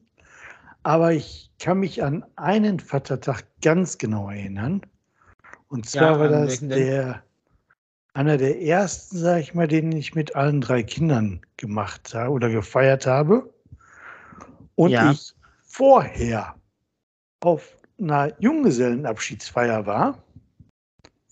[0.83, 4.81] Aber ich kann mich an einen Vatertag ganz genau erinnern.
[5.69, 7.23] Und zwar ja, war das der,
[8.13, 12.49] einer der ersten, sage ich mal, den ich mit allen drei Kindern gemacht habe oder
[12.49, 13.49] gefeiert habe.
[14.75, 15.11] Und ja.
[15.11, 16.55] ich vorher
[17.39, 20.21] auf einer Junggesellenabschiedsfeier war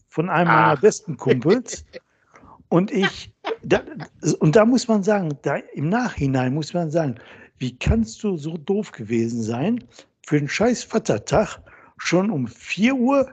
[0.10, 0.68] von einem Ach.
[0.68, 1.86] meiner besten Kumpels.
[2.70, 3.34] und ich,
[3.64, 3.82] da,
[4.40, 7.16] und da muss man sagen, da im Nachhinein muss man sagen,
[7.62, 9.84] wie kannst du so doof gewesen sein,
[10.26, 11.60] für den scheiß Vatertag
[11.98, 13.32] schon um 4 Uhr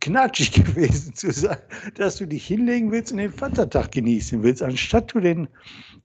[0.00, 1.58] knatschig gewesen zu sein,
[1.96, 5.48] dass du dich hinlegen willst und den Vatertag genießen willst, anstatt du den,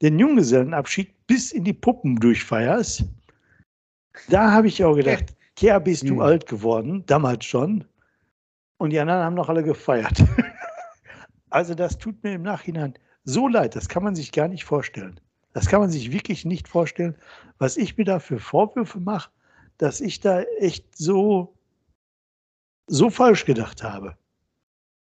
[0.01, 3.05] den Junggesellenabschied bis in die Puppen durchfeierst.
[4.29, 6.21] Da habe ich auch gedacht, ja, bist du hm.
[6.21, 7.85] alt geworden, damals schon.
[8.77, 10.23] Und die anderen haben noch alle gefeiert.
[11.51, 12.95] also das tut mir im Nachhinein
[13.25, 15.19] so leid, das kann man sich gar nicht vorstellen.
[15.59, 17.15] Das kann man sich wirklich nicht vorstellen,
[17.57, 19.29] was ich mir da für Vorwürfe mache,
[19.77, 21.53] dass ich da echt so,
[22.87, 24.15] so falsch gedacht habe.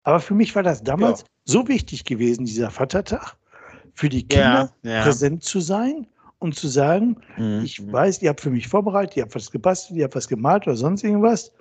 [0.05, 1.27] Aber für mich war das damals Ja.
[1.45, 3.37] so wichtig gewesen, dieser Vatertag,
[3.93, 5.03] für die Kinder Ja, ja.
[5.03, 6.07] präsent zu sein
[6.39, 7.61] und zu sagen, Mhm.
[7.63, 10.67] ich weiß, ihr habt für mich vorbereitet, ihr habt was gebastelt, ihr habt was gemalt
[10.67, 11.53] oder sonst irgendwas.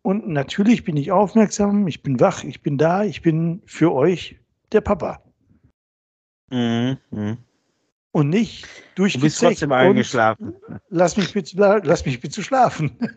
[0.00, 4.40] Und natürlich bin ich aufmerksam, ich bin wach, ich bin da, ich bin für euch
[4.72, 5.22] der Papa.
[6.50, 7.36] Mhm.
[8.14, 10.54] Und nicht durch Du bist trotzdem eingeschlafen.
[10.88, 12.96] Lass mich bitte, la- lass mich bitte schlafen.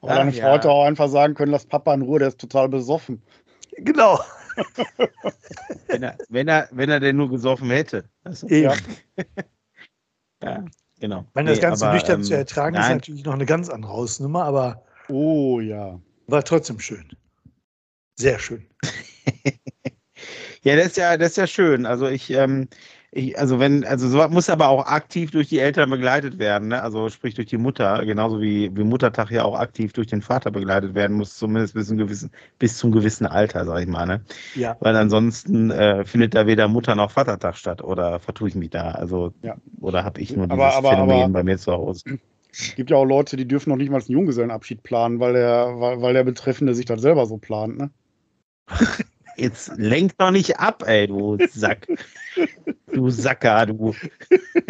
[0.00, 0.44] Deine ja.
[0.46, 3.22] Frau hätte auch einfach sagen können, lass Papa in Ruhe, der ist total besoffen.
[3.76, 4.18] genau.
[5.88, 8.08] Wenn er, wenn, er, wenn er denn nur gesoffen hätte.
[8.22, 8.46] Also.
[8.48, 8.72] Ja.
[10.42, 10.64] ja,
[11.00, 11.26] genau.
[11.34, 12.96] Wenn das Nee, Ganze aber, nüchtern ähm, zu ertragen ist, nein.
[12.98, 16.00] natürlich noch eine ganz andere Hausnummer, aber Oh ja.
[16.28, 17.04] war trotzdem schön.
[18.16, 18.66] Sehr schön.
[20.64, 21.86] Ja, das ist ja, das ist ja schön.
[21.86, 22.68] Also ich, ähm,
[23.12, 26.82] ich, also wenn, also so muss aber auch aktiv durch die Eltern begleitet werden, ne?
[26.82, 30.50] Also sprich durch die Mutter, genauso wie, wie Muttertag ja auch aktiv durch den Vater
[30.50, 34.22] begleitet werden muss, zumindest bis zum gewissen, bis zum gewissen Alter, sag ich mal, ne?
[34.56, 34.76] Ja.
[34.80, 38.90] Weil ansonsten äh, findet da weder Mutter noch Vatertag statt oder vertue ich mich da?
[38.92, 39.54] Also Ja.
[39.80, 42.18] oder habe ich nur Aber- dieses aber- Phänomen aber- bei mir zu Hause?
[42.50, 45.74] Es gibt ja auch Leute, die dürfen noch nicht mal einen Junggesellenabschied planen, weil der,
[45.78, 47.90] weil, weil der Betreffende sich das selber so plant, ne?
[49.36, 51.86] Jetzt lenk doch nicht ab, ey, du Sack.
[52.92, 53.94] du Sacker, du.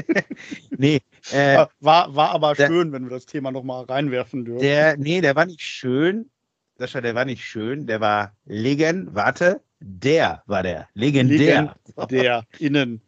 [0.78, 1.00] nee,
[1.32, 4.60] äh, War, war aber der- schön, wenn wir das Thema nochmal reinwerfen dürfen.
[4.62, 6.30] der, nee, der war nicht schön.
[6.76, 11.76] Sascha, der war nicht schön, der war legend, warte, der war der, legendär.
[12.10, 13.00] der innen.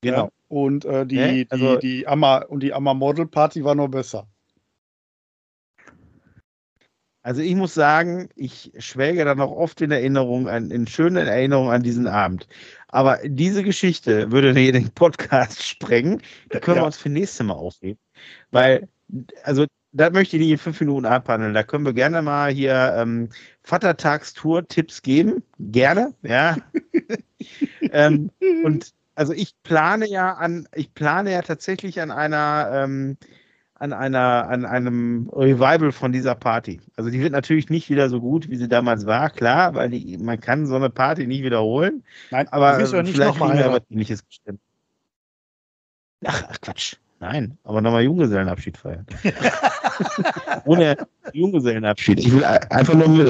[0.00, 0.24] Genau.
[0.26, 0.30] Ja?
[0.48, 1.46] Und äh, die?
[1.50, 4.26] Also- die, die Amma und die Amma Model Party war nur besser.
[7.22, 11.72] Also ich muss sagen, ich schwelge da noch oft in Erinnerung, an, in schönen Erinnerungen
[11.72, 12.46] an diesen Abend.
[12.88, 16.22] Aber diese Geschichte würde den Podcast sprengen.
[16.52, 16.82] Die können Ja.
[16.82, 17.98] wir uns für nächstes Mal aufheben.
[18.50, 18.88] Weil,
[19.44, 21.54] also, da möchte ich nicht in fünf Minuten abhandeln.
[21.54, 23.30] Da können wir gerne mal hier ähm,
[23.62, 25.42] Vatertagstour-Tipps geben.
[25.58, 26.56] Gerne, ja.
[27.92, 28.30] ähm,
[28.64, 33.16] und also ich plane ja an, ich plane ja tatsächlich an einer, ähm,
[33.78, 36.80] an einer, an einem Revival von dieser Party.
[36.96, 40.18] Also die wird natürlich nicht wieder so gut, wie sie damals war, klar, weil die,
[40.18, 42.02] man kann so eine Party nicht wiederholen.
[42.30, 44.60] Nein, Aber Du wirst doch äh, nicht vielleicht noch mal kriegen wir was ähnliches bestimmt.
[46.26, 46.96] Ach, ach Quatsch.
[47.20, 49.06] Nein, aber nochmal Junggesellenabschied feiern.
[50.64, 50.96] Ohne
[51.32, 52.20] Junggesellenabschied.
[52.20, 53.28] Ich will ein- einfach nur mit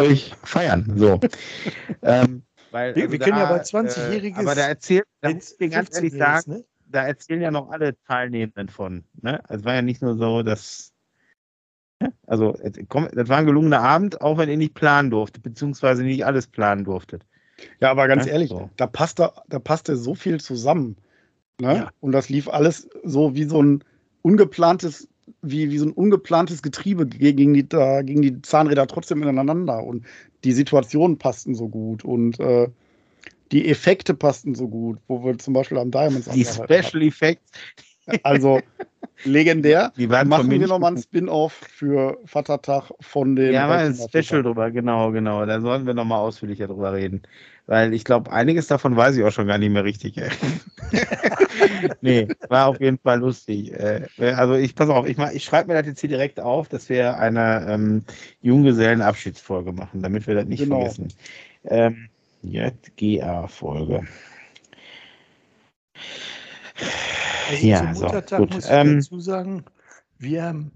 [0.00, 0.92] euch feiern.
[0.96, 1.20] So.
[2.02, 5.70] ähm, weil, Wir- wir können ja bei äh, 20-jähriges aber da erzählt, da muss ich
[5.70, 6.64] ganz 15 ehrlich sagen, ne?
[6.90, 9.04] Da erzählen ja noch alle Teilnehmenden von.
[9.20, 9.42] Ne?
[9.48, 10.92] Es war ja nicht nur so, dass.
[12.26, 12.56] Also,
[12.88, 16.46] komm, das war ein gelungener Abend, auch wenn ihr nicht planen durftet, beziehungsweise nicht alles
[16.46, 17.26] planen durftet.
[17.80, 18.70] Ja, aber ganz Ja, ehrlich, so.
[18.76, 20.96] da passt da, da passte so viel zusammen.
[21.60, 21.74] Ne?
[21.74, 21.90] Ja.
[21.98, 23.82] Und das lief alles so wie so ein
[24.22, 25.08] ungeplantes,
[25.42, 29.82] wie, wie so ein ungeplantes Getriebe ge- gegen die, da, gegen die Zahnräder trotzdem ineinander.
[29.82, 30.06] Und
[30.44, 32.68] die Situationen passten so gut und äh,
[33.52, 37.50] die Effekte passten so gut, wo wir zum Beispiel am Diamonds Die Special Effects.
[38.22, 38.60] Also
[39.24, 39.92] legendär.
[39.96, 43.52] die waren Machen wir nochmal einen Spin-off für Vatertag von den.
[43.52, 43.94] Ja, mal äh, ein.
[43.94, 45.44] Special drüber, genau, genau.
[45.46, 47.22] Da sollten wir nochmal ausführlicher drüber reden.
[47.66, 50.16] Weil ich glaube, einiges davon weiß ich auch schon gar nicht mehr richtig.
[52.00, 53.72] Nee, war auf jeden Fall lustig.
[53.72, 56.68] Äh, Also ich pass auf, ich, mach- ich schreibe mir das jetzt hier direkt auf,
[56.68, 58.04] dass wir eine ähm,
[58.40, 60.76] Junggesellenabschiedsfolge machen, damit wir das nicht Genau.
[60.80, 61.08] vergessen.
[61.64, 62.08] Ähm,
[62.42, 64.06] JGA-Folge.
[67.48, 68.50] Also Ja, zum so, Muttertag gut.
[68.50, 69.64] muss ich Ähm, dazu sagen,
[70.18, 70.70] wir haben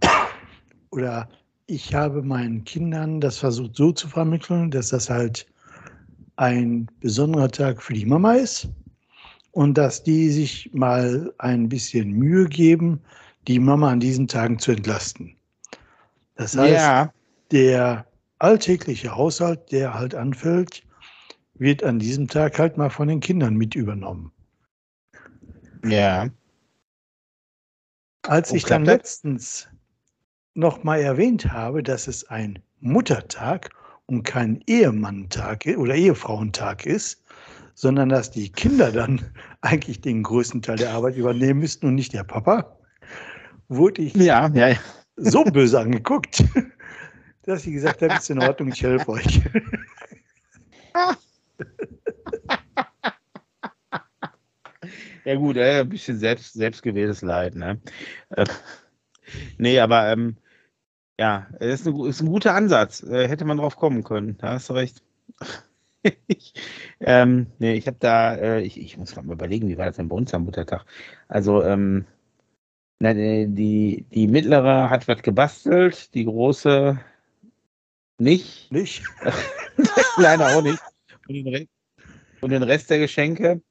[0.90, 1.28] oder
[1.66, 5.46] ich habe meinen Kindern das versucht so zu vermitteln, dass das halt
[6.36, 8.68] ein besonderer Tag für die Mama ist
[9.52, 13.00] und dass die sich mal ein bisschen Mühe geben,
[13.46, 15.36] die Mama an diesen Tagen zu entlasten.
[16.36, 17.12] Das heißt, ja,
[17.52, 18.06] der
[18.38, 20.82] alltägliche Haushalt, der halt anfällt,
[21.58, 24.32] wird an diesem Tag halt mal von den Kindern mit übernommen.
[25.84, 26.28] ja.
[28.26, 29.68] Als ich dann letztens
[30.54, 33.70] noch mal erwähnt habe, dass es ein Muttertag
[34.06, 37.22] und kein Ehemannntag i- oder Ehefrauentag ist,
[37.74, 39.20] sondern dass die Kinder dann
[39.60, 42.78] eigentlich den größten Teil der Arbeit übernehmen müssten und nicht der Papa,
[43.68, 44.78] wurde ich Ja, ja, ja.
[45.16, 46.44] so böse angeguckt,
[47.42, 49.42] dass ich gesagt habe, ist in Ordnung, ich helfe euch.
[55.24, 57.80] Ja gut, äh, ein bisschen selbst, selbstgewähltes Leid, ne?
[58.30, 58.46] Äh,
[59.58, 60.36] nee, aber ähm,
[61.18, 63.02] ja, es ist, ist ein guter Ansatz.
[63.04, 64.38] Äh, hätte man drauf kommen können.
[64.38, 65.02] Da hast du recht.
[66.26, 66.54] ich,
[67.00, 69.96] ähm, nee, ich habe da, äh, ich, ich muss gerade mal überlegen, wie war das
[69.96, 70.84] denn bei uns am Muttertag?
[71.28, 72.06] Also, ähm,
[73.00, 76.98] Na, die, die mittlere hat was gebastelt, die große
[78.18, 78.72] nicht.
[78.72, 79.04] Nicht?
[79.78, 80.82] der kleine auch nicht.
[81.28, 81.68] Und den, Rest,
[82.40, 83.62] und den Rest der Geschenke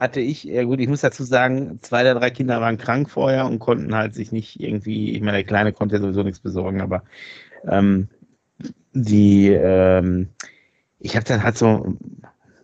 [0.00, 3.46] hatte ich, ja gut, ich muss dazu sagen, zwei der drei Kinder waren krank vorher
[3.46, 6.80] und konnten halt sich nicht irgendwie, ich meine, der Kleine konnte ja sowieso nichts besorgen,
[6.80, 7.04] aber
[7.68, 8.08] ähm,
[8.92, 10.28] die, ähm,
[10.98, 11.98] ich habe dann halt so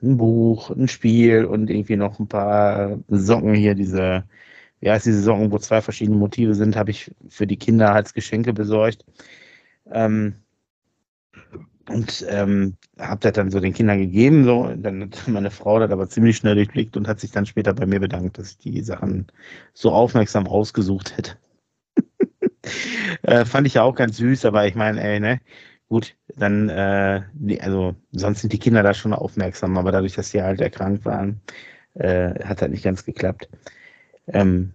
[0.03, 4.25] ein Buch, ein Spiel und irgendwie noch ein paar Socken hier, diese,
[4.81, 8.15] ja, ist diese Socken, wo zwei verschiedene Motive sind, habe ich für die Kinder als
[8.15, 9.05] Geschenke besorgt.
[9.91, 10.37] Ähm,
[11.89, 14.45] und ähm, habe das dann so den Kindern gegeben.
[14.45, 14.73] So.
[14.77, 17.87] Dann hat meine Frau das aber ziemlich schnell durchblickt und hat sich dann später bei
[17.87, 19.27] mir bedankt, dass ich die Sachen
[19.75, 21.37] so aufmerksam ausgesucht hätte.
[23.23, 25.41] äh, fand ich ja auch ganz süß, aber ich meine, ey, ne,
[25.89, 27.23] gut, dann, äh,
[27.61, 31.41] also sonst sind die Kinder da schon aufmerksam, aber dadurch, dass sie halt erkrankt waren,
[31.95, 33.49] äh, hat das nicht ganz geklappt.
[34.29, 34.75] Ähm,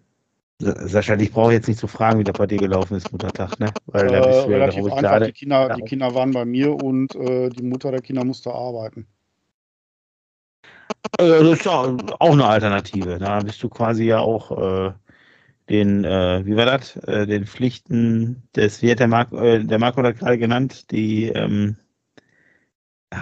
[0.63, 3.71] Sascha, ich brauche jetzt nicht zu fragen, wie der bei dir gelaufen ist, Muttertag, ne?
[3.87, 5.01] Weil äh, da relativ einfach.
[5.01, 5.75] Gerade, die, Kinder, ja.
[5.75, 9.07] die Kinder waren bei mir und äh, die Mutter der Kinder musste arbeiten.
[11.19, 13.19] Äh, das ist ja auch eine Alternative.
[13.19, 14.93] Da bist du quasi ja auch äh,
[15.69, 16.93] den, äh, wie war das?
[16.93, 21.77] Den Pflichten des, wie hat der Marco, der Marco hat gerade genannt, die, ähm,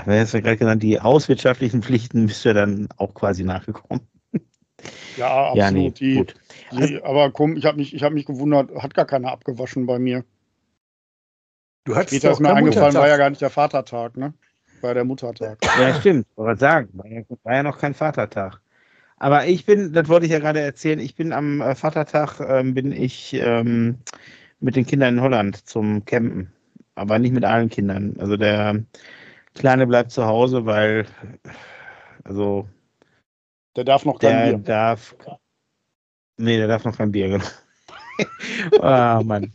[0.05, 4.07] wer ist ja gerade genannt, die hauswirtschaftlichen Pflichten bist du ja dann auch quasi nachgekommen.
[5.17, 5.57] Ja, absolut.
[5.57, 6.35] Ja, nee, die, gut.
[6.71, 10.23] Die, aber komm, ich habe mich, hab mich gewundert, hat gar keiner abgewaschen bei mir.
[11.83, 14.33] Du hattest Später ist mir eingefallen, war ja gar nicht der Vatertag, ne?
[14.81, 15.57] War der Muttertag.
[15.79, 16.27] Ja, stimmt.
[16.35, 18.61] Wollte sagen, war ja, war ja noch kein Vatertag.
[19.17, 22.73] Aber ich bin, das wollte ich ja gerade erzählen, ich bin am äh, Vatertag, ähm,
[22.73, 23.99] bin ich ähm,
[24.59, 26.51] mit den Kindern in Holland zum Campen.
[26.95, 28.15] Aber nicht mit allen Kindern.
[28.19, 28.83] Also der
[29.53, 31.05] Kleine bleibt zu Hause, weil,
[32.23, 32.67] also
[33.75, 34.57] der darf noch kein der Bier.
[34.59, 35.15] Darf,
[36.37, 37.45] nee, der darf noch kein Bier, genau.
[38.79, 39.53] oh, Mann.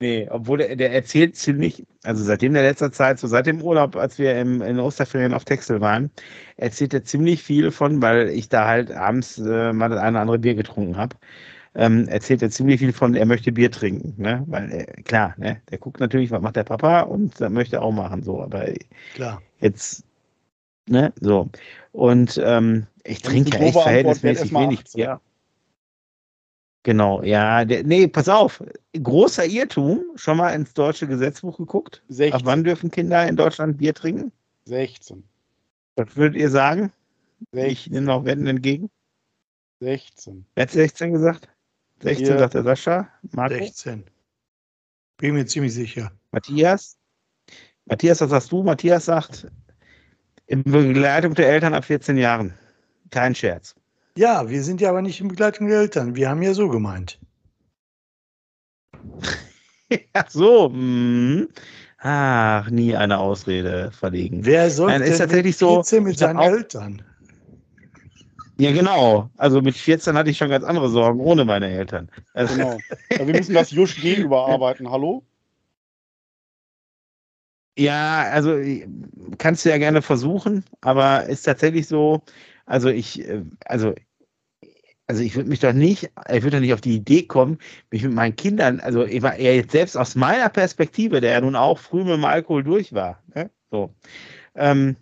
[0.00, 3.96] Nee, obwohl der, der, erzählt ziemlich, also seitdem der letzter Zeit, so seit dem Urlaub,
[3.96, 6.10] als wir im, in Osterferien auf Texel waren,
[6.56, 10.20] erzählt er ziemlich viel von, weil ich da halt abends äh, mal das eine oder
[10.20, 11.16] andere Bier getrunken habe.
[11.74, 14.44] Ähm, erzählt er ziemlich viel von, er möchte Bier trinken, ne?
[14.46, 15.60] Weil äh, klar, ne?
[15.70, 18.40] Der guckt natürlich, was macht der Papa und das möchte er auch machen, so.
[18.40, 18.66] Aber
[19.14, 19.42] klar.
[19.60, 20.04] jetzt
[20.88, 21.12] Ne?
[21.20, 21.50] So.
[21.92, 25.20] Und ähm, ich trinke ja echt verhältnismäßig wenig Bier.
[26.82, 27.64] Genau, ja.
[27.64, 28.62] Der, nee, pass auf.
[28.94, 30.04] Großer Irrtum.
[30.14, 32.02] Schon mal ins deutsche Gesetzbuch geguckt?
[32.08, 32.32] 16.
[32.34, 34.32] Ab wann dürfen Kinder in Deutschland Bier trinken?
[34.64, 35.24] 16.
[35.96, 36.92] Was würdet ihr sagen?
[37.52, 37.72] 16.
[37.72, 38.90] Ich nehme noch Wetten entgegen.
[39.80, 40.46] 16.
[40.54, 41.48] Wer hat 16 gesagt?
[42.02, 42.38] 16 Hier.
[42.38, 43.08] sagt der Sascha.
[43.32, 43.54] Marco?
[43.54, 44.04] 16.
[45.18, 46.12] Bin mir ziemlich sicher.
[46.30, 46.96] Matthias?
[47.86, 48.62] Matthias, was sagst du?
[48.62, 49.48] Matthias sagt
[50.48, 52.54] in Begleitung der Eltern ab 14 Jahren.
[53.10, 53.74] Kein Scherz.
[54.16, 56.16] Ja, wir sind ja aber nicht in Begleitung der Eltern.
[56.16, 57.20] Wir haben ja so gemeint.
[59.90, 60.70] ja, so.
[60.70, 61.48] Hm.
[61.98, 64.44] Ach, nie eine Ausrede verlegen.
[64.44, 67.02] Wer soll Nein, ist tatsächlich so mit seinen auch, Eltern?
[68.56, 69.30] Ja, genau.
[69.36, 72.08] Also mit 14 hatte ich schon ganz andere Sorgen ohne meine Eltern.
[72.34, 72.78] Also genau.
[73.10, 74.90] Ja, wir müssen das Jusch G überarbeiten.
[74.90, 75.22] Hallo?
[77.78, 78.58] Ja, also
[79.38, 82.22] kannst du ja gerne versuchen, aber ist tatsächlich so,
[82.66, 83.94] also ich, äh, also,
[85.06, 87.58] also ich würde mich doch nicht, ich würde doch nicht auf die Idee kommen,
[87.92, 91.40] mich mit meinen Kindern, also ich war ja jetzt selbst aus meiner Perspektive, der ja
[91.40, 93.48] nun auch früh mit dem Alkohol durch war, ne?
[93.70, 93.94] so,
[94.56, 94.96] ähm,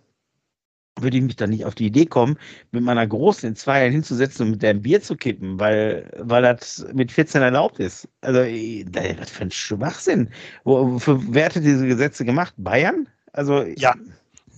[1.01, 2.37] würde ich mich dann nicht auf die Idee kommen,
[2.71, 6.09] mit meiner Großen in zwei Jahren hinzusetzen und mit der ein Bier zu kippen, weil,
[6.19, 8.07] weil das mit 14 erlaubt ist.
[8.21, 10.29] Also, was für ein Schwachsinn.
[10.63, 12.53] Wofür wer hat diese Gesetze gemacht?
[12.57, 13.07] Bayern?
[13.33, 13.95] Also, ja.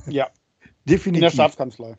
[0.08, 0.30] Ja.
[0.86, 1.16] Definitiv.
[1.18, 1.98] In der Staatskanzlei.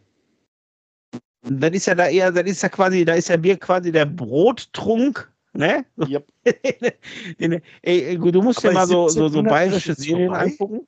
[1.43, 4.05] Das ist ja da eher, das ist ja quasi, da ist ja Bier quasi der
[4.05, 5.86] Brottrunk, ne?
[5.97, 6.26] Yep.
[7.82, 10.86] Ey, du musst dir mal so, so, so bayerische Serien angucken.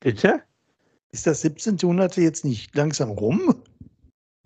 [0.00, 0.42] Bitte?
[1.12, 1.76] Ist das 17.
[1.78, 3.62] Jahrhundert jetzt nicht langsam rum?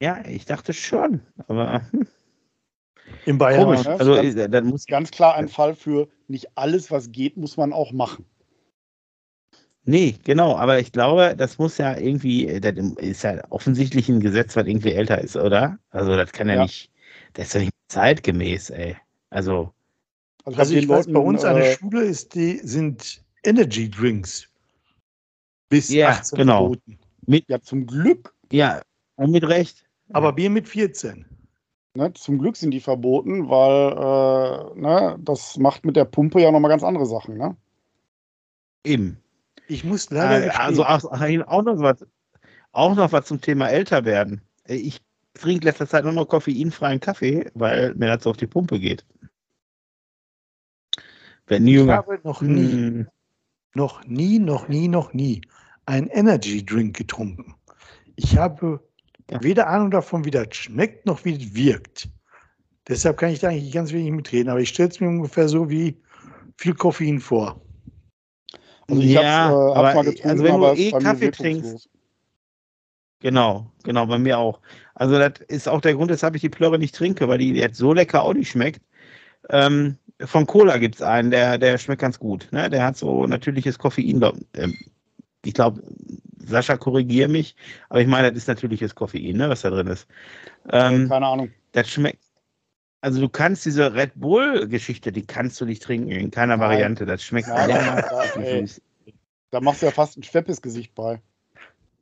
[0.00, 1.82] Ja, ich dachte schon, aber.
[3.26, 3.64] In Bayern.
[3.64, 3.84] Komisch.
[3.84, 3.98] Ne?
[3.98, 7.72] Also, ganz, dann muss ganz klar ein Fall für nicht alles, was geht, muss man
[7.72, 8.24] auch machen.
[9.86, 14.56] Nee, genau, aber ich glaube, das muss ja irgendwie, das ist ja offensichtlich ein Gesetz,
[14.56, 15.78] was irgendwie älter ist, oder?
[15.90, 16.62] Also das kann ja, ja.
[16.62, 16.90] nicht,
[17.34, 18.96] das ist ja nicht zeitgemäß, ey.
[19.28, 19.72] Also.
[20.44, 24.48] Also, also ich weiß, bei uns an der äh, Schule ist die, sind Energy Drinks
[25.74, 26.60] bis ja, 18 genau.
[26.60, 26.98] Verboten.
[27.26, 28.32] Mit, ja, zum Glück.
[28.52, 28.82] Ja,
[29.16, 29.84] mit Recht.
[30.12, 31.26] Aber Bier mit 14.
[31.96, 36.50] Ne, zum Glück sind die verboten, weil äh, ne, das macht mit der Pumpe ja
[36.50, 37.36] nochmal ganz andere Sachen.
[37.38, 37.56] Ne?
[38.84, 39.18] Eben.
[39.68, 40.46] Ich muss leider.
[40.46, 42.04] Äh, also auch, auch, noch was,
[42.72, 44.42] auch noch was zum Thema älter werden.
[44.64, 45.00] Äh, ich
[45.34, 49.04] trinke letzter Zeit nur noch koffeinfreien Kaffee, weil mir das so auf die Pumpe geht.
[51.46, 51.94] Wenn Ich jünger.
[51.94, 53.08] habe noch nie, Hm,
[53.74, 55.42] noch nie, noch nie, noch nie
[55.86, 57.54] einen Energy Drink getrunken.
[58.16, 58.80] Ich habe
[59.30, 59.42] Ja.
[59.42, 62.08] weder Ahnung davon, wie das schmeckt, noch wie das wirkt.
[62.88, 65.70] Deshalb kann ich da eigentlich ganz wenig mitreden, aber ich stelle es mir ungefähr so
[65.70, 65.96] wie
[66.58, 67.60] viel Koffein vor.
[68.88, 71.88] Also ich ja, hab's, äh, hab's aber mal getrunken, also wenn du eh Kaffee trinkst,
[73.20, 74.60] genau, genau, bei mir auch.
[74.94, 77.78] Also das ist auch der Grund, weshalb ich die Plörre nicht trinke, weil die jetzt
[77.78, 78.82] so lecker auch nicht schmeckt.
[79.48, 82.48] Ähm, von Cola gibt es einen, der, der schmeckt ganz gut.
[82.52, 82.68] Ne?
[82.68, 84.22] Der hat so natürliches Koffein.
[84.54, 84.76] ähm,
[85.44, 85.82] ich glaube,
[86.38, 87.56] Sascha, korrigier mich,
[87.88, 90.06] aber ich meine, das ist natürliches Koffein, ne, was da drin ist.
[90.70, 91.50] Ähm, Keine Ahnung.
[91.72, 92.22] das schmeckt.
[93.00, 96.68] Also du kannst diese Red Bull-Geschichte, die kannst du nicht trinken, in keiner Nein.
[96.68, 97.04] Variante.
[97.06, 98.64] Das schmeckt Nein, da,
[99.50, 101.20] da machst du ja fast ein Schweppes-Gesicht bei.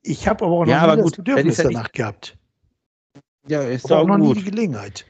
[0.03, 2.37] Ich habe aber auch noch Ja, nie aber das gut, Bedürfnis ja nicht- danach gehabt.
[3.49, 4.53] Ja, ist Aber doch auch noch nie die gut.
[4.53, 5.05] Gelegenheit.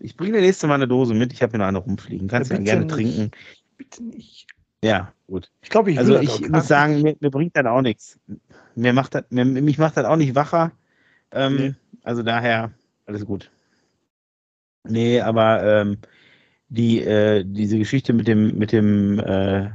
[0.00, 1.32] Ich bringe dir nächste Mal eine Dose mit.
[1.32, 2.28] Ich habe hier noch eine rumfliegen.
[2.28, 2.94] Kannst Ja, du gerne nicht.
[2.94, 3.30] trinken.
[3.76, 4.46] Bitte nicht.
[4.84, 5.50] Ja, gut.
[5.62, 8.18] Ich glaube, ich Also ich muss sagen, mir, mir bringt das auch nichts.
[8.74, 10.72] Mir macht das, mir, mich macht das auch nicht wacher.
[11.32, 11.74] Ähm, Nee.
[12.02, 12.70] Also daher,
[13.06, 13.50] alles gut.
[14.86, 15.98] Nee, aber ähm,
[16.68, 19.70] die, äh, diese Geschichte mit dem, mit dem äh,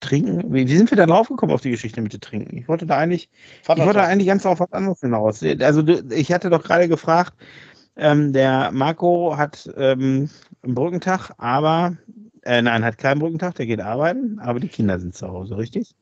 [0.00, 2.56] Trinken, wie, wie sind wir da drauf gekommen auf die Geschichte mit dem Trinken?
[2.56, 3.30] Ich wollte da eigentlich,
[3.62, 4.08] ich wollte Vaterschaft.
[4.08, 5.44] eigentlich ganz auf was anderes hinaus.
[5.60, 7.34] Also ich hatte doch gerade gefragt,
[7.94, 10.28] ähm, der Marco hat ähm,
[10.62, 11.96] einen Brückentag, aber
[12.42, 15.94] äh, nein, hat keinen Brückentag, der geht arbeiten, aber die Kinder sind zu Hause, richtig?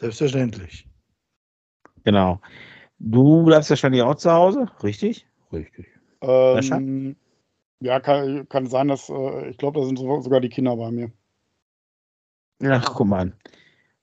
[0.00, 0.88] Selbstverständlich.
[2.04, 2.40] Genau.
[2.98, 5.26] Du bleibst wahrscheinlich auch zu Hause, richtig?
[5.52, 5.86] Richtig.
[6.20, 7.16] Ähm,
[7.80, 10.90] ja, kann, kann sein, dass äh, ich glaube, da sind so- sogar die Kinder bei
[10.90, 11.12] mir.
[12.64, 13.32] Ach, guck mal an.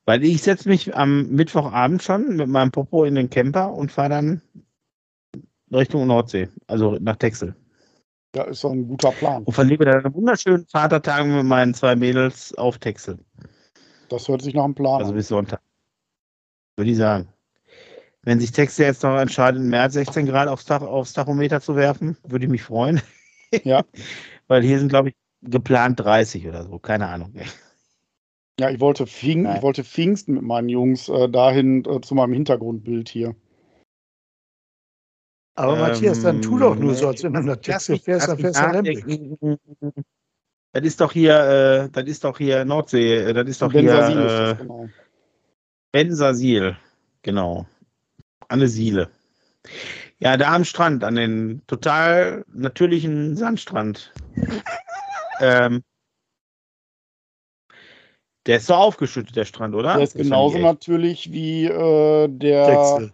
[0.05, 4.09] Weil ich setze mich am Mittwochabend schon mit meinem Popo in den Camper und fahre
[4.09, 4.41] dann
[5.71, 7.55] Richtung Nordsee, also nach Texel.
[8.35, 9.43] Ja, ist doch ein guter Plan.
[9.43, 13.17] Und verlebe dann einen wunderschönen Vatertag mit meinen zwei Mädels auf Texel.
[14.09, 15.15] Das hört sich nach einem Plan Also an.
[15.17, 15.61] bis Sonntag.
[16.77, 17.27] Würde ich sagen.
[18.21, 21.75] Wenn sich Texel jetzt noch entscheidet, mehr als 16 Grad aufs, Tach, aufs Tachometer zu
[21.75, 23.01] werfen, würde ich mich freuen.
[23.63, 23.83] Ja.
[24.47, 26.77] Weil hier sind, glaube ich, geplant 30 oder so.
[26.79, 27.33] Keine Ahnung.
[28.59, 29.55] Ja, ich wollte, Nein.
[29.55, 33.35] ich wollte Pfingsten mit meinen Jungs äh, dahin äh, zu meinem Hintergrundbild hier.
[35.59, 37.89] Aber Ähm, Matthias, dann tu doch nur so, als wenn du nach mich- fährst,
[38.29, 39.57] dann fährst du.
[40.71, 43.81] Das ist doch hier, äh, das ist doch hier Nordsee, äh, das ist doch hier
[43.81, 44.89] Bensasil ist äh, das, genau.
[45.91, 46.77] Bensasil,
[47.23, 47.65] genau.
[48.47, 49.09] An der Siele.
[50.19, 54.13] Ja, da am Strand, an den total natürlichen Sandstrand.
[55.41, 55.83] ähm,
[58.45, 59.95] der ist so aufgeschüttet, der Strand, oder?
[59.95, 62.65] Der ist genauso natürlich wie äh, der.
[62.65, 63.13] Texel.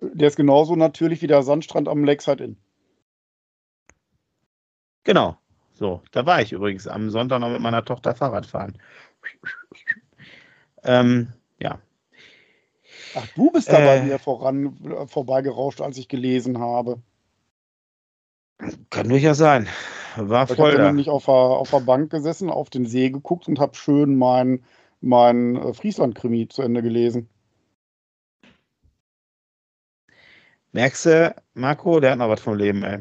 [0.00, 2.56] Der ist genauso natürlich wie der Sandstrand am Lakeside Inn.
[5.04, 5.36] Genau.
[5.72, 8.78] So, da war ich übrigens am Sonntag noch mit meiner Tochter Fahrrad fahren.
[10.82, 11.78] Ähm, ja.
[13.14, 14.02] Ach, du bist da bei Äh.
[14.04, 17.00] mir voran äh, vorbeigerauscht, als ich gelesen habe.
[18.90, 19.68] Kann durchaus sein.
[20.16, 20.86] War Ich habe voll da.
[20.86, 24.62] nämlich auf der, auf der Bank gesessen, auf den See geguckt und habe schön mein,
[25.00, 27.28] mein äh, Friesland-Krimi zu Ende gelesen.
[30.72, 32.98] Merkst du, Marco, der hat noch was vom Leben, ey.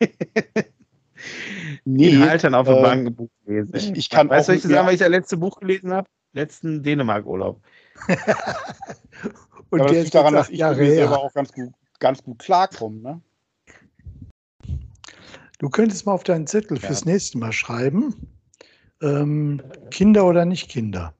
[1.86, 3.70] Nee, In Haltern auf der äh, Bank ein Buch gelesen.
[3.74, 6.06] ich- ich kann weißt du, was ich sagen, was ich das letzte Buch gelesen habe?
[6.32, 7.62] Letzten Dänemark-Urlaub.
[9.70, 12.22] Und aber das der liegt daran, dass ich Jahre mir selber auch ganz gut, ganz
[12.22, 13.00] gut klarkomme.
[13.00, 13.20] Ne?
[15.58, 16.86] Du könntest mal auf deinen Zettel Ja.
[16.88, 18.14] fürs nächste Mal schreiben,
[19.00, 21.14] ähm, Kinder oder nicht Kinder.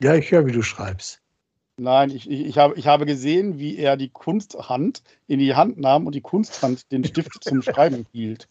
[0.00, 1.20] Ja, ich höre, wie du schreibst.
[1.76, 5.78] Nein, ich, ich, ich, habe, ich habe gesehen, wie er die Kunsthand in die Hand
[5.78, 8.48] nahm und die Kunsthand den Stift zum Schreiben hielt.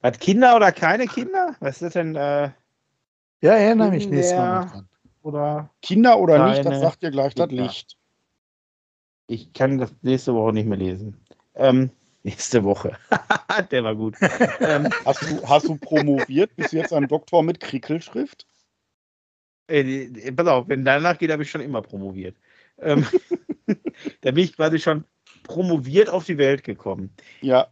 [0.00, 1.56] Was, Kinder oder keine Kinder?
[1.60, 2.16] Was ist das denn?
[2.16, 2.50] Äh,
[3.42, 4.88] Ja, erinnere mich nächstes Mal dran.
[5.22, 7.64] oder Kinder oder nicht, das sagt dir gleich das Kinder.
[7.64, 7.96] Licht.
[9.26, 11.18] ich kann das nächste Woche nicht mehr lesen.
[11.54, 11.90] Ähm,
[12.22, 12.96] nächste Woche.
[13.70, 14.16] Der war gut.
[14.60, 16.56] ähm, Hast du, hast du promoviert?
[16.56, 18.46] Bist du jetzt ein Doktor mit Krickelschrift?
[19.70, 22.36] Äh, pass auf, wenn danach geht, habe ich schon immer promoviert.
[22.78, 23.06] Ähm,
[24.22, 25.04] da bin ich quasi schon
[25.44, 27.10] promoviert auf die Welt gekommen.
[27.40, 27.68] Ja,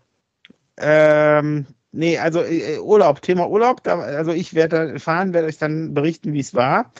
[0.76, 5.58] Ähm, nee, also äh, Urlaub, Thema Urlaub, da, also ich werde da fahren, werde euch
[5.58, 6.92] dann berichten, wie es war.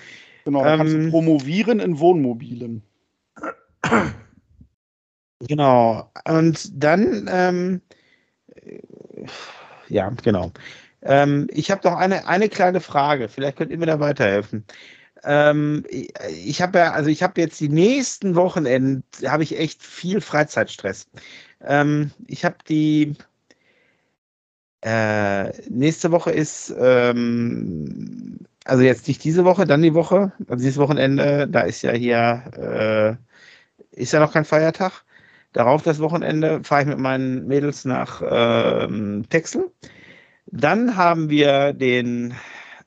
[0.45, 0.65] genau.
[0.65, 2.83] Da kannst Ähm, du promovieren in Wohnmobilen.
[5.41, 6.11] Genau.
[6.27, 7.83] Und dann, ähm,
[8.55, 8.81] äh,
[9.89, 10.53] ja, genau.
[11.03, 13.29] Ähm, ich habe noch eine, eine kleine Frage.
[13.29, 14.65] Vielleicht könnt ihr mir da weiterhelfen.
[15.25, 20.21] Ähm, ich habe ja, also ich habe jetzt die nächsten Wochenenden, habe ich echt viel
[20.21, 21.09] Freizeitstress.
[21.65, 23.15] Ähm, ich habe die
[24.83, 30.79] äh, nächste Woche ist, ähm, also jetzt nicht diese Woche, dann die Woche, also dieses
[30.79, 33.19] Wochenende, da ist ja hier,
[33.91, 35.05] äh, ist ja noch kein Feiertag.
[35.53, 39.71] Darauf das Wochenende fahre ich mit meinen Mädels nach ähm, Texel.
[40.51, 42.35] Dann haben wir den,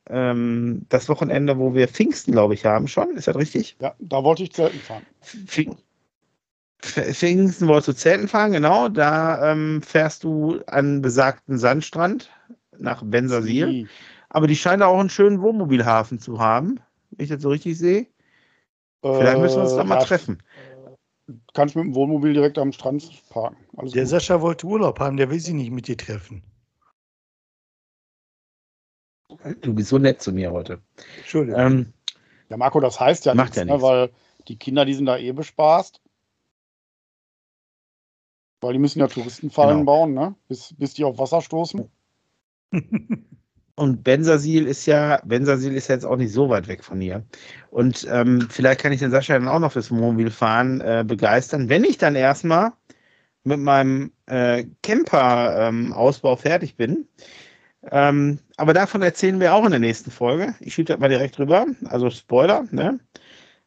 [0.09, 3.15] ähm, das Wochenende, wo wir Pfingsten, glaube ich, haben schon.
[3.15, 3.77] Ist das richtig?
[3.79, 5.05] Ja, da wollte ich Zelten fahren.
[5.21, 5.77] Pfing
[6.81, 8.89] Pfingsten wolltest du Zelten fahren, genau.
[8.89, 12.31] Da ähm, fährst du an besagten Sandstrand
[12.77, 13.67] nach Bensersiel.
[13.67, 13.87] Sie.
[14.29, 16.79] Aber die scheinen auch einen schönen Wohnmobilhafen zu haben,
[17.11, 18.07] wenn ich das so richtig sehe.
[19.03, 20.41] Vielleicht müssen wir uns da Äh, mal ja, treffen.
[21.53, 23.57] Kannst mit dem Wohnmobil direkt am Strand parken.
[23.77, 24.09] Alles Der gut.
[24.09, 26.43] Sascha wollte Urlaub haben, der will sich nicht mit dir treffen.
[29.61, 30.79] Du bist so nett zu mir heute.
[31.17, 31.59] Entschuldigung.
[31.59, 31.93] Ähm,
[32.49, 33.83] Ja, Marco, das heißt ja Macht nichts, ja ne, nichts.
[33.87, 34.09] weil
[34.47, 36.01] die Kinder, die sind da eh bespaßt.
[38.61, 39.85] Weil die müssen ja Touristenfallen Genau.
[39.85, 40.35] bauen, ne?
[40.47, 41.89] Bis, bis die auf Wasser stoßen.
[43.75, 47.25] Und Bensersiel ist ja, Bensersiel ist ja jetzt auch nicht so weit weg von hier.
[47.71, 51.83] Und ähm, vielleicht kann ich den Sascha dann auch noch fürs Wohnmobilfahren äh, begeistern, wenn
[51.83, 52.73] ich dann erstmal
[53.43, 57.07] mit meinem äh, Camper-Ausbau fertig bin.
[57.89, 60.53] Ähm, aber davon erzählen wir auch in der nächsten Folge.
[60.59, 61.65] Ich schiebe das mal direkt rüber.
[61.85, 62.99] Also Spoiler, ne?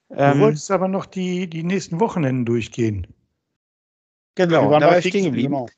[0.09, 3.07] du Ähm, wolltest aber noch die, die nächsten Wochenenden durchgehen.
[4.37, 5.55] genau, da war ich stehen geblieben.
[5.55, 5.69] Genau.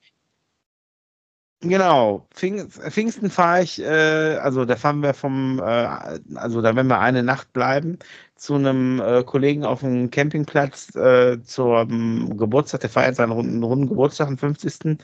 [1.62, 5.62] Genau, Pfing, Pfingsten fahre ich, äh, also da fahren wir vom, äh,
[6.34, 7.98] also da werden wir eine Nacht bleiben,
[8.36, 13.88] zu einem äh, Kollegen auf dem Campingplatz äh, zum Geburtstag, der feiert seinen runden, runden
[13.88, 14.98] Geburtstag, am 50.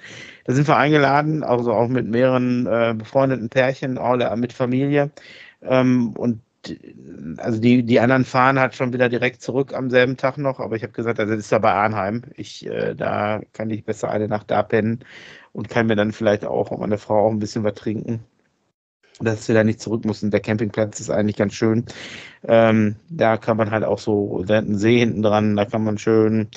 [0.44, 5.10] Da sind wir eingeladen, also auch mit mehreren äh, befreundeten Pärchen, der- mit Familie.
[5.62, 6.42] Ähm, und
[7.38, 10.76] also die, die anderen fahren halt schon wieder direkt zurück am selben Tag noch, aber
[10.76, 12.22] ich habe gesagt, also das ist ja bei Arnheim.
[12.36, 15.04] Ich, äh, da kann ich besser eine Nacht da pennen
[15.52, 18.20] und kann mir dann vielleicht auch und meine Frau auch ein bisschen was trinken.
[19.20, 20.30] Dass wir da nicht zurück müssen.
[20.30, 21.84] Der Campingplatz ist eigentlich ganz schön.
[22.44, 25.98] Ähm, da kann man halt auch so, da einen See hinten dran, da kann man
[25.98, 26.48] schön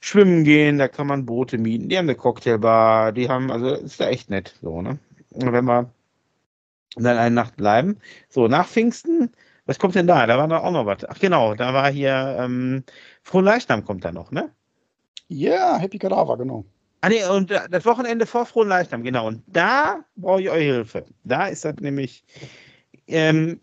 [0.00, 1.88] schwimmen gehen, da kann man Boote mieten.
[1.88, 4.54] Die haben eine Cocktailbar, die haben, also ist da echt nett.
[4.62, 4.98] So, ne?
[5.30, 5.90] Und wenn wir
[6.96, 7.98] dann eine Nacht bleiben.
[8.28, 9.32] So, nach Pfingsten,
[9.66, 10.26] was kommt denn da?
[10.26, 11.04] Da war doch auch noch was.
[11.04, 12.84] Ach genau, da war hier ähm,
[13.22, 14.50] Frohenleichnam kommt da noch, ne?
[15.28, 16.64] Ja, yeah, Happy Cadaver, genau.
[17.00, 19.28] Ah nee, und äh, das Wochenende vor Frohen Leichnam, genau.
[19.28, 21.04] Und da brauche ich eure Hilfe.
[21.24, 22.24] Da ist das nämlich,
[23.06, 23.60] ähm,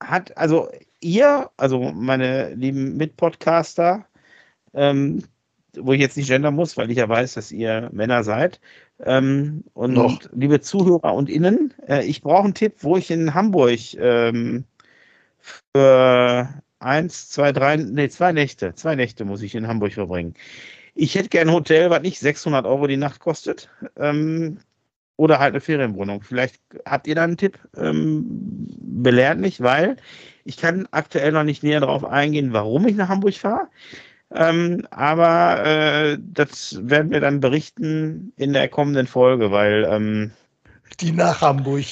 [0.00, 0.68] hat, also
[1.00, 4.06] ihr, also meine lieben Mitpodcaster,
[4.74, 5.24] ähm,
[5.78, 8.60] wo ich jetzt nicht gendern muss, weil ich ja weiß, dass ihr Männer seid.
[9.04, 10.20] Ähm, und Noch.
[10.32, 14.64] liebe Zuhörer und Innen, äh, ich brauche einen Tipp, wo ich in Hamburg ähm,
[15.74, 20.34] für eins, zwei, drei, nee, zwei Nächte, zwei Nächte muss ich in Hamburg verbringen.
[20.96, 23.68] Ich hätte gerne ein Hotel, was nicht 600 Euro die Nacht kostet.
[23.96, 24.58] Ähm,
[25.16, 26.22] oder halt eine Ferienwohnung.
[26.22, 27.58] Vielleicht habt ihr da einen Tipp.
[27.76, 28.24] Ähm,
[28.80, 29.96] belehrt mich, weil
[30.44, 33.68] ich kann aktuell noch nicht näher darauf eingehen, warum ich nach Hamburg fahre.
[34.32, 40.32] Ähm, aber äh, das werden wir dann berichten in der kommenden Folge, weil ähm,
[41.00, 41.84] Die nach Hamburg.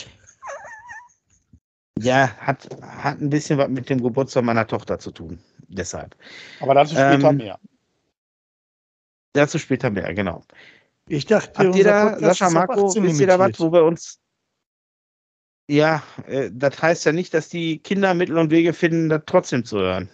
[1.98, 5.38] ja, hat, hat ein bisschen was mit dem Geburtstag meiner Tochter zu tun.
[5.68, 6.16] Deshalb.
[6.61, 7.59] Aber dazu später Ähm, mehr.
[9.35, 10.45] Dazu später mehr, genau.
[11.09, 13.85] Ich dachte, Habt ihr da, Podcast Sascha, Marco, 18 wisst ihr da was, wo wir
[13.85, 14.20] uns.
[15.68, 19.64] Ja, äh, das heißt ja nicht, dass die Kinder Mittel und Wege finden, das trotzdem
[19.64, 20.09] zu hören.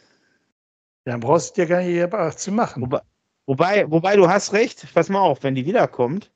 [1.05, 2.83] Dann brauchst du ja gar nicht 18 machen.
[2.83, 3.01] Wobei,
[3.47, 6.33] wobei, wobei du hast recht, pass mal auf, wenn die wiederkommt,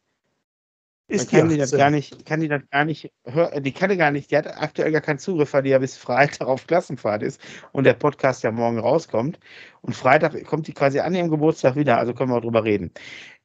[1.07, 1.79] Ist kann die das 18.
[1.79, 3.13] gar nicht, kann die das gar nicht,
[3.59, 5.99] die kann die gar nicht, die hat aktuell gar keinen Zugriff, weil die ja bis
[5.99, 7.41] Freitag auf Klassenfahrt ist
[7.73, 9.39] und der Podcast ja morgen rauskommt.
[9.83, 12.91] Und Freitag kommt die quasi an ihrem Geburtstag wieder, also können wir auch drüber reden.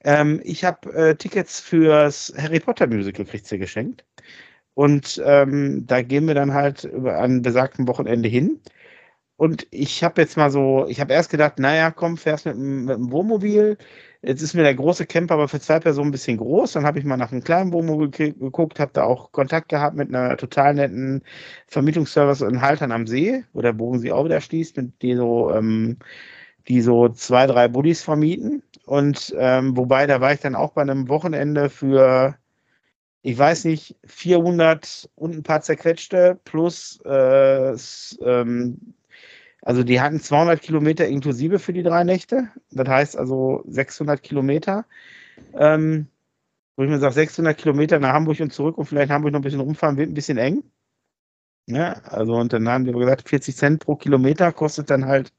[0.06, 4.06] Ähm, ich habe äh, Tickets fürs Harry Potter Musical kriegt sie geschenkt.
[4.74, 8.62] Und ähm, da gehen wir dann halt über an besagten Wochenende hin.
[9.36, 12.96] Und ich habe jetzt mal so, ich habe erst gedacht, naja, komm, fährst mit, mit
[12.96, 13.78] dem Wohnmobil.
[14.22, 16.74] Jetzt ist mir der große Camper aber für zwei Personen ein bisschen groß.
[16.74, 19.96] Dann habe ich mal nach einem kleinen Wohnmobil ge- geguckt, habe da auch Kontakt gehabt
[19.96, 21.24] mit einer total netten
[21.68, 25.52] Vermietungsservice in Haltern am See, wo der Bogen sich auch wieder schließt, mit die so,
[25.54, 25.98] ähm,
[26.68, 28.64] die so zwei, drei Buddies vermieten.
[28.86, 32.38] Und ähm, wobei, da war ich dann auch bei einem Wochenende für,
[33.22, 37.76] ich weiß nicht, 400 und ein paar zerquetschte plus, äh,
[38.22, 38.96] ähm,
[39.62, 42.50] also die hatten 200 Kilometer inklusive für die drei Nächte.
[42.72, 44.86] Das heißt also 600 Kilometer.
[45.54, 46.08] Ähm,
[46.76, 49.40] wo ich mir sage, 600 Kilometer nach Hamburg und zurück und vielleicht in Hamburg noch
[49.40, 50.64] ein bisschen rumfahren, wird ein bisschen eng.
[51.68, 55.34] Ja, also und dann haben die gesagt, 40 Cent pro Kilometer kostet dann halt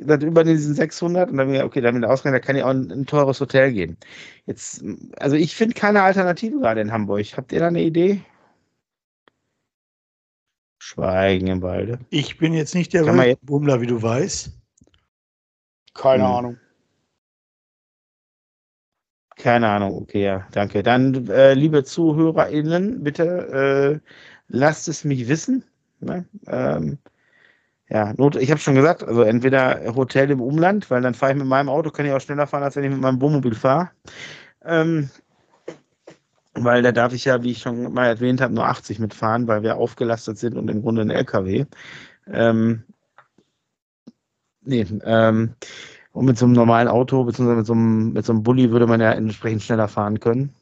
[0.00, 2.70] das über diesen 600 und dann wieder, okay, dann wieder ausrechnen, da kann ja auch
[2.70, 3.96] ein, ein, teures Hotel gehen.
[4.44, 4.84] Jetzt,
[5.16, 7.26] also ich finde keine Alternative gerade in Hamburg.
[7.36, 8.20] Habt ihr da eine Idee?
[10.86, 11.98] Schweigen im Walde.
[12.10, 13.02] Ich bin jetzt nicht der
[13.42, 14.52] Bummler, wie du weißt.
[15.94, 16.30] Keine hm.
[16.30, 16.56] Ahnung.
[19.36, 20.84] Keine Ahnung, okay, ja, danke.
[20.84, 24.10] Dann, äh, liebe ZuhörerInnen, bitte äh,
[24.46, 25.64] lasst es mich wissen.
[25.98, 26.24] Ne?
[26.46, 26.98] Ähm,
[27.88, 31.38] ja, Not, ich habe schon gesagt, also entweder Hotel im Umland, weil dann fahre ich
[31.38, 33.90] mit meinem Auto, kann ich auch schneller fahren, als wenn ich mit meinem Wohnmobil fahre.
[34.64, 35.10] Ähm,
[36.56, 39.62] weil da darf ich ja, wie ich schon mal erwähnt habe, nur 80 mitfahren, weil
[39.62, 41.66] wir aufgelastet sind und im Grunde ein LKW.
[42.28, 42.84] Ähm,
[44.62, 45.54] nee, ähm,
[46.12, 48.86] und mit so einem normalen Auto, beziehungsweise mit so einem, mit so einem Bulli würde
[48.86, 50.54] man ja entsprechend schneller fahren können.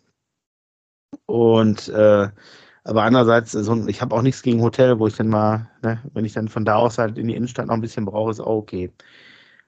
[1.27, 2.29] Und äh,
[2.85, 6.25] aber andererseits, so, ich habe auch nichts gegen Hotel, wo ich dann mal, ne, wenn
[6.25, 8.57] ich dann von da aus halt in die Innenstadt noch ein bisschen brauche, ist auch
[8.59, 8.93] okay.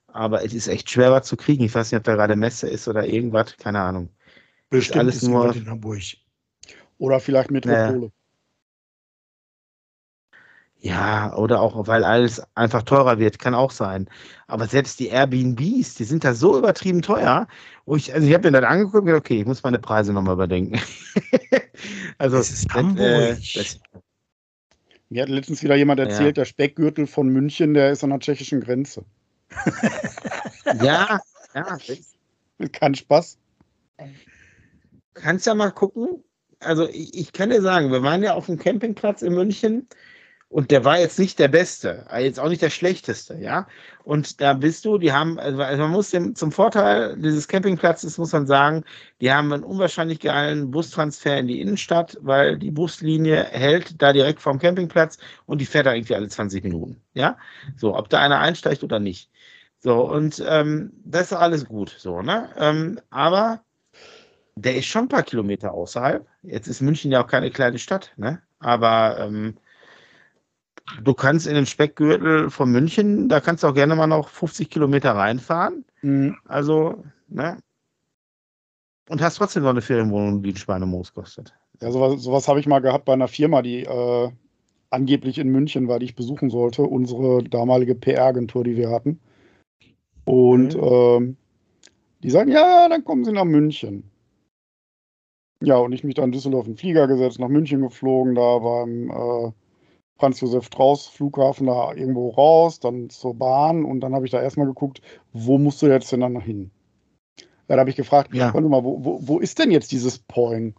[0.09, 1.65] Aber es ist echt schwer, was zu kriegen.
[1.65, 4.11] Ich weiß nicht, ob da gerade Messe ist oder irgendwas, keine Ahnung.
[4.71, 6.03] Bestimmt alles ist nur in Hamburg.
[6.99, 7.99] Oder vielleicht Metropole.
[7.99, 8.11] Naja.
[10.79, 14.09] Ja, oder auch, weil alles einfach teurer wird, kann auch sein.
[14.47, 17.49] Aber selbst die Airbnbs, die sind da so übertrieben teuer,
[17.87, 20.13] wo ich, also ich habe mir dann angeguckt und gedacht, okay, ich muss meine Preise
[20.13, 20.79] nochmal überdenken.
[22.19, 23.01] also, das ist Hamburg.
[23.01, 23.81] Äh, das,
[25.09, 26.43] mir hat letztens wieder jemand erzählt, ja.
[26.43, 29.05] der Speckgürtel von München, der ist an der tschechischen Grenze.
[30.83, 31.21] ja,
[31.55, 31.79] ja.
[32.73, 33.39] Kein Spaß.
[35.21, 36.23] Kannst ja mal gucken.
[36.61, 39.89] Also ich, ich kann dir sagen, wir waren ja auf dem Campingplatz in München
[40.49, 43.67] und der war jetzt nicht der Beste, äh, jetzt auch nicht der Schlechteste, ja.
[44.05, 48.17] Und da bist du, die haben, also, also man muss dem, zum Vorteil dieses Campingplatzes
[48.17, 48.85] muss man sagen,
[49.21, 54.41] die haben einen unwahrscheinlich geilen Bustransfer in die Innenstadt, weil die Buslinie hält da direkt
[54.41, 57.37] vorm Campingplatz und die fährt da irgendwie alle 20 Minuten, ja.
[57.77, 59.31] So, ob da einer einsteigt oder nicht.
[59.81, 62.51] So, und ähm, das ist alles gut, so, ne?
[62.57, 63.66] Ähm, aber
[64.57, 66.27] der ist schon ein paar Kilometer außerhalb.
[66.43, 68.43] Jetzt ist München ja auch keine kleine Stadt, ne?
[68.59, 69.55] Aber ähm,
[71.03, 74.71] du kannst in den Speckgürtel von München, da kannst du auch gerne mal noch 50
[74.71, 75.85] Kilometer reinfahren.
[76.01, 76.37] Mhm.
[76.47, 77.59] Also, ne?
[79.09, 81.55] Und hast trotzdem noch eine Ferienwohnung, die ein Schweinemoos kostet.
[81.81, 84.31] Ja, sowas, sowas habe ich mal gehabt bei einer Firma, die äh,
[84.91, 86.83] angeblich in München war, die ich besuchen sollte.
[86.83, 89.21] Unsere damalige PR-Agentur, die wir hatten.
[90.25, 90.83] Und mhm.
[90.83, 91.37] ähm,
[92.23, 94.11] die sagen, ja, dann kommen sie nach München.
[95.63, 98.59] Ja, und ich mich dann in Düsseldorf in den Flieger gesetzt, nach München geflogen, da
[98.59, 99.53] beim äh,
[100.19, 104.41] Franz Josef Strauß Flughafen da irgendwo raus, dann zur Bahn und dann habe ich da
[104.41, 105.01] erstmal geguckt,
[105.33, 106.71] wo musst du jetzt denn dann hin?
[107.69, 108.53] Ja, da habe ich gefragt, ja.
[108.55, 110.75] warte mal, wo, wo, wo ist denn jetzt dieses Poing?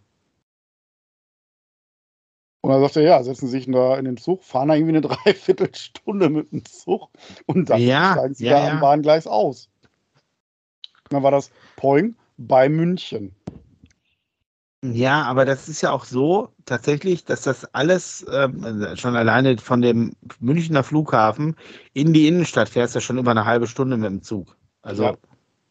[2.60, 4.96] Und dann sagt er, ja, setzen Sie sich da in den Zug, fahren da irgendwie
[4.96, 7.08] eine Dreiviertelstunde mit dem Zug
[7.46, 9.70] und dann ja, steigen Sie ja, da am Bahngleis aus.
[11.04, 13.34] Und dann war das Poing bei München.
[14.84, 19.82] Ja, aber das ist ja auch so tatsächlich, dass das alles ähm, schon alleine von
[19.82, 21.56] dem Münchner Flughafen
[21.94, 24.56] in die Innenstadt fährst ja schon über eine halbe Stunde mit dem Zug.
[24.82, 25.14] Also ja.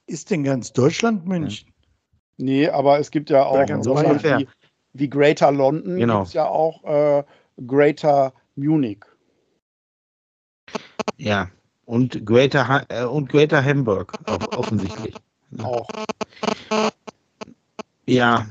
[0.07, 1.71] ist denn ganz Deutschland München?
[2.35, 4.47] Nee, aber es gibt ja auch so wie,
[4.93, 6.19] wie, Greater London genau.
[6.19, 7.23] gibt es ja auch äh,
[7.65, 9.05] Greater Munich.
[11.15, 11.49] Ja,
[11.85, 15.15] und Greater, äh, und Greater Hamburg auch offensichtlich.
[15.63, 15.87] Auch.
[18.07, 18.45] Ja,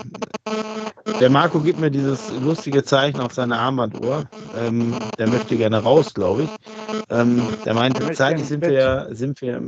[1.19, 4.29] der Marco gibt mir dieses lustige Zeichen auf seine Armbanduhr.
[4.55, 6.51] Ähm, der möchte gerne raus, glaube ich.
[7.09, 9.63] Ähm, der meint, zeitlich sind wir, sind wir,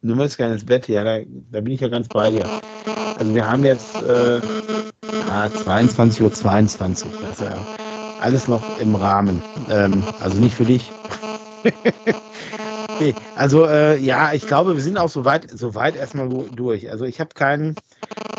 [0.00, 1.18] du möchtest gerne ins Bett, ja, da,
[1.50, 2.46] da, bin ich ja ganz bei dir.
[3.18, 4.40] Also wir haben jetzt äh,
[5.30, 7.58] ah, 22.22 Uhr, 22, das ist ja
[8.22, 9.42] alles noch im Rahmen.
[9.68, 10.90] Ähm, also nicht für dich.
[12.88, 16.90] okay, also äh, ja, ich glaube, wir sind auch soweit, soweit erstmal durch.
[16.90, 17.76] Also ich habe keinen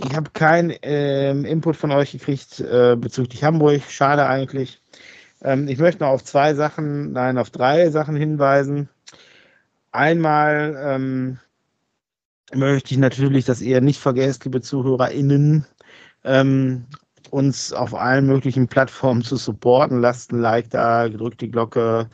[0.08, 3.82] ich habe keinen ähm, Input von euch gekriegt äh, bezüglich Hamburg.
[3.90, 4.82] Schade eigentlich.
[5.42, 8.90] Ähm, ich möchte noch auf zwei Sachen, nein, auf drei Sachen hinweisen.
[9.92, 11.40] Einmal ähm,
[12.54, 15.66] möchte ich natürlich, dass ihr nicht vergesst, liebe ZuhörerInnen,
[16.24, 16.86] ähm,
[17.30, 20.00] uns auf allen möglichen Plattformen zu supporten.
[20.00, 22.10] Lasst ein Like da, drückt die Glocke.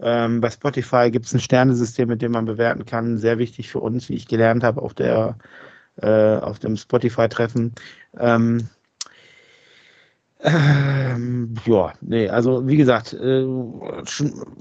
[0.00, 3.18] Ähm, bei Spotify gibt es ein Sternesystem, mit dem man bewerten kann.
[3.18, 5.36] Sehr wichtig für uns, wie ich gelernt habe auf der
[5.96, 7.74] äh, auf dem Spotify-Treffen.
[8.18, 8.68] Ähm,
[10.46, 13.46] ähm, ja, nee, also wie gesagt, äh,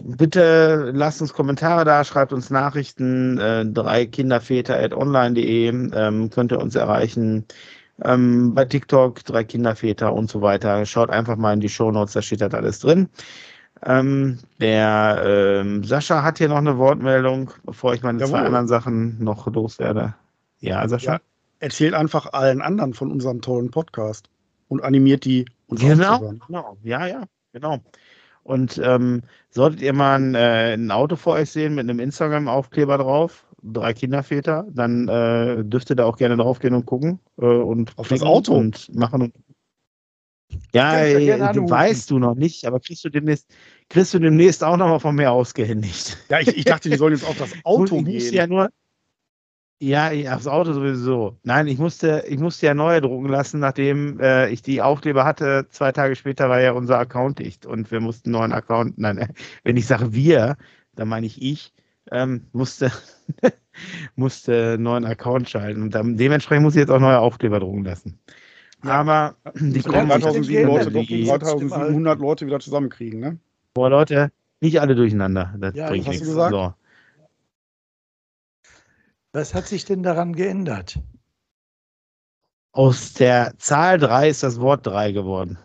[0.04, 6.54] bitte lasst uns Kommentare da, schreibt uns Nachrichten, äh, drei Kinderväter at online.de ähm, könnt
[6.54, 7.46] ihr uns erreichen.
[8.02, 10.86] Ähm, bei TikTok, drei Kinderväter und so weiter.
[10.86, 13.10] Schaut einfach mal in die Show Notes, da steht halt alles drin.
[13.86, 18.32] Ähm, der ähm, Sascha hat hier noch eine Wortmeldung, bevor ich meine Jawohl.
[18.32, 20.16] zwei anderen Sachen noch loswerde.
[20.64, 21.14] Ja, Sascha?
[21.14, 21.22] Ja,
[21.60, 24.30] erzählt einfach allen anderen von unserem tollen Podcast
[24.70, 27.80] und animiert die, uns Genau, genau, ja, ja, genau.
[28.44, 32.98] Und ähm, solltet ihr mal ein, äh, ein Auto vor euch sehen mit einem Instagram-Aufkleber
[32.98, 37.98] drauf, drei Kinderväter, dann äh, dürft ihr da auch gerne draufgehen und gucken äh, und
[37.98, 38.54] Auf das Auto?
[38.54, 39.22] und machen.
[39.24, 39.34] Und
[40.74, 43.50] ja, äh, weißt du noch nicht, aber kriegst du demnächst,
[43.90, 46.18] kriegst du demnächst auch noch mal von mir ausgehändigt.
[46.30, 48.34] Ja, ich, ich dachte, die sollen jetzt auf das Auto gehen.
[48.34, 48.70] ja nur.
[49.84, 51.38] Ja, aufs Auto sowieso.
[51.44, 55.68] Nein, ich musste, ich musste ja neue drucken lassen, nachdem äh, ich die Aufkleber hatte.
[55.72, 58.98] Zwei Tage später war ja unser Account dicht und wir mussten einen neuen Account.
[58.98, 59.28] Nein, äh,
[59.66, 60.56] wenn ich sage wir,
[60.96, 61.74] dann meine ich ich,
[62.12, 62.92] ähm, musste,
[64.16, 65.82] musste einen neuen Account schalten.
[65.82, 68.20] Und dann, dementsprechend muss ich jetzt auch neue Aufkleber drucken lassen.
[68.86, 68.92] Ja.
[69.02, 70.24] Aber die kommen nicht.
[70.24, 73.38] 3700 Leute, doch Die, die 3700 Leute wieder zusammenkriegen, ne?
[73.74, 74.32] boah, Leute,
[74.62, 75.54] nicht alle durcheinander.
[75.58, 76.28] Das Ja, bringt was hast du nichts.
[76.30, 76.52] gesagt?
[76.52, 76.74] So.
[79.34, 81.00] Was hat sich denn daran geändert?
[82.72, 85.58] Aus der Zahl 3 ist das Wort 3 geworden.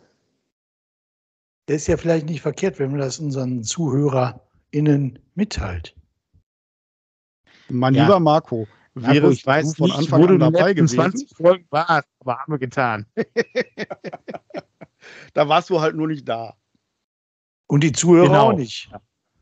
[1.68, 5.94] Der ist ja vielleicht nicht verkehrt, wenn man das unseren ZuhörerInnen mitteilt.
[7.68, 8.04] Mein Ja.
[8.04, 11.66] lieber Marco, Marco, wärest ich weiß du von nicht, Anfang an dabei gewesen, 20 Folgen
[11.70, 13.04] warst, aber haben wir getan.
[15.34, 16.56] da warst du halt nur nicht da.
[17.66, 18.52] Und die Zuhörer Genau.
[18.52, 18.90] auch nicht.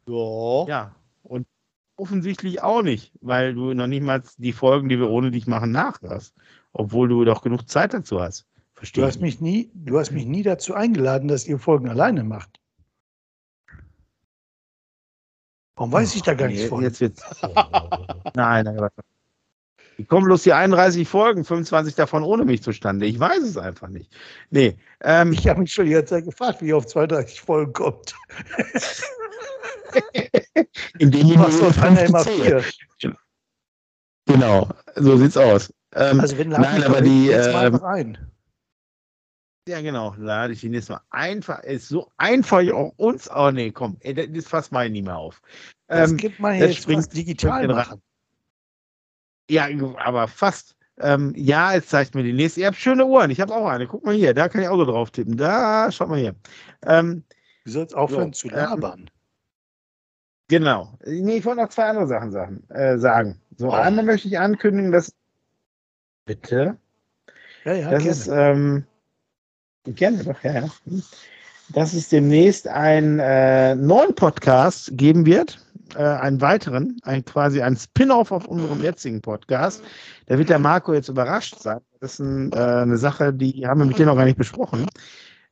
[0.08, 0.66] Ja.
[0.66, 0.94] Ja, und
[1.97, 5.70] offensichtlich auch nicht, weil du noch nicht mal die Folgen, die wir ohne dich machen,
[5.73, 6.35] nachhörst.
[6.73, 8.43] Obwohl du doch genug Zeit dazu hast.
[8.74, 9.06] Du Verstehe.
[9.06, 12.60] hast mich nie, du hast mich nie dazu eingeladen, dass ihr Folgen alleine macht.
[15.77, 16.82] Warum weiß ich da gar nichts von?
[16.82, 17.23] Jetzt wird's.
[18.35, 19.02] nein, nein, warte.
[19.98, 23.06] Die kommen bloß die 31 Folgen, 25 davon ohne mich zustande.
[23.06, 24.14] Ich weiß es einfach nicht.
[24.51, 27.73] Nee, ähm, Ich habe mich schon die ganze Zeit gefragt, wie ihr auf 32 Folgen
[27.73, 28.14] kommt.
[30.98, 32.62] indem Du machst doch einer immer zähle.
[32.98, 33.16] vier.
[34.28, 35.72] Genau, so sieht's aus.
[35.94, 38.18] Ähm, Also wenn Nein, aber die, jetzt mal ähm, einfach ein.
[39.68, 40.14] Ja, genau.
[40.18, 41.60] Lade ich ihn jetzt mal einfach.
[41.64, 43.28] Ist so einfach auch uns.
[43.30, 45.40] Oh nee, komm, ey, das- fasst mal nie mehr auf.
[45.88, 48.02] Das Ähm, gibt man das jetzt springt- digital in machen.
[49.51, 49.68] ja,
[49.98, 50.74] aber fast.
[50.98, 52.60] Ähm, ja, jetzt zeigt mir die nächste.
[52.60, 53.30] Ihr habt schöne Uhren.
[53.30, 53.86] Ich habe auch eine.
[53.86, 55.36] Guck mal hier, da kann ich auch so drauf tippen.
[55.36, 56.34] Da, schaut mal hier.
[56.82, 57.22] Ähm,
[57.64, 59.10] Du sollst aufhören So, zu ähm, labern.
[60.48, 60.98] Genau.
[61.05, 62.62] Nee, ich wollte noch zwei andere Sachen sagen.
[62.68, 63.40] Äh, sagen.
[63.56, 63.73] So, Oh.
[63.73, 65.12] einmal möchte ich ankündigen, dass.
[66.27, 66.77] Bitte?
[67.64, 68.10] Ja, ja, Das gerne.
[68.10, 68.85] ist, ähm,
[69.86, 70.68] gerne doch, ja, ja.
[71.70, 75.59] Dass es demnächst einen äh, neuen Podcast geben wird,
[75.97, 79.82] äh, einen weiteren, ein, quasi ein Spin-off auf unserem jetzigen Podcast.
[80.27, 81.81] Da wird der Marco jetzt überrascht sein.
[82.01, 84.86] Das ist ein, äh, eine Sache, die haben wir mit dir noch gar nicht besprochen,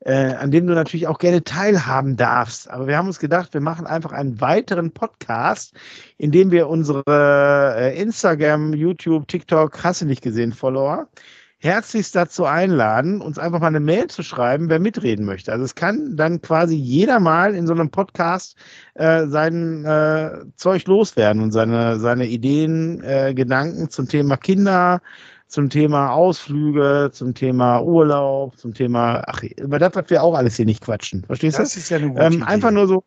[0.04, 2.70] äh, an dem du natürlich auch gerne teilhaben darfst.
[2.70, 5.74] Aber wir haben uns gedacht, wir machen einfach einen weiteren Podcast,
[6.18, 11.08] in dem wir unsere äh, Instagram, YouTube, TikTok, hast du nicht gesehen, Follower,
[11.58, 15.50] herzlichst dazu einladen, uns einfach mal eine Mail zu schreiben, wer mitreden möchte.
[15.50, 18.56] Also es kann dann quasi jeder mal in so einem Podcast
[18.94, 25.00] äh, sein äh, Zeug loswerden und seine, seine Ideen, äh, Gedanken zum Thema Kinder,
[25.46, 30.56] zum Thema Ausflüge, zum Thema Urlaub, zum Thema, ach, über das, was wir auch alles
[30.56, 31.24] hier nicht quatschen.
[31.24, 31.62] Verstehst du?
[31.62, 33.04] Das ist ja eine gute Ähm, einfach nur so,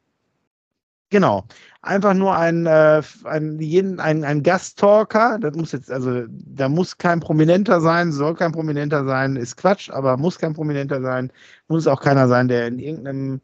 [1.10, 1.44] genau,
[1.82, 6.98] einfach nur ein, äh, ein, jeden, ein, ein Gasttalker, das muss jetzt, also da muss
[6.98, 11.32] kein Prominenter sein, soll kein Prominenter sein, ist Quatsch, aber muss kein Prominenter sein,
[11.68, 13.42] muss auch keiner sein, der in irgendeinem,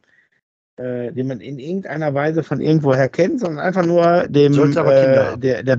[0.78, 5.02] äh, den man in irgendeiner Weise von irgendwoher kennt, sondern einfach nur dem, Sollte aber
[5.02, 5.78] Kinder äh, der, der,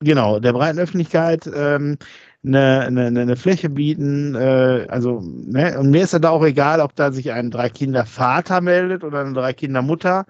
[0.00, 1.96] genau, der breiten Öffentlichkeit, ähm,
[2.42, 4.34] eine, eine, eine Fläche bieten.
[4.34, 5.78] Äh, also, ne?
[5.78, 9.34] Und mir ist ja da auch egal, ob da sich ein Drei-Kinder-Vater meldet oder eine
[9.34, 10.26] Drei-Kinder-Mutter.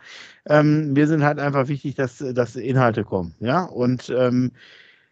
[0.46, 3.34] Ähm, mir sind halt einfach wichtig, dass, dass Inhalte kommen.
[3.40, 4.50] Ja, und ähm,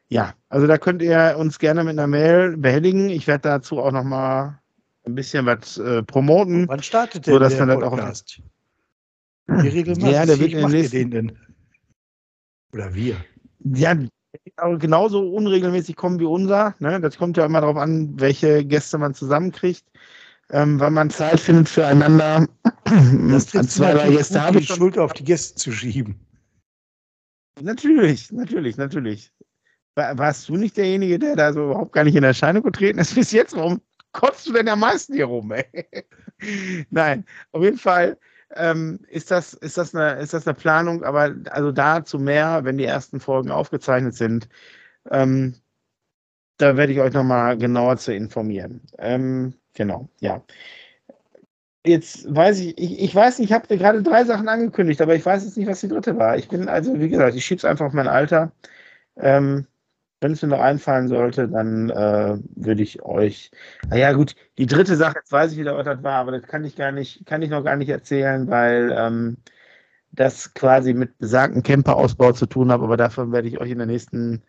[0.09, 3.10] ja, also da könnt ihr uns gerne mit einer Mail behelligen.
[3.10, 4.59] Ich werde dazu auch noch mal
[5.06, 6.66] ein bisschen was äh, promoten.
[6.68, 9.62] Wann startet so, denn dass der man das auch-?
[9.62, 11.39] Wie regelmäßig Ja, der wird in den nächsten- den denn?
[12.72, 13.16] Oder wir?
[13.64, 13.94] Ja,
[14.56, 16.74] aber genauso unregelmäßig kommen wie unser.
[16.78, 17.00] Ne?
[17.00, 19.84] Das kommt ja immer darauf an, welche Gäste man zusammenkriegt,
[20.50, 22.46] ähm, wann man Zeit findet füreinander.
[23.28, 24.68] Das zwei, drei Gäste habe ich.
[24.68, 26.18] Schuld auf die Gäste zu schieben.
[27.60, 29.32] Natürlich, natürlich, natürlich.
[29.94, 33.14] War, warst du nicht derjenige, der da so überhaupt gar nicht in Erscheinung getreten ist
[33.14, 33.56] bis jetzt?
[33.56, 33.80] Warum
[34.12, 35.52] kotzt du denn am meisten hier rum?
[35.52, 35.64] Ey?
[36.90, 38.18] Nein, auf jeden Fall
[38.55, 42.79] ähm, ist, das, ist, das eine, ist das eine Planung, aber also dazu mehr, wenn
[42.79, 44.49] die ersten Folgen aufgezeichnet sind.
[45.11, 45.55] Ähm,
[46.59, 48.83] da werde ich euch nochmal genauer zu informieren.
[48.99, 50.43] Ähm, genau, ja.
[51.87, 55.25] Jetzt weiß ich, ich, ich weiß nicht, ich habe gerade drei Sachen angekündigt, aber ich
[55.25, 56.37] weiß jetzt nicht, was die dritte war.
[56.37, 58.53] Ich bin also, wie gesagt, ich schiebe es einfach auf mein Alter.
[59.16, 59.66] Ähm,
[60.20, 63.51] wenn es mir noch einfallen sollte, dann äh, würde ich euch.
[63.89, 66.65] Naja, gut, die dritte Sache, jetzt weiß ich wieder, was das war, aber das kann
[66.65, 69.36] ich gar nicht, kann ich noch gar nicht erzählen, weil ähm,
[70.12, 73.86] das quasi mit besagten Camperausbau zu tun hat, aber davon werde ich euch in der
[73.86, 74.43] nächsten,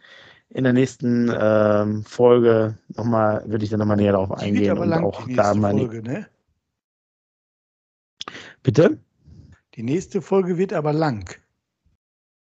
[0.50, 5.04] in der nächsten ähm, Folge nochmal, würde ich dann nochmal näher darauf eingehen und lang,
[5.04, 5.80] auch die da nächste meine.
[5.82, 6.28] Folge, ne?
[8.64, 8.98] Bitte?
[9.76, 11.40] Die nächste Folge wird aber lang.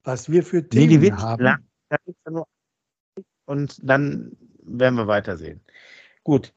[0.03, 1.43] Was wir für Nee, Themen die wird haben.
[1.43, 1.65] lang.
[1.89, 2.47] Da geht's ja nur
[3.47, 5.61] und dann werden wir weitersehen.
[6.23, 6.53] Gut.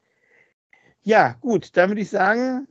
[1.02, 2.66] Ja, gut, dann würde ich sagen,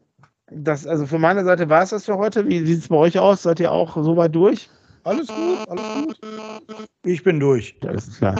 [0.50, 2.48] das, also von meiner Seite war es das für heute.
[2.48, 3.44] Wie sieht es bei euch aus?
[3.44, 4.70] Seid ihr auch so weit durch?
[5.04, 6.88] Alles gut, alles gut.
[7.04, 7.78] Ich bin durch.
[7.82, 8.36] Das ist klar.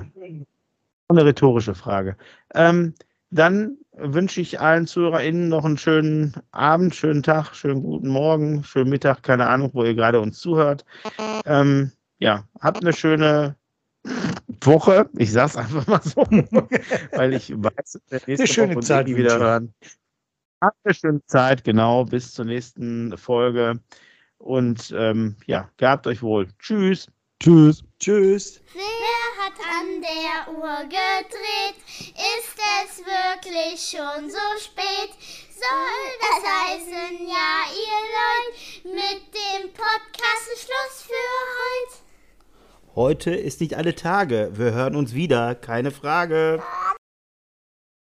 [1.10, 2.18] Eine rhetorische Frage.
[2.54, 2.94] Ähm,
[3.30, 8.90] dann wünsche ich allen ZuhörerInnen noch einen schönen Abend, schönen Tag, schönen guten Morgen, schönen
[8.90, 10.86] Mittag, keine Ahnung, wo ihr gerade uns zuhört.
[11.46, 13.56] Ähm, ja, habt eine schöne
[14.62, 15.10] Woche.
[15.18, 16.22] Ich sag's einfach mal so,
[17.12, 19.74] weil ich weiß, wir nächste Eine schöne Woche Zeit wieder hören.
[20.62, 23.80] Habt eine schöne Zeit, genau, bis zur nächsten Folge.
[24.40, 26.48] Und ähm, ja, gehabt euch wohl.
[26.60, 27.08] Tschüss.
[27.40, 27.84] Tschüss.
[28.00, 28.62] Tschüss.
[28.74, 31.76] Wer hat an der Uhr gedreht?
[32.00, 35.12] Ist es wirklich schon so spät?
[35.54, 42.07] Soll das heißen, ja, ihr Leute, mit dem Podcast Schluss für heute?
[42.98, 44.50] Heute ist nicht alle Tage.
[44.56, 46.64] Wir hören uns wieder, keine Frage.